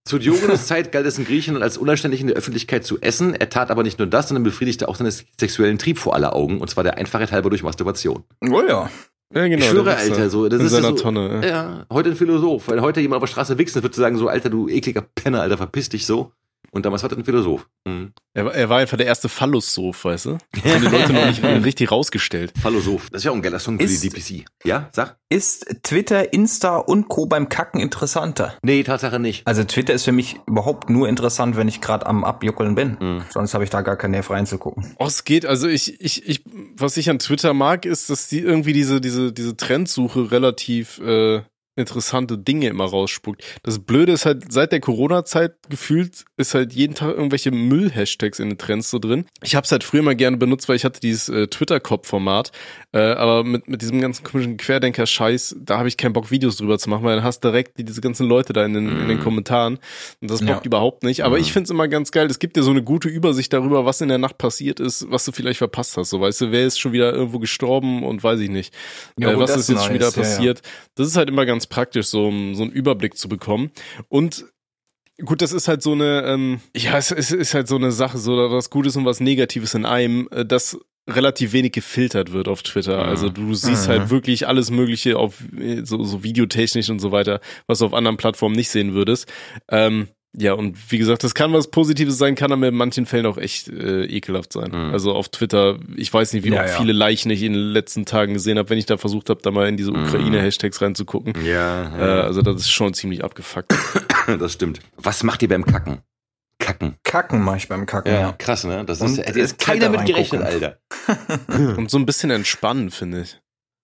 [0.07, 3.34] Zu Diogenes Zeit galt es in Griechenland als unanständig in der Öffentlichkeit zu essen.
[3.34, 6.61] Er tat aber nicht nur das, sondern befriedigte auch seinen sexuellen Trieb vor aller Augen.
[6.61, 8.22] Und zwar der Einfachheit halber durch Masturbation.
[8.40, 8.88] Oh ja.
[9.34, 9.64] Ja, genau.
[9.64, 9.96] ich schwöre.
[9.96, 11.40] Alter, so, das In ist seiner so, Tonne.
[11.42, 11.48] Ja.
[11.48, 12.68] Ja, heute ein Philosoph.
[12.68, 15.42] Weil heute jemand auf der Straße wichsen, wird zu sagen so, Alter, du ekliger Penner,
[15.42, 16.32] Alter, verpiss dich so.
[16.70, 17.66] Und damals war das ein Philosoph.
[17.86, 18.12] Mhm.
[18.34, 20.38] Er, war- er war einfach der erste Phallus-Soph, weißt du?
[20.52, 22.52] Das haben die Leute noch nicht richtig rausgestellt.
[22.60, 23.08] Philosoph.
[23.10, 24.44] Das ist ja auch ein geiler Song für Ist- die DPC.
[24.64, 25.16] Ja, sag?
[25.28, 27.26] Ist Twitter, Insta und Co.
[27.26, 28.54] beim Kacken interessanter?
[28.62, 29.46] Nee, Tatsache nicht.
[29.46, 32.96] Also Twitter ist für mich überhaupt nur interessant, wenn ich gerade am Abjuckeln bin.
[33.00, 33.22] Mhm.
[33.30, 34.94] Sonst habe ich da gar keinen Nerv reinzugucken.
[34.98, 35.46] Oh, es geht.
[35.46, 36.42] Also ich, ich, ich,
[36.76, 41.42] was ich an Twitter mag, ist, dass die irgendwie diese, diese, diese Trendsuche relativ äh,
[41.77, 43.43] interessante Dinge immer rausspuckt.
[43.62, 48.49] Das Blöde ist halt, seit der Corona-Zeit gefühlt ist halt jeden Tag irgendwelche Müll-Hashtags in
[48.51, 49.27] den Trends so drin.
[49.43, 52.51] Ich habe es halt früher mal gerne benutzt, weil ich hatte dieses äh, Twitter-Cop-Format.
[52.93, 56.79] Äh, aber mit, mit diesem ganzen komischen Querdenker-Scheiß, da habe ich keinen Bock, Videos drüber
[56.79, 59.09] zu machen, weil dann hast du direkt die, diese ganzen Leute da in den, in
[59.09, 59.22] den Mhm.
[59.22, 59.79] Kommentaren.
[60.20, 60.55] Und das Ja.
[60.55, 61.24] bockt überhaupt nicht.
[61.24, 61.43] Aber Mhm.
[61.43, 62.27] ich find's immer ganz geil.
[62.31, 65.24] Es gibt dir so eine gute Übersicht darüber, was in der Nacht passiert ist, was
[65.24, 66.11] du vielleicht verpasst hast.
[66.11, 68.72] So, weißt du, wer ist schon wieder irgendwo gestorben und weiß ich nicht.
[69.18, 70.29] Ja, äh, was ist jetzt ist schon wieder nice, ja, ja.
[70.29, 70.62] passiert.
[70.95, 73.70] Das ist halt immer ganz praktisch, so, um so einen Überblick zu bekommen.
[74.08, 74.44] Und
[75.24, 78.18] Gut, das ist halt so eine, ähm, ja, es, es ist halt so eine Sache,
[78.18, 82.62] so was Gutes und was Negatives in einem, äh, das relativ wenig gefiltert wird auf
[82.62, 83.02] Twitter.
[83.02, 83.08] Mhm.
[83.08, 83.92] Also du siehst Mhm.
[83.92, 87.94] halt wirklich alles Mögliche auf äh, so, so videotechnisch und so weiter, was du auf
[87.94, 89.26] anderen Plattformen nicht sehen würdest.
[89.70, 90.08] Ähm,
[90.39, 93.39] ja, und wie gesagt, das kann was Positives sein, kann aber in manchen Fällen auch
[93.39, 94.70] echt äh, ekelhaft sein.
[94.70, 94.93] Mhm.
[94.93, 96.76] Also auf Twitter, ich weiß nicht, wie Ja, ja.
[96.76, 99.51] viele Leichen ich in den letzten Tagen gesehen habe, wenn ich da versucht habe, da
[99.51, 100.05] mal in diese Mhm.
[100.05, 101.34] Ukraine-Hashtags reinzugucken.
[101.45, 103.72] Ja, Äh, also das ist schon ziemlich abgefuckt.
[104.39, 104.80] das stimmt.
[104.97, 105.99] Was macht ihr beim Kacken?
[106.59, 106.97] Kacken.
[107.05, 108.32] Kacken mache ich beim Kacken, ja.
[108.32, 108.84] krass, ne?
[108.87, 110.78] Das Und ist, hätte jetzt es keiner mit gerechnet, Alter.
[111.76, 113.39] Und so ein bisschen entspannen, finde ich.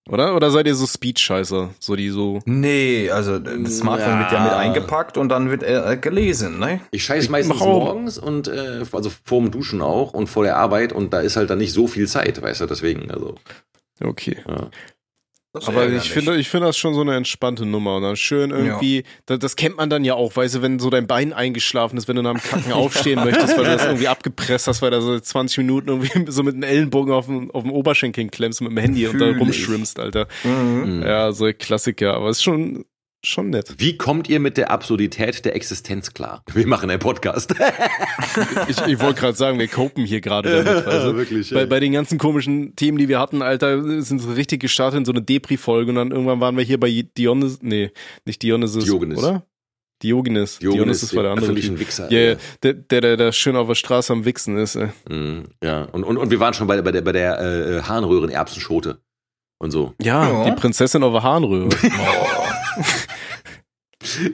[0.09, 0.35] Oder?
[0.35, 1.69] Oder seid ihr so Speed-Scheißer?
[1.79, 2.39] So die so.
[2.45, 4.57] Nee, also das Smartphone wird ja mit Ja.
[4.57, 6.81] eingepackt und dann wird äh, gelesen, ne?
[6.91, 10.57] Ich scheiß meistens mach auch- morgens und äh, also vorm Duschen auch und vor der
[10.57, 13.35] Arbeit und da ist halt dann nicht so viel Zeit, weißt du, deswegen, also.
[14.03, 14.37] Okay.
[14.45, 14.67] Ja.
[15.53, 16.05] Aber ärgerlich.
[16.05, 17.97] ich finde, ich finde das schon so eine entspannte Nummer.
[17.97, 20.89] Und dann schön irgendwie, das, das kennt man dann ja auch, weißt du, wenn so
[20.89, 24.07] dein Bein eingeschlafen ist, wenn du nach dem Kacken aufstehen möchtest, weil du das irgendwie
[24.07, 27.61] abgepresst hast, weil du so 20 Minuten irgendwie so mit dem Ellenbogen auf dem, auf
[27.61, 30.27] dem Oberschenkel klemmst mit dem Handy und da Fühl rumschwimmst, Alter.
[30.43, 31.03] Mhm.
[31.05, 32.85] Ja, so ein Klassiker, aber ist schon,
[33.25, 33.73] schon nett.
[33.77, 36.43] Wie kommt ihr mit der Absurdität der Existenz klar?
[36.53, 37.53] Wir machen einen Podcast.
[38.67, 41.15] Ich, ich wollte gerade sagen, wir copen hier gerade damit, du?
[41.17, 41.51] wirklich.
[41.51, 45.05] Bei, bei den ganzen komischen Themen, die wir hatten, Alter, sind wir richtig gestartet in
[45.05, 47.91] so eine Depri-Folge und dann irgendwann waren wir hier bei Dionys, nee,
[48.25, 49.19] nicht Dionysus, Diogenes.
[49.19, 49.45] oder?
[50.01, 50.59] Diogenes.
[50.59, 51.45] Diogenes war der andere.
[51.45, 51.87] öffentlichen Typ.
[51.87, 52.11] Wichser.
[52.11, 54.75] Ja, ja, der, der, der, der schön auf der Straße am Wichsen ist.
[54.75, 54.89] Ey.
[55.09, 55.83] Mhm, ja.
[55.83, 58.99] Und, und, und wir waren schon bei, bei der, bei der äh, Harnröhren-Erbsenschote
[59.59, 59.93] und so.
[60.01, 60.45] Ja, Ja.
[60.49, 61.69] die Prinzessin auf der Harnröhre.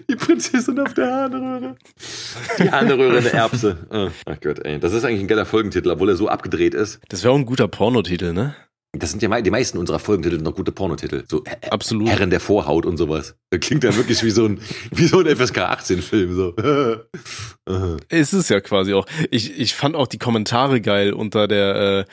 [0.09, 1.75] Die Prinzessin auf der Harnröhre.
[2.57, 3.87] Die Harnröhre in der Erbse.
[3.89, 4.79] Ah, Ach Gott, ey.
[4.79, 6.99] Das ist eigentlich ein geiler Folgentitel, obwohl er so abgedreht ist.
[7.09, 8.55] Das wäre auch ein guter Pornotitel, ne?
[8.91, 11.23] Das sind ja die meisten unserer Folgentitel sind noch gute Pornotitel.
[11.27, 12.09] So Absolut.
[12.09, 13.35] Herren der Vorhaut und sowas.
[13.51, 14.59] Das klingt dann wirklich wie so ein,
[14.91, 16.35] wie so ein FSK 18-Film.
[16.35, 16.55] So.
[17.65, 17.97] Aha.
[18.09, 19.05] Ist es ja quasi auch.
[19.29, 22.05] Ich, ich fand auch die Kommentare geil unter der, äh,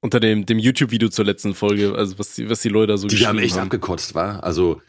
[0.00, 3.08] unter dem, dem YouTube-Video zur letzten Folge, also was die, was die Leute da so
[3.08, 4.42] die haben echt abgekotzt, war.
[4.42, 4.80] Also,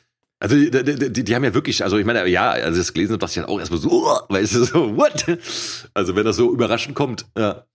[0.43, 2.93] also die, die, die, die haben ja wirklich, also ich meine, ja, als ich das
[2.93, 5.25] gelesen habe, dachte ich halt auch erstmal so, oh, weißt du, so, what?
[5.93, 7.65] Also wenn das so überraschend kommt, ja.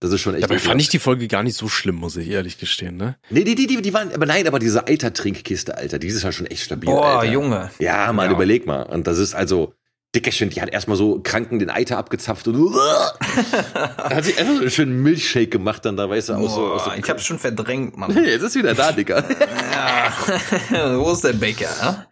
[0.00, 0.44] Das ist schon echt.
[0.44, 3.16] Dabei fand ich die Folge gar nicht so schlimm, muss ich ehrlich gestehen, ne?
[3.30, 6.30] Nee, die, die, die, die waren, aber nein, aber diese Alter-Trinkkiste, Alter, die ist ja
[6.32, 6.88] schon echt stabil.
[6.90, 7.32] Boah, Alter.
[7.32, 7.70] Junge.
[7.80, 8.36] Ja, Mann, Ja.
[8.36, 8.82] überleg mal.
[8.82, 9.74] Und das ist also,
[10.18, 14.60] Dickerchen, die hat erstmal so kranken den Eiter abgezapft und da hat sie einfach so
[14.62, 17.24] einen schönen Milchshake gemacht dann da, weißt du, aus so, aus so Boah, ich hab's
[17.24, 18.12] schon verdrängt, Mann.
[18.12, 19.24] Hey, jetzt ist wieder da, Dicker.
[20.72, 20.98] ja.
[20.98, 21.68] Wo ist der Bäcker?
[21.78, 22.06] Ja?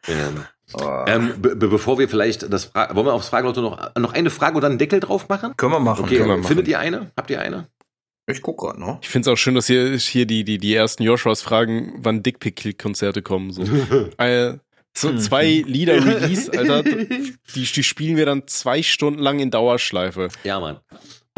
[0.74, 1.04] Oh.
[1.06, 4.30] ähm, be be bevor wir vielleicht das Fra wollen wir aufs Fragenlotto noch, noch eine
[4.30, 5.54] Frage und dann einen Deckel drauf machen?
[5.56, 6.04] Können wir machen.
[6.04, 6.46] Okay, können wir machen.
[6.46, 7.10] findet ihr eine?
[7.16, 7.68] Habt ihr eine?
[8.28, 8.98] Ich guck grad noch.
[9.02, 13.22] Ich find's auch schön, dass hier, hier die, die, die ersten Joshuas fragen, wann Dickpick-Konzerte
[13.22, 13.52] kommen.
[13.52, 13.62] So.
[14.18, 14.58] äh,
[14.96, 16.82] so zwei Lieder Release, Alter.
[16.82, 20.28] Die, die spielen wir dann zwei Stunden lang in Dauerschleife.
[20.44, 20.80] Ja, Mann.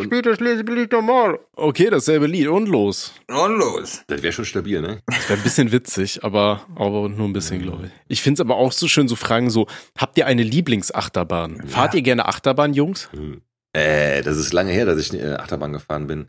[0.01, 1.41] Spiel das Lied nochmal.
[1.57, 3.13] Okay, dasselbe Lied und los.
[3.27, 4.05] Und los.
[4.07, 5.03] Das wäre schon stabil, ne?
[5.07, 7.93] Das wäre ein bisschen witzig, aber, aber nur ein bisschen, glaube ich.
[8.07, 11.67] Ich find's aber auch so schön, so Fragen so, habt ihr eine Lieblingsachterbahn?
[11.67, 13.09] Fahrt ihr gerne Achterbahn, Jungs?
[13.13, 13.43] Hm.
[13.73, 16.29] Äh, das ist lange her, dass ich äh, Achterbahn gefahren bin.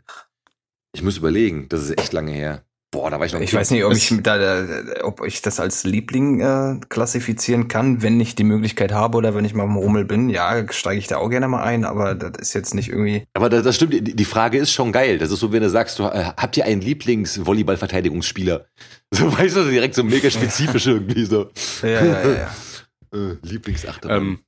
[0.92, 2.64] Ich muss überlegen, das ist echt lange her.
[2.92, 3.60] Boah, da war ich noch Ich Kind.
[3.60, 8.18] weiß nicht, ob ich, da, da, ob ich das als Liebling äh, klassifizieren kann, wenn
[8.18, 10.28] ich die Möglichkeit habe oder wenn ich mal im Rummel bin.
[10.28, 13.26] Ja, steige ich da auch gerne mal ein, aber das ist jetzt nicht irgendwie.
[13.34, 15.18] Aber das, das stimmt, die, die Frage ist schon geil.
[15.18, 18.66] Das ist so, wenn du sagst, du, äh, habt ihr einen Lieblings-Volleyball-Verteidigungsspieler?
[19.12, 21.50] So, weißt du, direkt so mega spezifisch irgendwie so.
[21.82, 22.30] Ja, ja, ja.
[22.30, 22.50] ja.
[23.12, 24.22] Äh, Lieblingsachterbahn.
[24.22, 24.38] Ähm,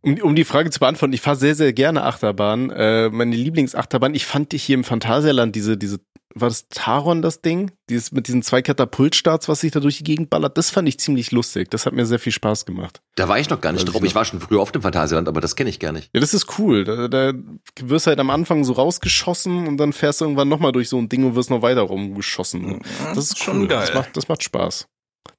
[0.00, 2.70] um, um die Frage zu beantworten, ich fahre sehr, sehr gerne Achterbahn.
[2.70, 5.98] Äh, meine Lieblingsachterbahn, ich fand dich hier im Phantasialand, diese, diese,
[6.34, 7.72] war das Taron das Ding?
[7.88, 11.00] Dieses mit diesen zwei Katapultstarts, was sich da durch die Gegend ballert, das fand ich
[11.00, 11.70] ziemlich lustig.
[11.70, 13.00] Das hat mir sehr viel Spaß gemacht.
[13.16, 14.02] da war ich noch gar nicht weiß drauf.
[14.02, 16.10] ich Ich war schon früher auf dem Phantasialand, aber das kenne ich gar nicht.
[16.14, 16.84] Ja, das ist cool.
[16.84, 17.32] Da, da
[17.80, 21.08] wirst halt am Anfang so rausgeschossen und dann fährst du irgendwann nochmal durch so ein
[21.08, 22.80] Ding und wirst noch weiter rumgeschossen.
[23.14, 23.68] Das ist schon cool.
[23.68, 23.86] geil.
[23.86, 24.86] Das macht, das macht Spaß.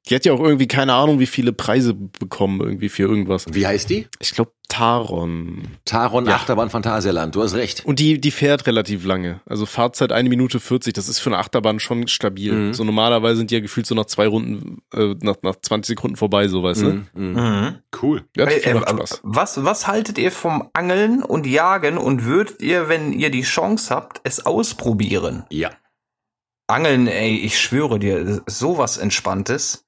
[0.10, 3.46] Die hat ja auch irgendwie keine Ahnung, wie viele Preise bekommen irgendwie für irgendwas.
[3.52, 4.08] Wie heißt die?
[4.20, 5.64] Ich glaube Taron.
[5.86, 6.36] Taron Ja.
[6.36, 7.36] Achterbahn Phantasialand.
[7.36, 7.86] Du hast recht.
[7.86, 9.42] Und die, die fährt relativ lange.
[9.46, 12.54] Also Fahrzeit eine Minute 40, das ist für eine Achterbahn schon stabil.
[12.54, 12.74] Mhm.
[12.74, 16.16] So normalerweise sind die ja gefühlt so nach zwei Runden, äh, nach, nach 20 Sekunden
[16.16, 16.86] vorbei, so weißt du.
[16.94, 17.08] Mhm.
[17.14, 17.34] Mhm.
[17.34, 17.76] Mhm.
[18.02, 18.24] Cool.
[18.38, 19.20] Ja, Hey, viel äh, macht Spaß.
[19.24, 23.94] was, was haltet ihr vom Angeln und Jagen und würdet ihr, wenn ihr die Chance
[23.94, 25.44] habt, es ausprobieren?
[25.50, 25.72] Ja.
[26.70, 29.86] Angeln, ey, ich schwöre dir, sowas Entspanntes.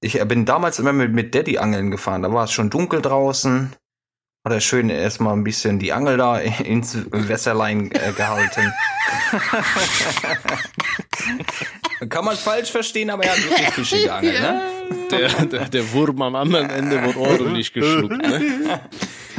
[0.00, 2.22] Ich äh, bin damals immer mit, mit Daddy angeln gefahren.
[2.22, 3.72] Da war es schon dunkel draußen.
[4.46, 8.72] Hat er schön erstmal ein bisschen die Angel da ins Wässerlein äh, gehalten.
[12.08, 14.60] Kann man falsch verstehen, aber er hat wirklich Fische geangelt, ne?
[15.10, 18.16] Der, der, der Wurm am anderen Ende wird ordentlich geschluckt.
[18.22, 18.80] Ne?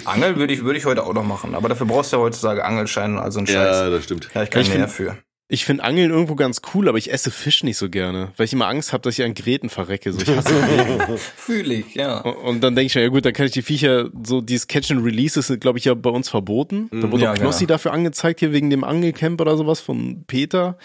[0.04, 1.56] Angeln würde ich, würde ich heute auch noch machen.
[1.56, 3.78] Aber dafür brauchst du ja heutzutage Angelschein, also einen Scheiß.
[3.78, 4.30] Ja, das stimmt.
[4.34, 5.18] Ja, ich kann Ich mehr find- für.
[5.48, 8.54] Ich finde Angeln irgendwo ganz cool, aber ich esse Fisch nicht so gerne, weil ich
[8.54, 10.12] immer Angst habe, dass ich an Gräten verrecke.
[10.12, 10.56] So, ich hasse.
[11.36, 12.18] Fühle ich, ja.
[12.22, 14.66] Und- Und dann denke ich mir, ja gut, dann kann ich die Viecher, so dieses
[14.68, 16.90] Catch and Release ist, glaube ich, ja bei uns verboten.
[16.92, 17.76] Da wurde Ja, auch Knossi genau.
[17.76, 20.80] dafür angezeigt, hier wegen dem Angelcamp oder sowas von Peter.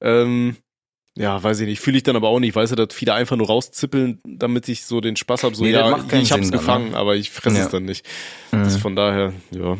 [0.00, 0.56] Ähm,
[1.14, 3.36] ja, weiß ich nicht, fühle ich dann aber auch nicht, weißt du, dass viele einfach
[3.36, 6.60] nur rauszippeln, damit ich so den Spaß habe, so Nee, ja, ich hab's Sinn dann,
[6.60, 6.96] gefangen, ne?
[6.96, 7.64] aber ich fresse Ja.
[7.64, 8.06] es dann nicht.
[8.52, 8.62] Mhm.
[8.64, 9.76] Das von daher, ja.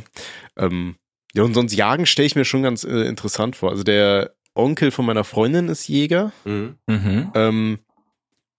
[0.59, 0.97] Ähm,
[1.35, 3.71] Ja, und sonst Jagen stelle ich mir schon ganz äh, interessant vor.
[3.71, 6.33] Also der Onkel von meiner Freundin ist Jäger.
[6.45, 6.77] Mhm.
[6.87, 7.31] Mhm.
[7.35, 7.79] Ähm,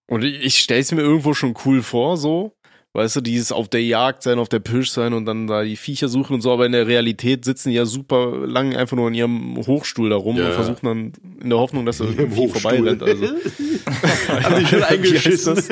[0.07, 2.55] und ich, ich stelle es mir irgendwo schon cool vor, so.
[2.93, 5.75] Weißt du, dieses auf der Jagd sein, auf der Pisch sein und dann da die
[5.75, 9.07] Viecher suchen und so, aber in der Realität sitzen die ja super lang einfach nur
[9.09, 10.47] in ihrem Hochstuhl da rum Ja.
[10.47, 12.49] und versuchen dann in der Hoffnung, dass Vieh Hochstuhl.
[12.61, 13.03] vorbeirennt.
[13.03, 13.25] Also.
[14.43, 15.55] Haben die schon eingeschissen.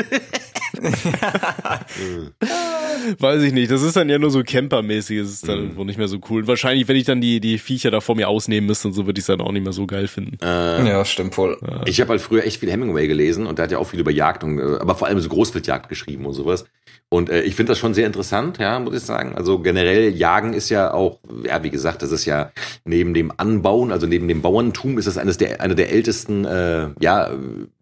[3.20, 3.72] Weiß ich nicht.
[3.72, 5.64] Das ist dann ja nur so Campermäßig, ist es dann Mhm.
[5.64, 6.42] irgendwo nicht mehr so cool.
[6.42, 9.06] Und wahrscheinlich, wenn ich dann die, die Viecher da vor mir ausnehmen müsste und so,
[9.06, 10.38] würde ich es dann auch nicht mehr so geil finden.
[10.44, 11.58] Ja, stimmt wohl.
[11.86, 14.12] Ich habe halt früher echt viel Hemingway gelesen und der hat ja auch viel über
[14.12, 16.66] Jagd, und, äh, aber vor allem so Großwildjagd geschrieben und sowas.
[17.10, 19.34] Und äh, ich finde das schon sehr interessant, ja, muss ich sagen.
[19.36, 22.52] Also generell Jagen ist ja auch, ja, wie gesagt, das ist ja
[22.84, 26.90] neben dem Anbauen, also neben dem Bauerntum, ist das eines der, eine der ältesten, äh,
[27.00, 27.32] ja,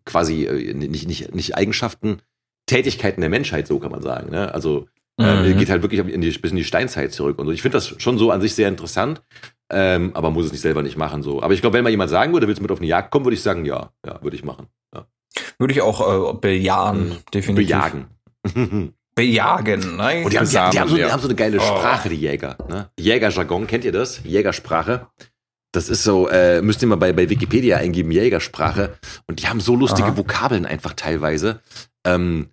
[0.06, 2.20] quasi äh, nicht, nicht, nicht Eigenschaften,
[2.68, 4.30] Tätigkeiten der Menschheit, so kann man sagen.
[4.30, 4.54] Ne?
[4.54, 4.88] Also
[5.20, 5.58] äh, Mhm.
[5.58, 7.52] geht halt wirklich in die, bis in die Steinzeit zurück und so.
[7.52, 9.24] Ich finde das schon so an sich sehr interessant,
[9.72, 11.24] ähm, aber muss es nicht selber nicht machen.
[11.24, 11.42] so.
[11.42, 13.26] Aber ich glaube, wenn mal jemand sagen würde, willst du mit auf eine Jagd kommen,
[13.26, 14.68] würde ich sagen, ja, ja, würde ich machen.
[14.94, 15.08] Ja.
[15.58, 17.16] Würde ich auch äh, bejahen, Mhm.
[17.34, 17.66] definitiv.
[17.68, 18.06] Bejagen.
[19.18, 20.30] und Bejagen, nein.
[20.30, 21.62] die haben, die, haben, die, haben so, die haben so eine geile Oh.
[21.62, 22.58] Sprache, die Jäger.
[22.70, 22.90] Ne?
[23.00, 24.22] Jägerjargon, kennt ihr das?
[24.24, 25.08] Jägersprache.
[25.72, 28.98] Das ist so, äh, müsst ihr mal bei, bei Wikipedia eingeben, Jägersprache.
[29.28, 30.18] Und die haben so lustige Aha.
[30.18, 31.62] Vokabeln einfach teilweise.
[32.06, 32.50] Ähm,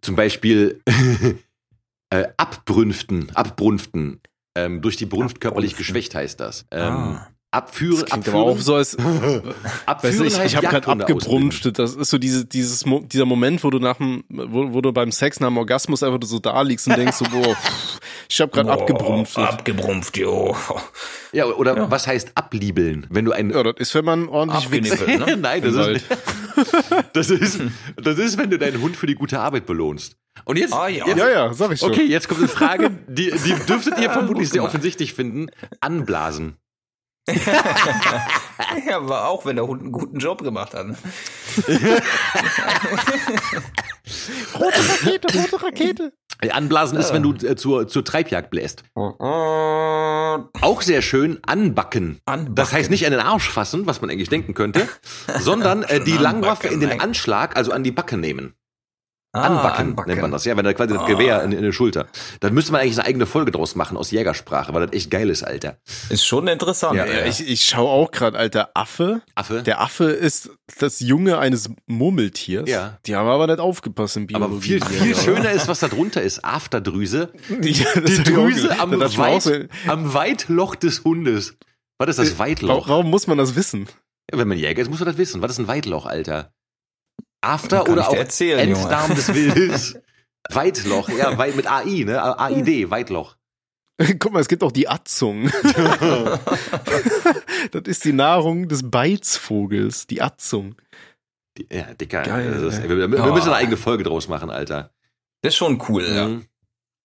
[0.00, 0.80] zum Beispiel
[2.10, 4.20] äh, abbrünften, abbrunften.
[4.56, 6.66] Ähm, durch die Brunft körperlich geschwächt heißt das.
[6.70, 7.28] Ähm, Ah.
[7.56, 9.54] Abführen, Das abführen, aber auch so, als abführen
[10.02, 11.78] Weißt du, ich, habe gerade Jagdhunde abgebrumpftet.
[11.78, 15.10] Das ist so diese, dieses, dieser Moment, wo du nach dem, wo, wo du beim
[15.12, 18.52] Sex nach dem Orgasmus einfach so da liegst und denkst so, boah, pff, ich habe
[18.52, 19.44] gerade Boah, abgebrumpftet.
[19.44, 20.56] Abgebrumpft, jo.
[21.32, 23.06] Ja, oder was heißt abliebeln?
[23.10, 25.06] Wenn du ein ja, das ist, wenn man ordentlich wichst.
[25.06, 25.36] Ne?
[25.40, 26.04] Nein, das ist,
[27.12, 27.60] das ist
[27.96, 30.16] das ist, wenn du deinen Hund für die gute Arbeit belohnst.
[30.44, 31.06] Und jetzt, Ah, ja.
[31.06, 31.90] jetzt Ja, ja, sag ich schon.
[31.90, 35.48] okay, jetzt kommt eine Frage, die, die dürftet ihr vermutlich sehr offensichtlich finden.
[35.80, 36.56] Anblasen.
[38.86, 40.86] Ja, aber auch, wenn der Hund einen guten Job gemacht hat.
[40.86, 40.96] ne?
[44.54, 46.12] Rote Rakete, rote Rakete.
[46.50, 48.84] Anblasen ist, wenn du äh, zur, zur Treibjagd bläst.
[48.94, 52.18] Auch sehr schön, anbacken.
[52.26, 52.54] Anbacken.
[52.54, 54.88] Das heißt nicht an den Arsch fassen, was man eigentlich denken könnte,
[55.40, 57.00] sondern äh, die Langwaffe in den.
[57.00, 58.54] Anschlag, also an die Backe nehmen.
[59.36, 61.06] Ah, anbacken, nennt man das, ja, wenn da quasi das Ah.
[61.06, 62.06] Gewehr in, in der Schulter.
[62.40, 65.30] Dann müsste man eigentlich eine eigene Folge draus machen aus Jägersprache, weil das echt geil
[65.30, 65.78] ist, Alter.
[66.08, 66.96] Ist schon interessant.
[66.96, 69.22] Ja, Ja, ich, ich schaue auch gerade, Alter, Affe.
[69.34, 69.62] Affe.
[69.62, 72.68] Der Affe ist das Junge eines Murmeltiers.
[72.68, 72.98] Ja.
[73.06, 74.80] Die haben aber nicht aufgepasst im aber Biologie.
[74.80, 76.44] viel, viel schöner ist, was da drunter ist.
[76.44, 77.30] Afterdrüse.
[77.48, 77.72] Die
[78.24, 81.56] Drüse am, Weit, am Weitloch des Hundes.
[81.98, 82.88] Was ist das Warum, Weitloch?
[82.88, 83.86] warum muss man das wissen?
[84.30, 85.40] Ja, wenn man Jäger ist, muss man das wissen.
[85.40, 86.52] Was ist ein Weitloch, Alter?
[87.46, 88.82] After oder auch erzählen, Junge.
[88.82, 89.98] Enddarm des Wildes.
[90.50, 92.38] Weitloch, ja, weit, mit AI, ne?
[92.38, 93.36] AID, Weitloch.
[94.18, 95.50] Guck mal, es gibt auch die Atzung.
[97.72, 100.76] das ist die Nahrung des Beizvogels, die Atzung.
[101.56, 102.22] Die- Ja, Dicker.
[102.22, 102.88] Geil, das ist, ey.
[102.90, 103.32] wir, wir Ah.
[103.32, 104.90] müssen eine eigene Folge draus machen, Alter.
[105.42, 106.28] Das ist schon cool, ja.
[106.28, 106.44] Mhm.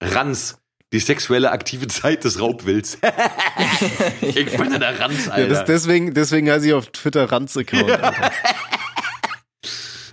[0.03, 0.57] Ranz.
[0.93, 2.97] Die sexuelle aktive Zeit des Raubwilds.
[4.21, 5.47] ich bin der Ranz, Ja, Alter.
[5.47, 7.97] das, deswegen, deswegen heiße ich auf Twitter Ranz-Account.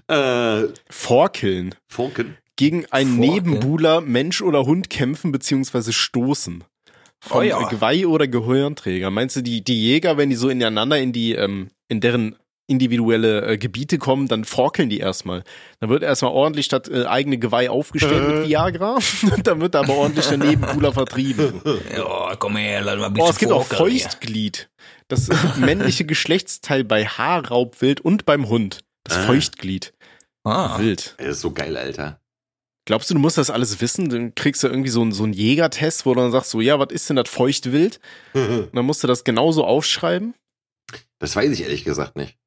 [0.09, 1.75] Äh, Vorkillen.
[1.89, 2.37] Funken.
[2.57, 3.35] Gegen einen Vorkillen?
[3.35, 6.65] Nebenbuhler, Mensch oder Hund kämpfen beziehungsweise stoßen.
[7.21, 7.61] Vom Oh ja.
[7.61, 9.11] äh, Geweih oder Gehirnträger.
[9.11, 12.37] Meinst du, die, die Jäger, wenn die so ineinander in die, ähm, in deren
[12.71, 15.43] individuelle äh, Gebiete kommen, dann forkeln die erstmal.
[15.81, 18.33] Dann wird erstmal ordentlich statt äh, eigene Geweih aufgestellt Äh.
[18.41, 18.99] mit Viagra.
[19.43, 21.61] dann wird aber ordentlich der Nebenbuhler vertrieben.
[21.97, 23.65] Ja, komm her, lass mal ein bisschen Oh, es gibt auch.
[23.67, 24.69] Feuchtglied.
[25.09, 28.81] Das männliche Geschlechtsteil bei Haarraubwild und beim Hund.
[29.05, 29.27] Das Ah.
[30.49, 31.15] Ah, Wild.
[31.19, 32.21] Das ist so geil, Alter.
[32.87, 34.09] Glaubst du, du musst das alles wissen?
[34.09, 36.79] Dann kriegst du irgendwie so einen, so einen Jägertest, wo du dann sagst, so, ja,
[36.79, 38.01] was ist denn das Feuchtwild?
[38.33, 40.35] Und dann musst du das genauso aufschreiben.
[41.19, 42.39] Das weiß ich ehrlich gesagt nicht.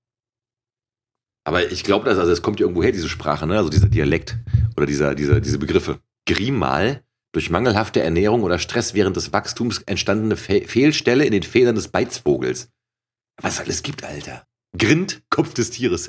[1.44, 3.58] Aber ich glaube, dass, also es kommt ja irgendwo her, diese Sprache, ne?
[3.58, 4.38] Also dieser Dialekt
[4.78, 6.00] oder dieser, dieser, diese Begriffe.
[6.28, 11.76] Grimal, durch mangelhafte Ernährung oder Stress während des Wachstums entstandene Fe Fehlstelle in den Federn
[11.76, 12.70] des Beizvogels.
[13.42, 14.46] Was es alles gibt, Alter.
[14.78, 16.08] Grind, Kopf des Tieres.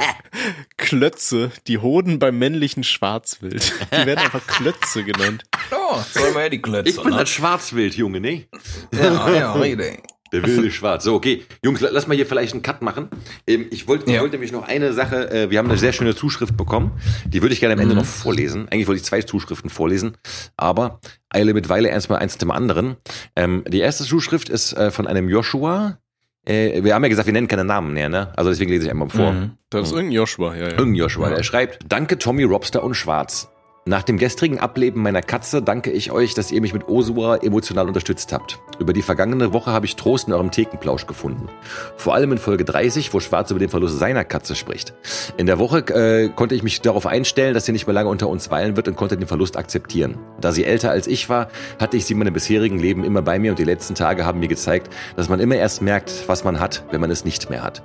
[0.76, 3.72] Klötze, die Hoden beim männlichen Schwarzwild.
[3.92, 5.44] Die werden einfach Klötze genannt.
[5.70, 7.18] oh, soll mal her die Klötze, Ich bin ne?
[7.20, 8.46] das Schwarzwild, Junge, ne?
[8.92, 10.02] Ja, ja, richtig.
[10.32, 11.04] Der wilde Schwarz.
[11.04, 11.44] So, okay.
[11.64, 13.08] Jungs, la- lass mal hier vielleicht einen Cut machen.
[13.46, 14.20] Ähm, ich wollte ich Ja.
[14.20, 16.90] wollte nämlich noch eine Sache, äh, wir haben eine sehr schöne Zuschrift bekommen.
[17.24, 18.00] Die würde ich gerne am Ende Mhm.
[18.00, 18.68] noch vorlesen.
[18.68, 20.16] Eigentlich wollte ich zwei Zuschriften vorlesen,
[20.56, 20.98] aber
[21.28, 22.96] Eile mit Weile erstmal eins zum anderen.
[23.36, 25.98] Ähm, die erste Zuschrift ist äh, von einem Joshua.
[26.46, 28.32] Äh, wir haben ja gesagt, wir nennen keine Namen mehr, ne?
[28.36, 29.32] Also deswegen lese ich einmal vor.
[29.32, 29.52] Mhm.
[29.70, 30.68] Das ist irgendein Joshua, ja, ja.
[30.70, 31.36] Irgendein Joshua, Ja.
[31.36, 33.48] der schreibt, danke Tommy, Robster und Schwarz.
[33.86, 37.86] Nach dem gestrigen Ableben meiner Katze danke ich euch, dass ihr mich mit Osua emotional
[37.86, 38.58] unterstützt habt.
[38.78, 41.50] Über die vergangene Woche habe ich Trost in eurem Thekenplausch gefunden.
[41.98, 44.94] Vor allem in Folge 30, wo Schwarz über den Verlust seiner Katze spricht.
[45.36, 48.30] In der Woche äh, konnte ich mich darauf einstellen, dass sie nicht mehr lange unter
[48.30, 50.16] uns weilen wird und konnte den Verlust akzeptieren.
[50.40, 51.48] Da sie älter als ich war,
[51.78, 54.40] hatte ich sie in meinem bisherigen Leben immer bei mir und die letzten Tage haben
[54.40, 57.62] mir gezeigt, dass man immer erst merkt, was man hat, wenn man es nicht mehr
[57.62, 57.82] hat.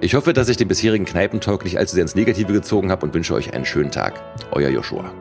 [0.00, 3.14] Ich hoffe, dass ich den bisherigen Kneipentalk nicht allzu sehr ins Negative gezogen habe und
[3.14, 4.20] wünsche euch einen schönen Tag.
[4.50, 5.12] Euer Joshua.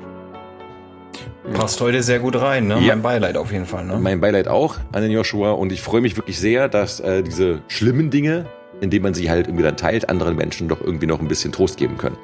[1.54, 2.76] Passt heute sehr gut rein, ne?
[2.82, 2.96] Ja.
[2.96, 3.98] Mein Beileid auf jeden Fall, ne?
[4.00, 7.62] Mein Beileid auch an den Joshua und ich freue mich wirklich sehr, dass äh, diese
[7.68, 8.46] schlimmen Dinge,
[8.82, 11.78] indem man sie halt irgendwie dann teilt, anderen Menschen doch irgendwie noch ein bisschen Trost
[11.78, 12.18] geben können.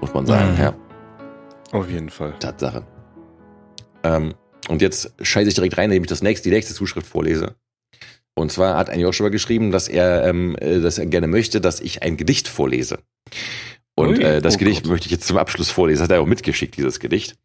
[0.00, 0.60] Muss man sagen, Mhm.
[0.60, 0.74] ja,
[1.72, 2.34] Auf jeden Fall.
[2.40, 2.82] Tatsache.
[4.02, 4.34] Ähm,
[4.68, 7.54] und jetzt scheiße ich direkt rein, indem ich das nächste, die nächste Zuschrift vorlese.
[8.34, 11.80] Und zwar hat ein Joshua geschrieben, dass er, ähm, äh, dass er gerne möchte, dass
[11.80, 12.98] ich ein Gedicht vorlese.
[13.98, 14.92] Und äh, das oh Gedicht Gott.
[14.92, 16.00] möchte ich jetzt zum Abschluss vorlesen.
[16.00, 17.36] Das hat er auch mitgeschickt, dieses Gedicht.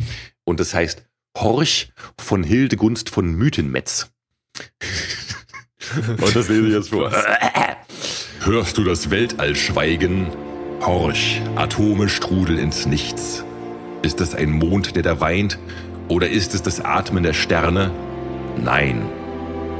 [0.43, 1.03] Und das heißt
[1.37, 4.11] Horch von Hildegunst von Mythenmetz.
[6.07, 7.11] Und das lese ich jetzt vor.
[8.41, 10.27] Hörst du das Weltall schweigen?
[10.81, 13.43] Horch, Atome strudeln ins Nichts.
[14.01, 15.57] Ist es ein Mond, der da weint?
[16.09, 17.91] Oder ist es das Atmen der Sterne?
[18.57, 19.01] Nein,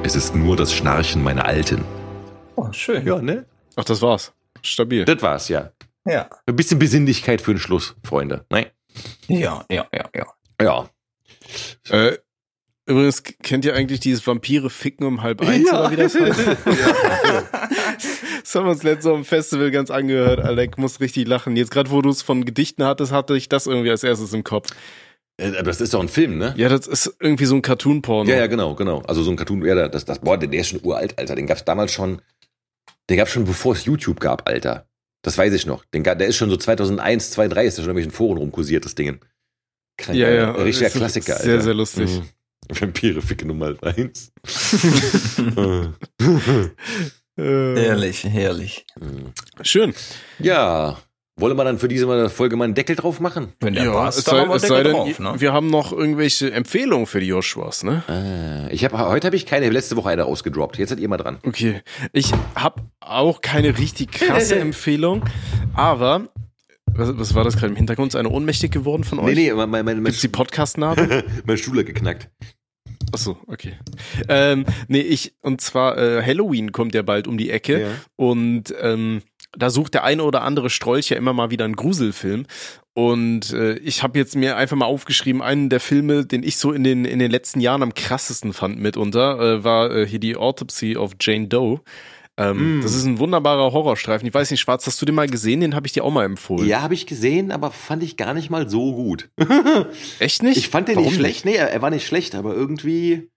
[0.04, 1.84] es ist nur das Schnarchen meiner Alten.
[2.56, 3.06] Oh, schön.
[3.06, 3.46] Ja, ne?
[3.76, 4.34] Ach, das war's.
[4.62, 5.06] Stabil.
[5.06, 5.72] Das war's, ja.
[6.06, 6.30] Ja.
[6.46, 8.46] Ein bisschen Besinnlichkeit für den Schluss, Freunde.
[8.50, 8.66] Nein.
[9.28, 10.26] Ja, ja, ja, ja.
[10.62, 10.90] Ja.
[11.90, 12.18] Äh,
[12.86, 15.80] übrigens, kennt ihr eigentlich dieses Vampire ficken um halb eins Ja.
[15.82, 16.40] oder wie das heißt?
[18.44, 20.40] das haben wir uns letztes Mal am Festival ganz angehört.
[20.40, 21.56] Alec muss richtig lachen.
[21.56, 24.44] Jetzt gerade, wo du es von Gedichten hattest, hatte ich das irgendwie als erstes im
[24.44, 24.70] Kopf.
[25.38, 26.54] Äh, Aber das ist doch ein Film, ne?
[26.58, 28.30] Ja, das ist irgendwie so ein Cartoon-Porno.
[28.30, 29.02] Ja, ja, genau, genau.
[29.08, 31.36] Also so ein Cartoon, ja, das, das, boah, der, der ist schon uralt, Alter.
[31.36, 32.22] Den gab's damals schon,
[33.10, 34.88] den gab's schon, bevor es YouTube gab, Alter.
[35.24, 35.84] Das weiß ich noch.
[35.86, 38.94] Den, der ist schon so 2001, 2003 ist der schon in irgendwelchen Foren rumkursiert, das
[38.94, 39.20] Ding.
[39.98, 40.52] Kein, ja, ja.
[40.52, 41.44] Richtiger Ist Klassiker, Alter.
[41.46, 42.10] Sehr, sehr lustig.
[42.10, 42.30] Mhm.
[42.70, 44.32] Vampire ficken Nummer eins.
[47.36, 48.86] Äh, Herrlich, herrlich.
[49.64, 49.96] Schön.
[50.38, 51.00] ja.
[51.36, 53.54] Wollen wir dann für diese Folge mal einen Deckel drauf machen?
[53.60, 55.42] Wenn der Ja, passt, es dann sei, haben wir es sei Deckel denn, drauf, ne?
[55.42, 58.04] wir haben noch irgendwelche Empfehlungen für die Joshuas, ne?
[58.70, 60.78] Äh, ich hab, heute habe ich keine, letzte Woche eine ausgedroppt.
[60.78, 61.40] Jetzt seid ihr mal dran.
[61.44, 61.82] Okay.
[62.12, 65.24] Ich habe auch keine richtig krasse Empfehlung,
[65.74, 66.28] aber
[66.86, 68.14] was, was war das gerade im Hintergrund?
[68.14, 69.34] Ist eine ohnmächtig geworden von euch?
[69.36, 71.24] Nee, nee, mein, mein, mein, mein, Gibt's die Podcast-Namen?
[71.46, 72.30] mein Stuhl hat geknackt.
[73.12, 73.74] Ach so, okay.
[74.30, 77.88] Ähm, nee, ich, und zwar äh, Halloween kommt ja bald um die Ecke Ja.
[78.16, 79.22] und ähm,
[79.58, 82.46] da sucht der eine oder andere Strolch ja immer mal wieder einen Gruselfilm.
[82.96, 86.72] Und äh, ich habe jetzt mir einfach mal aufgeschrieben, einen der Filme, den ich so
[86.72, 90.36] in den, in den letzten Jahren am krassesten fand mitunter, äh, war äh, hier die
[90.36, 91.82] Autopsy of Jane Doe.
[92.38, 92.82] Ähm, Mm.
[92.82, 94.28] Das ist ein wunderbarer Horrorstreifen.
[94.28, 95.62] Ich weiß nicht, Schwarz, hast du den mal gesehen?
[95.62, 96.68] Den habe ich dir auch mal empfohlen.
[96.68, 99.30] Ja, habe ich gesehen, aber fand ich gar nicht mal so gut.
[100.20, 100.58] Echt nicht?
[100.58, 101.46] Ich fand den Warum nicht schlecht.
[101.46, 103.30] Nee, er, er war nicht schlecht, aber irgendwie,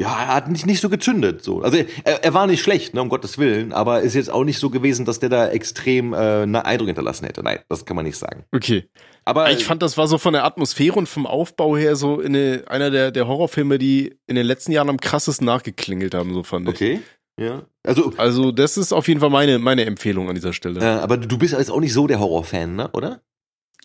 [0.00, 1.44] ja, er hat nicht, nicht so gezündet.
[1.44, 1.62] So.
[1.62, 4.58] Also er, er war nicht schlecht, ne, um Gottes Willen, aber ist jetzt auch nicht
[4.58, 7.42] so gewesen, dass der da extrem äh, einen Eindruck hinterlassen hätte.
[7.42, 8.44] Nein, das kann man nicht sagen.
[8.52, 8.88] Okay.
[9.24, 12.34] Aber Ich fand, das war so von der Atmosphäre und vom Aufbau her so in
[12.36, 16.42] eine, einer der, der Horrorfilme, die in den letzten Jahren am krassesten nachgeklingelt haben, so
[16.42, 16.74] fand ich.
[16.74, 17.00] okay,
[17.40, 17.62] ja.
[17.86, 20.80] Also, Also, das ist auf jeden Fall meine, meine Empfehlung an dieser Stelle.
[20.80, 23.20] äh, aber du bist jetzt auch nicht so der Horrorfan, ne, oder?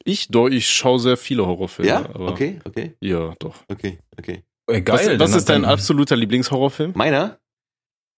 [0.04, 1.90] Ich, doch, ich schaue sehr viele Horrorfilme.
[1.90, 3.56] ja, okay, okay, Ja, doch.
[3.70, 4.44] okay, okay.
[4.70, 5.20] Äh, Was, Geil.
[5.20, 6.94] was dann- ist dein absoluter Lieblingshorrorfilm?
[6.96, 7.38] Meiner?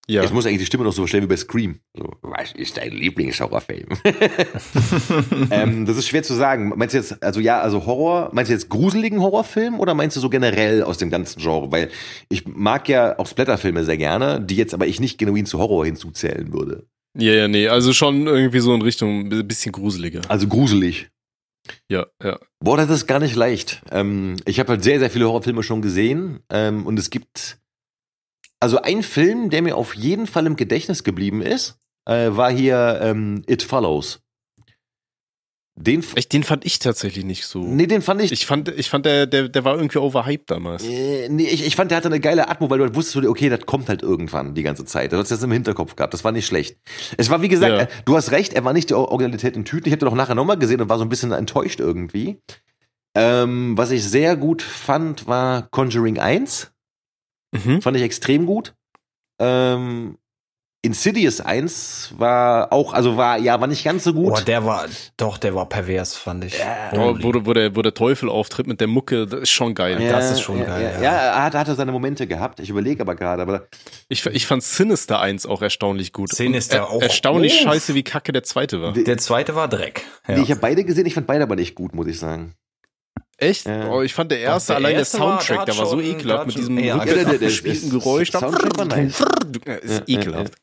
[0.07, 0.23] Ja.
[0.23, 1.79] Jetzt muss eigentlich die Stimme noch so stellen wie bei Scream.
[1.95, 3.87] So, was ist dein Lieblingshorrorfilm?
[5.51, 6.73] ähm, das ist schwer zu sagen.
[6.75, 10.19] Meinst du jetzt, also ja, also Horror, meinst du jetzt gruseligen Horrorfilm oder meinst du
[10.21, 11.71] so generell aus dem ganzen Genre?
[11.71, 11.89] Weil
[12.29, 15.85] ich mag ja auch Splatterfilme sehr gerne, die jetzt aber ich nicht genuin zu Horror
[15.85, 16.87] hinzuzählen würde.
[17.17, 17.67] ja, ja, nee.
[17.67, 20.21] Also schon irgendwie so in Richtung ein bisschen gruseliger.
[20.27, 21.09] Also gruselig.
[21.89, 22.39] Ja, ja.
[22.59, 23.81] Boah, das ist gar nicht leicht.
[23.91, 27.59] Ähm, ich habe halt sehr, sehr viele Horrorfilme schon gesehen ähm, und es gibt
[28.59, 32.99] also ein Film, der mir auf jeden Fall im Gedächtnis geblieben ist, äh, war hier
[33.01, 34.21] ähm, It Follows.
[35.75, 37.63] Den, Echt, den fand ich tatsächlich nicht so.
[37.63, 40.83] nee, den fand ich, Ich fand, ich fand der, der, der war irgendwie overhyped damals.
[40.83, 43.47] äh, nee, ich, ich fand, der hatte eine geile Atmo, weil du halt wusstest, okay,
[43.49, 45.13] das kommt halt irgendwann die ganze Zeit.
[45.13, 46.77] Du hast das im Hinterkopf gehabt, das war nicht schlecht.
[47.17, 47.79] Es war, wie gesagt, Ja.
[47.83, 49.87] äh, du hast recht, er war nicht die Or- Originalität in Tüten.
[49.87, 52.37] Ich habe den auch nachher nochmal gesehen und war so ein bisschen enttäuscht irgendwie.
[53.15, 56.71] Ähm, was ich sehr gut fand, war Conjuring 1.
[57.53, 57.81] Mhm.
[57.81, 58.73] Fand ich extrem gut.
[59.39, 60.17] Ähm,
[60.83, 64.33] Insidious 1 war auch, also war, ja, war nicht ganz so gut.
[64.33, 64.85] Boah, der war,
[65.15, 66.59] doch, der war pervers, fand ich.
[66.93, 69.75] Oh, wo, der- wo, der, wo der Teufel auftritt mit der Mucke, das ist schon
[69.75, 69.99] geil.
[70.09, 71.03] das ist schon ja, geil, Ja, ja.
[71.03, 71.11] ja.
[71.35, 72.59] er hat, hatte seine Momente gehabt.
[72.59, 73.67] Ich überlege aber gerade, aber
[74.09, 76.33] Ich, ich fand Sinister 1 auch erstaunlich gut.
[76.33, 77.01] Sinister auch.
[77.01, 77.63] Erstaunlich Oh.
[77.69, 78.93] scheiße, wie kacke der zweite war.
[78.93, 80.03] Der zweite war Dreck.
[80.27, 80.37] Ja.
[80.37, 82.55] nee, ich habe beide gesehen, ich fand beide aber nicht gut, muss ich sagen.
[83.41, 83.65] Echt?
[83.65, 83.89] Ja.
[83.89, 86.95] Oh, ich fand der erste, allein der Soundtrack, der war so ekelhaft mit diesem ja,
[86.95, 88.31] rückwärts der- Geräusch.
[88.31, 89.23] Soundtrack war nice.
[89.65, 90.53] Ja, ist ekelhaft.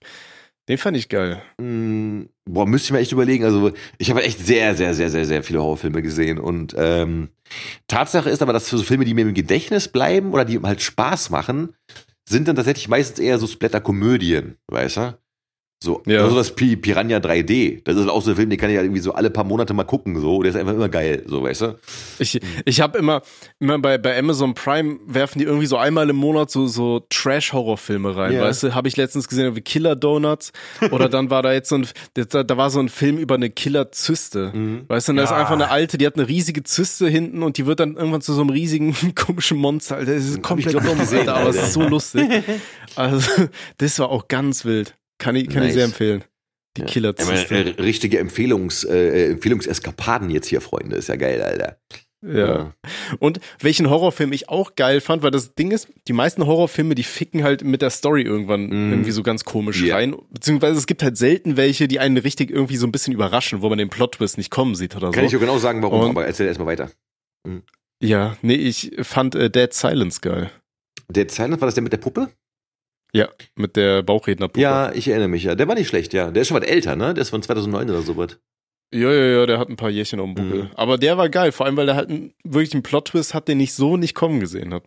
[0.68, 1.42] Den fand ich geil.
[1.60, 3.44] Mm, Boah, müsste ich mir echt überlegen.
[3.44, 6.38] Also, ich habe echt sehr, sehr, sehr, sehr, sehr viele Horrorfilme gesehen.
[6.38, 7.30] Und ähm,
[7.88, 10.80] Tatsache ist aber, dass für so Filme, die mir im Gedächtnis bleiben oder die halt
[10.82, 11.74] Spaß machen,
[12.28, 15.18] sind dann tatsächlich meistens eher so Splatter-Komödien, weißt du?
[15.80, 16.28] So, Ja.
[16.28, 17.82] das Pi- Piranha 3D.
[17.84, 19.74] Das ist auch so ein Film, den kann ich ja irgendwie so alle paar Monate
[19.74, 20.42] mal gucken, so.
[20.42, 21.78] Der ist einfach immer geil, so, weißt du?
[22.18, 23.22] Ich, ich habe immer,
[23.60, 28.16] immer bei, bei Amazon Prime werfen die irgendwie so einmal im Monat so, so Trash-Horrorfilme
[28.16, 28.42] rein, Ja.
[28.42, 28.74] weißt du?
[28.74, 30.50] Habe ich letztens gesehen, wie Killer Donuts.
[30.90, 33.48] Oder dann war da jetzt so ein, da, da war so ein Film über eine
[33.48, 34.50] Killer-Zyste.
[34.52, 34.84] Mhm.
[34.88, 37.56] Weißt du, und da ist einfach eine alte, die hat eine riesige Zyste hinten und
[37.56, 40.12] die wird dann irgendwann zu so einem riesigen komischen Monster, Alter.
[40.16, 40.84] Das ist komplett dumm,
[41.28, 42.28] aber es ist so lustig.
[42.96, 43.30] Also,
[43.76, 44.96] das war auch ganz wild.
[45.18, 45.74] Kann ich, kann ich Nice.
[45.74, 46.24] sehr empfehlen.
[46.76, 47.54] Die Ja, Killer-Zyste.
[47.54, 50.96] äh, richtige Empfehlungs, äh, Empfehlungseskapaden jetzt hier, Freunde.
[50.96, 51.78] Ist ja geil, Alter.
[52.20, 52.72] Ja.
[53.20, 57.04] Und welchen Horrorfilm ich auch geil fand, weil das Ding ist, die meisten Horrorfilme, die
[57.04, 58.90] ficken halt mit der Story irgendwann Mhm.
[58.92, 59.94] irgendwie so ganz komisch Ja.
[59.96, 60.16] rein.
[60.30, 63.68] Beziehungsweise es gibt halt selten welche, die einen richtig irgendwie so ein bisschen überraschen, wo
[63.68, 65.36] man den Plot-Twist nicht kommen sieht oder Kann ich so.
[65.38, 66.90] dir genau sagen, warum, Und- aber erzähl erstmal weiter.
[68.02, 70.50] Ja, nee, ich fand äh, Dead Silence geil.
[71.08, 72.30] Der Silent, war das der mit der Puppe?
[73.12, 74.60] Ja, mit der Bauchrednerpuppe.
[74.60, 75.54] Ja, ich erinnere mich, ja.
[75.54, 76.30] Der war nicht schlecht, ja.
[76.30, 77.14] Der ist schon was älter, ne?
[77.14, 78.38] Der ist von 2009 oder so was.
[78.92, 80.62] Ja, ja, ja, der hat ein paar Jährchen auf dem Buckel.
[80.64, 80.70] Mhm.
[80.74, 83.60] Aber der war geil, vor allem, weil der halt einen, wirklich einen Plot-Twist hat, den
[83.60, 84.86] ich so nicht kommen gesehen habe.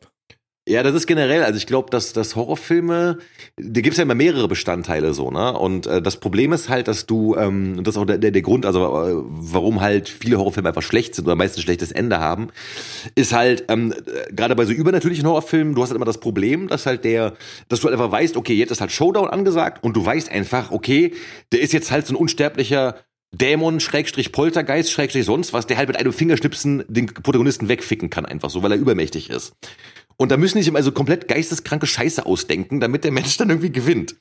[0.71, 3.17] Ja, das ist generell, also ich glaube, dass, dass Horrorfilme,
[3.57, 5.51] da gibt's ja immer mehrere Bestandteile so, ne?
[5.51, 8.31] Und äh, das Problem ist halt, dass du, ähm, und das ist auch der, der,
[8.31, 11.91] der Grund, also äh, warum halt viele Horrorfilme einfach schlecht sind oder meistens ein schlechtes
[11.91, 12.51] Ende haben,
[13.15, 16.69] ist halt, ähm, äh, gerade bei so übernatürlichen Horrorfilmen, du hast halt immer das Problem,
[16.69, 17.33] dass halt der,
[17.67, 20.71] dass du halt einfach weißt, okay, jetzt ist halt Showdown angesagt und du weißt einfach,
[20.71, 21.13] okay,
[21.51, 22.95] der ist jetzt halt so ein unsterblicher
[23.33, 28.25] Dämon, Schrägstrich Poltergeist, Schrägstrich sonst was, der halt mit einem Fingerschnipsen den Protagonisten wegficken kann,
[28.25, 29.53] einfach so, weil er übermächtig ist.
[30.21, 33.49] Und da müssen die sich immer so komplett geisteskranke Scheiße ausdenken, damit der Mensch dann
[33.49, 34.15] irgendwie gewinnt.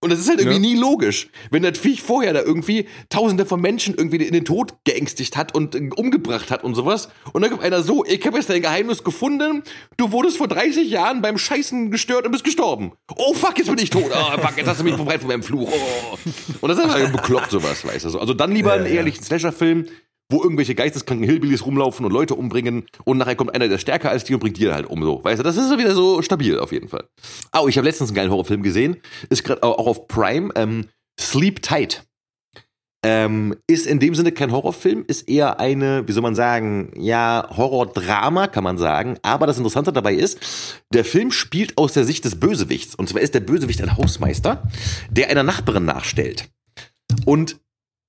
[0.00, 0.74] Und das ist halt irgendwie Ja.
[0.74, 1.30] nie logisch.
[1.50, 5.54] Wenn das Viech vorher da irgendwie tausende von Menschen irgendwie in den Tod geängstigt hat
[5.54, 7.08] und äh, umgebracht hat und sowas.
[7.32, 9.62] Und dann kommt einer so, ich habe jetzt dein Geheimnis gefunden,
[9.96, 12.92] du wurdest vor 30 Jahren beim Scheißen gestört und bist gestorben.
[13.16, 14.04] Oh fuck, jetzt bin ich tot.
[14.12, 15.72] Oh fuck, jetzt hast du mich befreit von meinem Fluch.
[15.72, 16.18] Oh.
[16.60, 18.10] Und das ist einfach bekloppt sowas, weißt du.
[18.10, 18.20] so.
[18.20, 19.86] Also dann lieber einen ehrlichen Slasher-Film,
[20.30, 24.24] wo irgendwelche geisteskranken Hillbillies rumlaufen und Leute umbringen und nachher kommt einer, der stärker als
[24.24, 25.02] die und bringt die halt um.
[25.02, 27.08] So, weißt du, das ist wieder so stabil auf jeden Fall.
[27.58, 28.98] Oh, ich habe letztens einen geilen Horrorfilm gesehen,
[29.30, 30.86] ist gerade auch auf Prime, ähm,
[31.18, 32.04] Sleep Tight.
[33.04, 37.48] Ähm, ist in dem Sinne kein Horrorfilm, ist eher eine, wie soll man sagen, ja,
[37.56, 39.18] Horrordrama, kann man sagen.
[39.22, 42.96] Aber das Interessante dabei ist, der Film spielt aus der Sicht des Bösewichts.
[42.96, 44.64] Und zwar ist der Bösewicht ein Hausmeister,
[45.10, 46.50] der einer Nachbarin nachstellt.
[47.24, 47.60] Und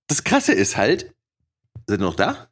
[0.08, 1.14] das Krasse ist halt,
[1.90, 2.50] seid ihr noch da?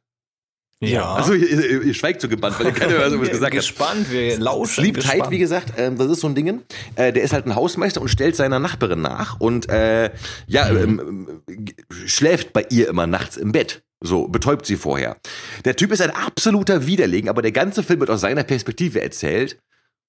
[0.80, 1.16] Ja.
[1.16, 3.54] Achso, ihr, ihr, ihr schweigt so gebannt, weil ihr keine Ahnung, was wir gesagt habt.
[3.54, 4.84] gespannt, wir lauschen.
[4.84, 5.22] Sleep gespannt.
[5.22, 6.62] Tight, wie gesagt, ähm, das ist so ein Ding.
[6.94, 10.12] Äh, der ist halt ein Hausmeister und stellt seiner Nachbarin nach und äh,
[10.46, 11.74] ja, ähm, ähm,
[12.06, 13.82] schläft bei ihr immer nachts im Bett.
[14.00, 15.16] So, betäubt sie vorher.
[15.64, 19.58] Der Typ ist ein absoluter Widerling, aber der ganze Film wird aus seiner Perspektive erzählt.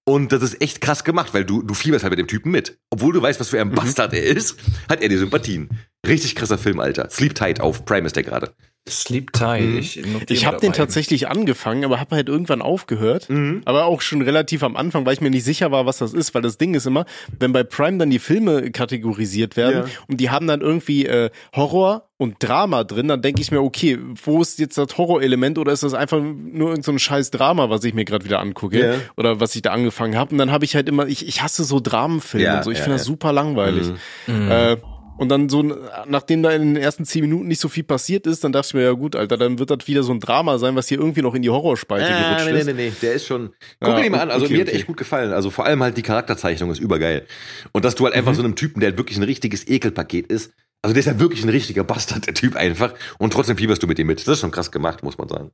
[0.08, 2.80] Und das ist echt krass gemacht, weil du, du fieberst halt mit dem Typen mit.
[2.92, 4.58] Obwohl du weißt, was für ein Bastard er ist,
[4.88, 5.70] hat er die Sympathien.
[6.08, 7.10] Richtig krasser Film, Alter.
[7.10, 8.54] Sleep Tight auf Prime ist der gerade.
[8.88, 9.62] Sleep Tight.
[9.80, 13.30] Ich, notiere Ich mal habe den tatsächlich angefangen, aber habe halt irgendwann aufgehört.
[13.30, 13.62] Mhm.
[13.66, 16.34] Aber auch schon relativ am Anfang, weil ich mir nicht sicher war, was das ist.
[16.34, 17.06] Weil das Ding ist immer,
[17.40, 19.94] wenn bei Prime dann die Filme kategorisiert werden Ja.
[20.08, 23.98] und die haben dann irgendwie äh, Horror und Drama drin, dann denke ich mir, okay,
[24.26, 27.70] wo ist jetzt das Horrorelement oder ist das einfach nur irgendein so ein scheiß Drama,
[27.70, 28.96] was ich mir gerade wieder angucke Ja.
[29.18, 30.32] oder was ich da angefangen habe.
[30.32, 32.72] Und dann habe ich halt immer, ich, ich hasse so Dramenfilme Ja, und so.
[32.72, 33.00] Ich ja, finde ja.
[33.00, 33.88] das super langweilig.
[34.28, 34.52] Mhm.
[34.52, 34.78] Äh,
[35.20, 35.62] und dann so,
[36.08, 38.74] nachdem da in den ersten zehn Minuten nicht so viel passiert ist, dann dachte ich
[38.74, 41.22] mir, ja gut, Alter, dann wird das wieder so ein Drama sein, was hier irgendwie
[41.22, 42.66] noch in die Horrorspalte Ah, gerutscht nee, nee, ist.
[42.66, 43.50] nee, nee, der ist schon.
[43.80, 44.32] Guck Ah, dir den mal an.
[44.32, 44.78] Also okay, mir hat okay.
[44.78, 45.32] echt gut gefallen.
[45.34, 47.28] Also vor allem halt die Charakterzeichnung ist übergeil.
[47.74, 48.20] Und dass du halt Mhm.
[48.20, 50.54] einfach so einem Typen, der halt wirklich ein richtiges Ekelpaket ist.
[50.82, 52.94] Also der ist ja wirklich ein richtiger Bastard, der Typ einfach.
[53.18, 54.20] Und trotzdem fieberst du mit ihm mit.
[54.22, 55.52] Das ist schon krass gemacht, muss man sagen.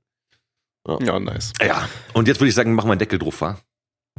[1.03, 1.51] Ja, nice.
[1.65, 1.89] Ja.
[2.13, 3.57] Und jetzt würde ich sagen, machen wir einen Deckel drauf, wa?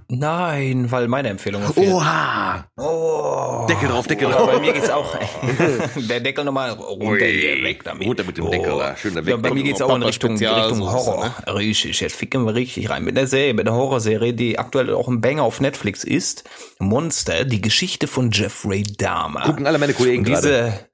[0.09, 1.93] Nein, weil meine Empfehlung fehlt.
[1.93, 2.65] Oha!
[2.77, 3.67] Oh.
[3.69, 4.47] Deckel drauf, Deckel drauf.
[4.47, 5.19] bei mir geht's auch.
[5.97, 8.07] der Deckel nochmal runter hier, weg damit.
[8.07, 9.31] Runter mit dem Deckel da, schön da weg.
[9.33, 11.35] Ja, bei mir geht's auch in Richtung, Richtung Horror.
[11.49, 13.03] Richtig, jetzt ficken wir richtig rein.
[13.05, 16.45] Mit der Serie, mit der Horrorserie, die aktuell auch ein Banger auf Netflix ist.
[16.79, 19.43] Monster, die Geschichte von Jeffrey Dahmer.
[19.43, 20.87] Gucken alle meine Kollegen Und gerade.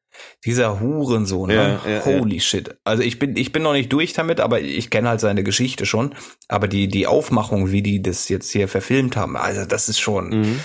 [0.44, 1.80] Diese, dieser Hurensohn, ne?
[1.84, 2.76] Ja, ja, Holy shit.
[2.84, 5.86] Also ich bin, ich bin noch nicht durch damit, aber ich kenne halt seine Geschichte
[5.86, 6.14] schon.
[6.48, 10.30] Aber die, die Aufmachung, wie die das jetzt hier verfilmt haben, also das ist schon
[10.30, 10.60] Mhm.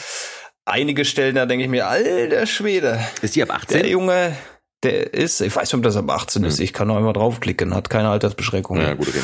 [0.65, 2.99] einige Stellen, da denke ich mir, alter Schwede.
[3.21, 3.85] Ist die ab Der 18?
[3.87, 4.35] Junge,
[4.83, 7.73] der ist, ich weiß nicht, ob das ab 18 ist, ich kann noch einmal draufklicken,
[7.73, 8.83] hat keine Altersbeschränkungen.
[8.83, 9.21] Ja, gut, okay.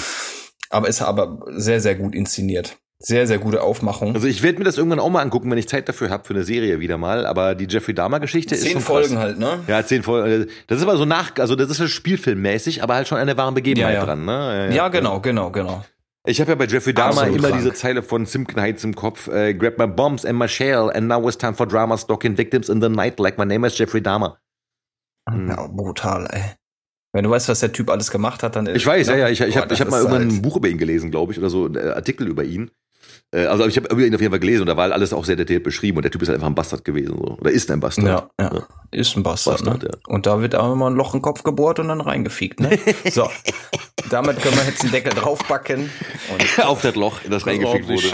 [0.69, 2.77] Aber ist aber sehr, sehr gut inszeniert.
[3.05, 4.15] Sehr, sehr gute Aufmachung.
[4.15, 6.34] Also ich werde mir das irgendwann auch mal angucken, wenn ich Zeit dafür habe für
[6.34, 7.25] eine Serie wieder mal.
[7.25, 9.23] Aber die Jeffrey Dahmer-Geschichte ist Zehn Folgen krass.
[9.23, 9.59] halt, ne?
[9.67, 10.47] Ja, zehn Folgen.
[10.67, 13.51] Das ist aber so nach, also das ist ja spielfilmmäßig, aber halt schon eine wahre
[13.51, 14.05] Begebenheit Ja, ja.
[14.05, 14.23] dran.
[14.23, 14.73] Ne?
[14.73, 15.84] Ja, genau, genau, genau.
[16.25, 17.61] Ich habe ja bei Jeffrey Dahmer Absolut immer krank.
[17.61, 19.27] diese Zeile von Simken Heights im Kopf.
[19.27, 22.69] Äh, Grab my bombs and my shell and now it's time for drama stalking victims
[22.69, 24.38] in the night like my name is Jeffrey Dahmer.
[25.30, 25.49] Hm.
[25.49, 26.43] Ja, brutal, ey.
[27.11, 29.27] Wenn du weißt, was der Typ alles gemacht hat, dann Ich weiß, ja, ja.
[29.30, 31.39] Ich, ich habe ich hab mal irgendwann ein halt- Buch über ihn gelesen, glaube ich,
[31.39, 32.71] oder so, ein äh, Artikel über ihn.
[33.34, 35.26] Äh, Also ich habe ihn auf jeden Fall gelesen und da war halt alles auch
[35.26, 37.18] sehr detailliert beschrieben und der Typ ist halt einfach ein Bastard gewesen.
[37.18, 37.38] So.
[37.39, 38.05] Oder ist ein Bastard.
[38.05, 38.64] Ja, ja.
[38.91, 39.89] Ist ein Bastard, Bastard, ne?
[39.91, 39.97] ja.
[40.14, 42.77] Und da wird auch immer ein Loch im Kopf gebohrt und dann reingefiegt, ne?
[43.11, 43.30] So.
[44.10, 45.89] Damit können wir jetzt den Deckel draufpacken.
[46.31, 48.07] Und auf das Loch, in das reingefickt wurde.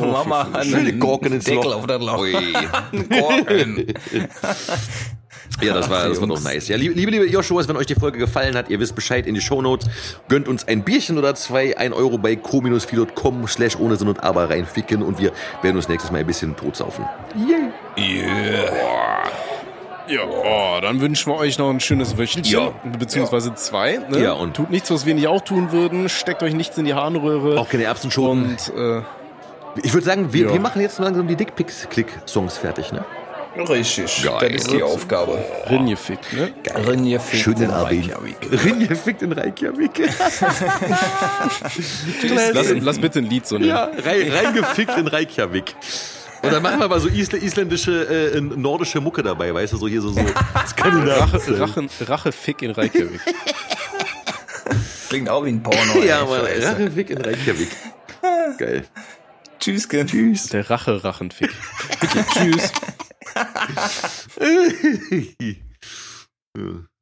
[0.00, 1.76] oh, Mama, ins Deckel Loch.
[1.76, 2.18] auf das Loch.
[2.20, 2.34] Ui.
[5.62, 6.68] Ja, das war, das war doch nice.
[6.68, 9.40] Ja, liebe, liebe, Joshuas, wenn euch die Folge gefallen hat, ihr wisst Bescheid in die
[9.40, 9.88] Shownotes.
[10.28, 14.50] Gönnt uns ein Bierchen oder zwei, ein Euro bei co-fi.com slash ohne Sinn und Aber
[14.50, 15.32] reinficken und wir
[15.62, 17.04] werden uns nächstes Mal ein bisschen totsaufen.
[20.06, 22.72] Ja, oh, dann wünschen wir euch noch ein schönes Wöchelchen, Ja.
[22.98, 24.00] beziehungsweise zwei.
[24.10, 24.22] Ne?
[24.22, 26.10] Ja, und- tut nichts, was wir nicht auch tun würden.
[26.10, 27.58] Steckt euch nichts in die Harnröhre.
[27.58, 28.44] Auch keine Erbsenschoten.
[28.44, 29.00] und äh,
[29.82, 30.52] Ich würde sagen, wir, Ja.
[30.52, 33.04] wir machen jetzt langsam die Dickpics-Click-Songs fertig, ne?
[33.56, 34.24] Richtig.
[34.24, 34.52] Geil.
[34.52, 35.38] Das ist die Aufgabe.
[35.70, 36.52] Ringefickt, ne?
[36.86, 38.08] Rinje fickt Schönen in Abend.
[38.08, 38.36] Reykjavik.
[38.64, 40.00] Rinje fickt in Reykjavik.
[42.52, 43.70] Lass, lass bitte ein Lied so nehmen.
[43.70, 45.74] ja, rein, reingefickt in Reykjavik.
[46.42, 49.88] Und dann machen wir aber so isl isländische, äh, nordische Mucke dabei, weißt du, so
[49.88, 50.20] hier so, so.
[50.20, 53.20] Rache, Rache, Rachefick in Reykjavik.
[55.08, 56.02] Klingt auch wie ein Porno.
[56.04, 56.40] Ja, Mann.
[56.40, 57.70] Rachefick in Reykjavik.
[58.58, 58.84] Geil.
[59.58, 60.10] Tschüss, Kind.
[60.10, 60.48] Tschüss.
[60.48, 61.50] Der Rache-Rachenfick.
[62.00, 62.72] Bitte, tschüss.
[66.56, 66.93] Ja.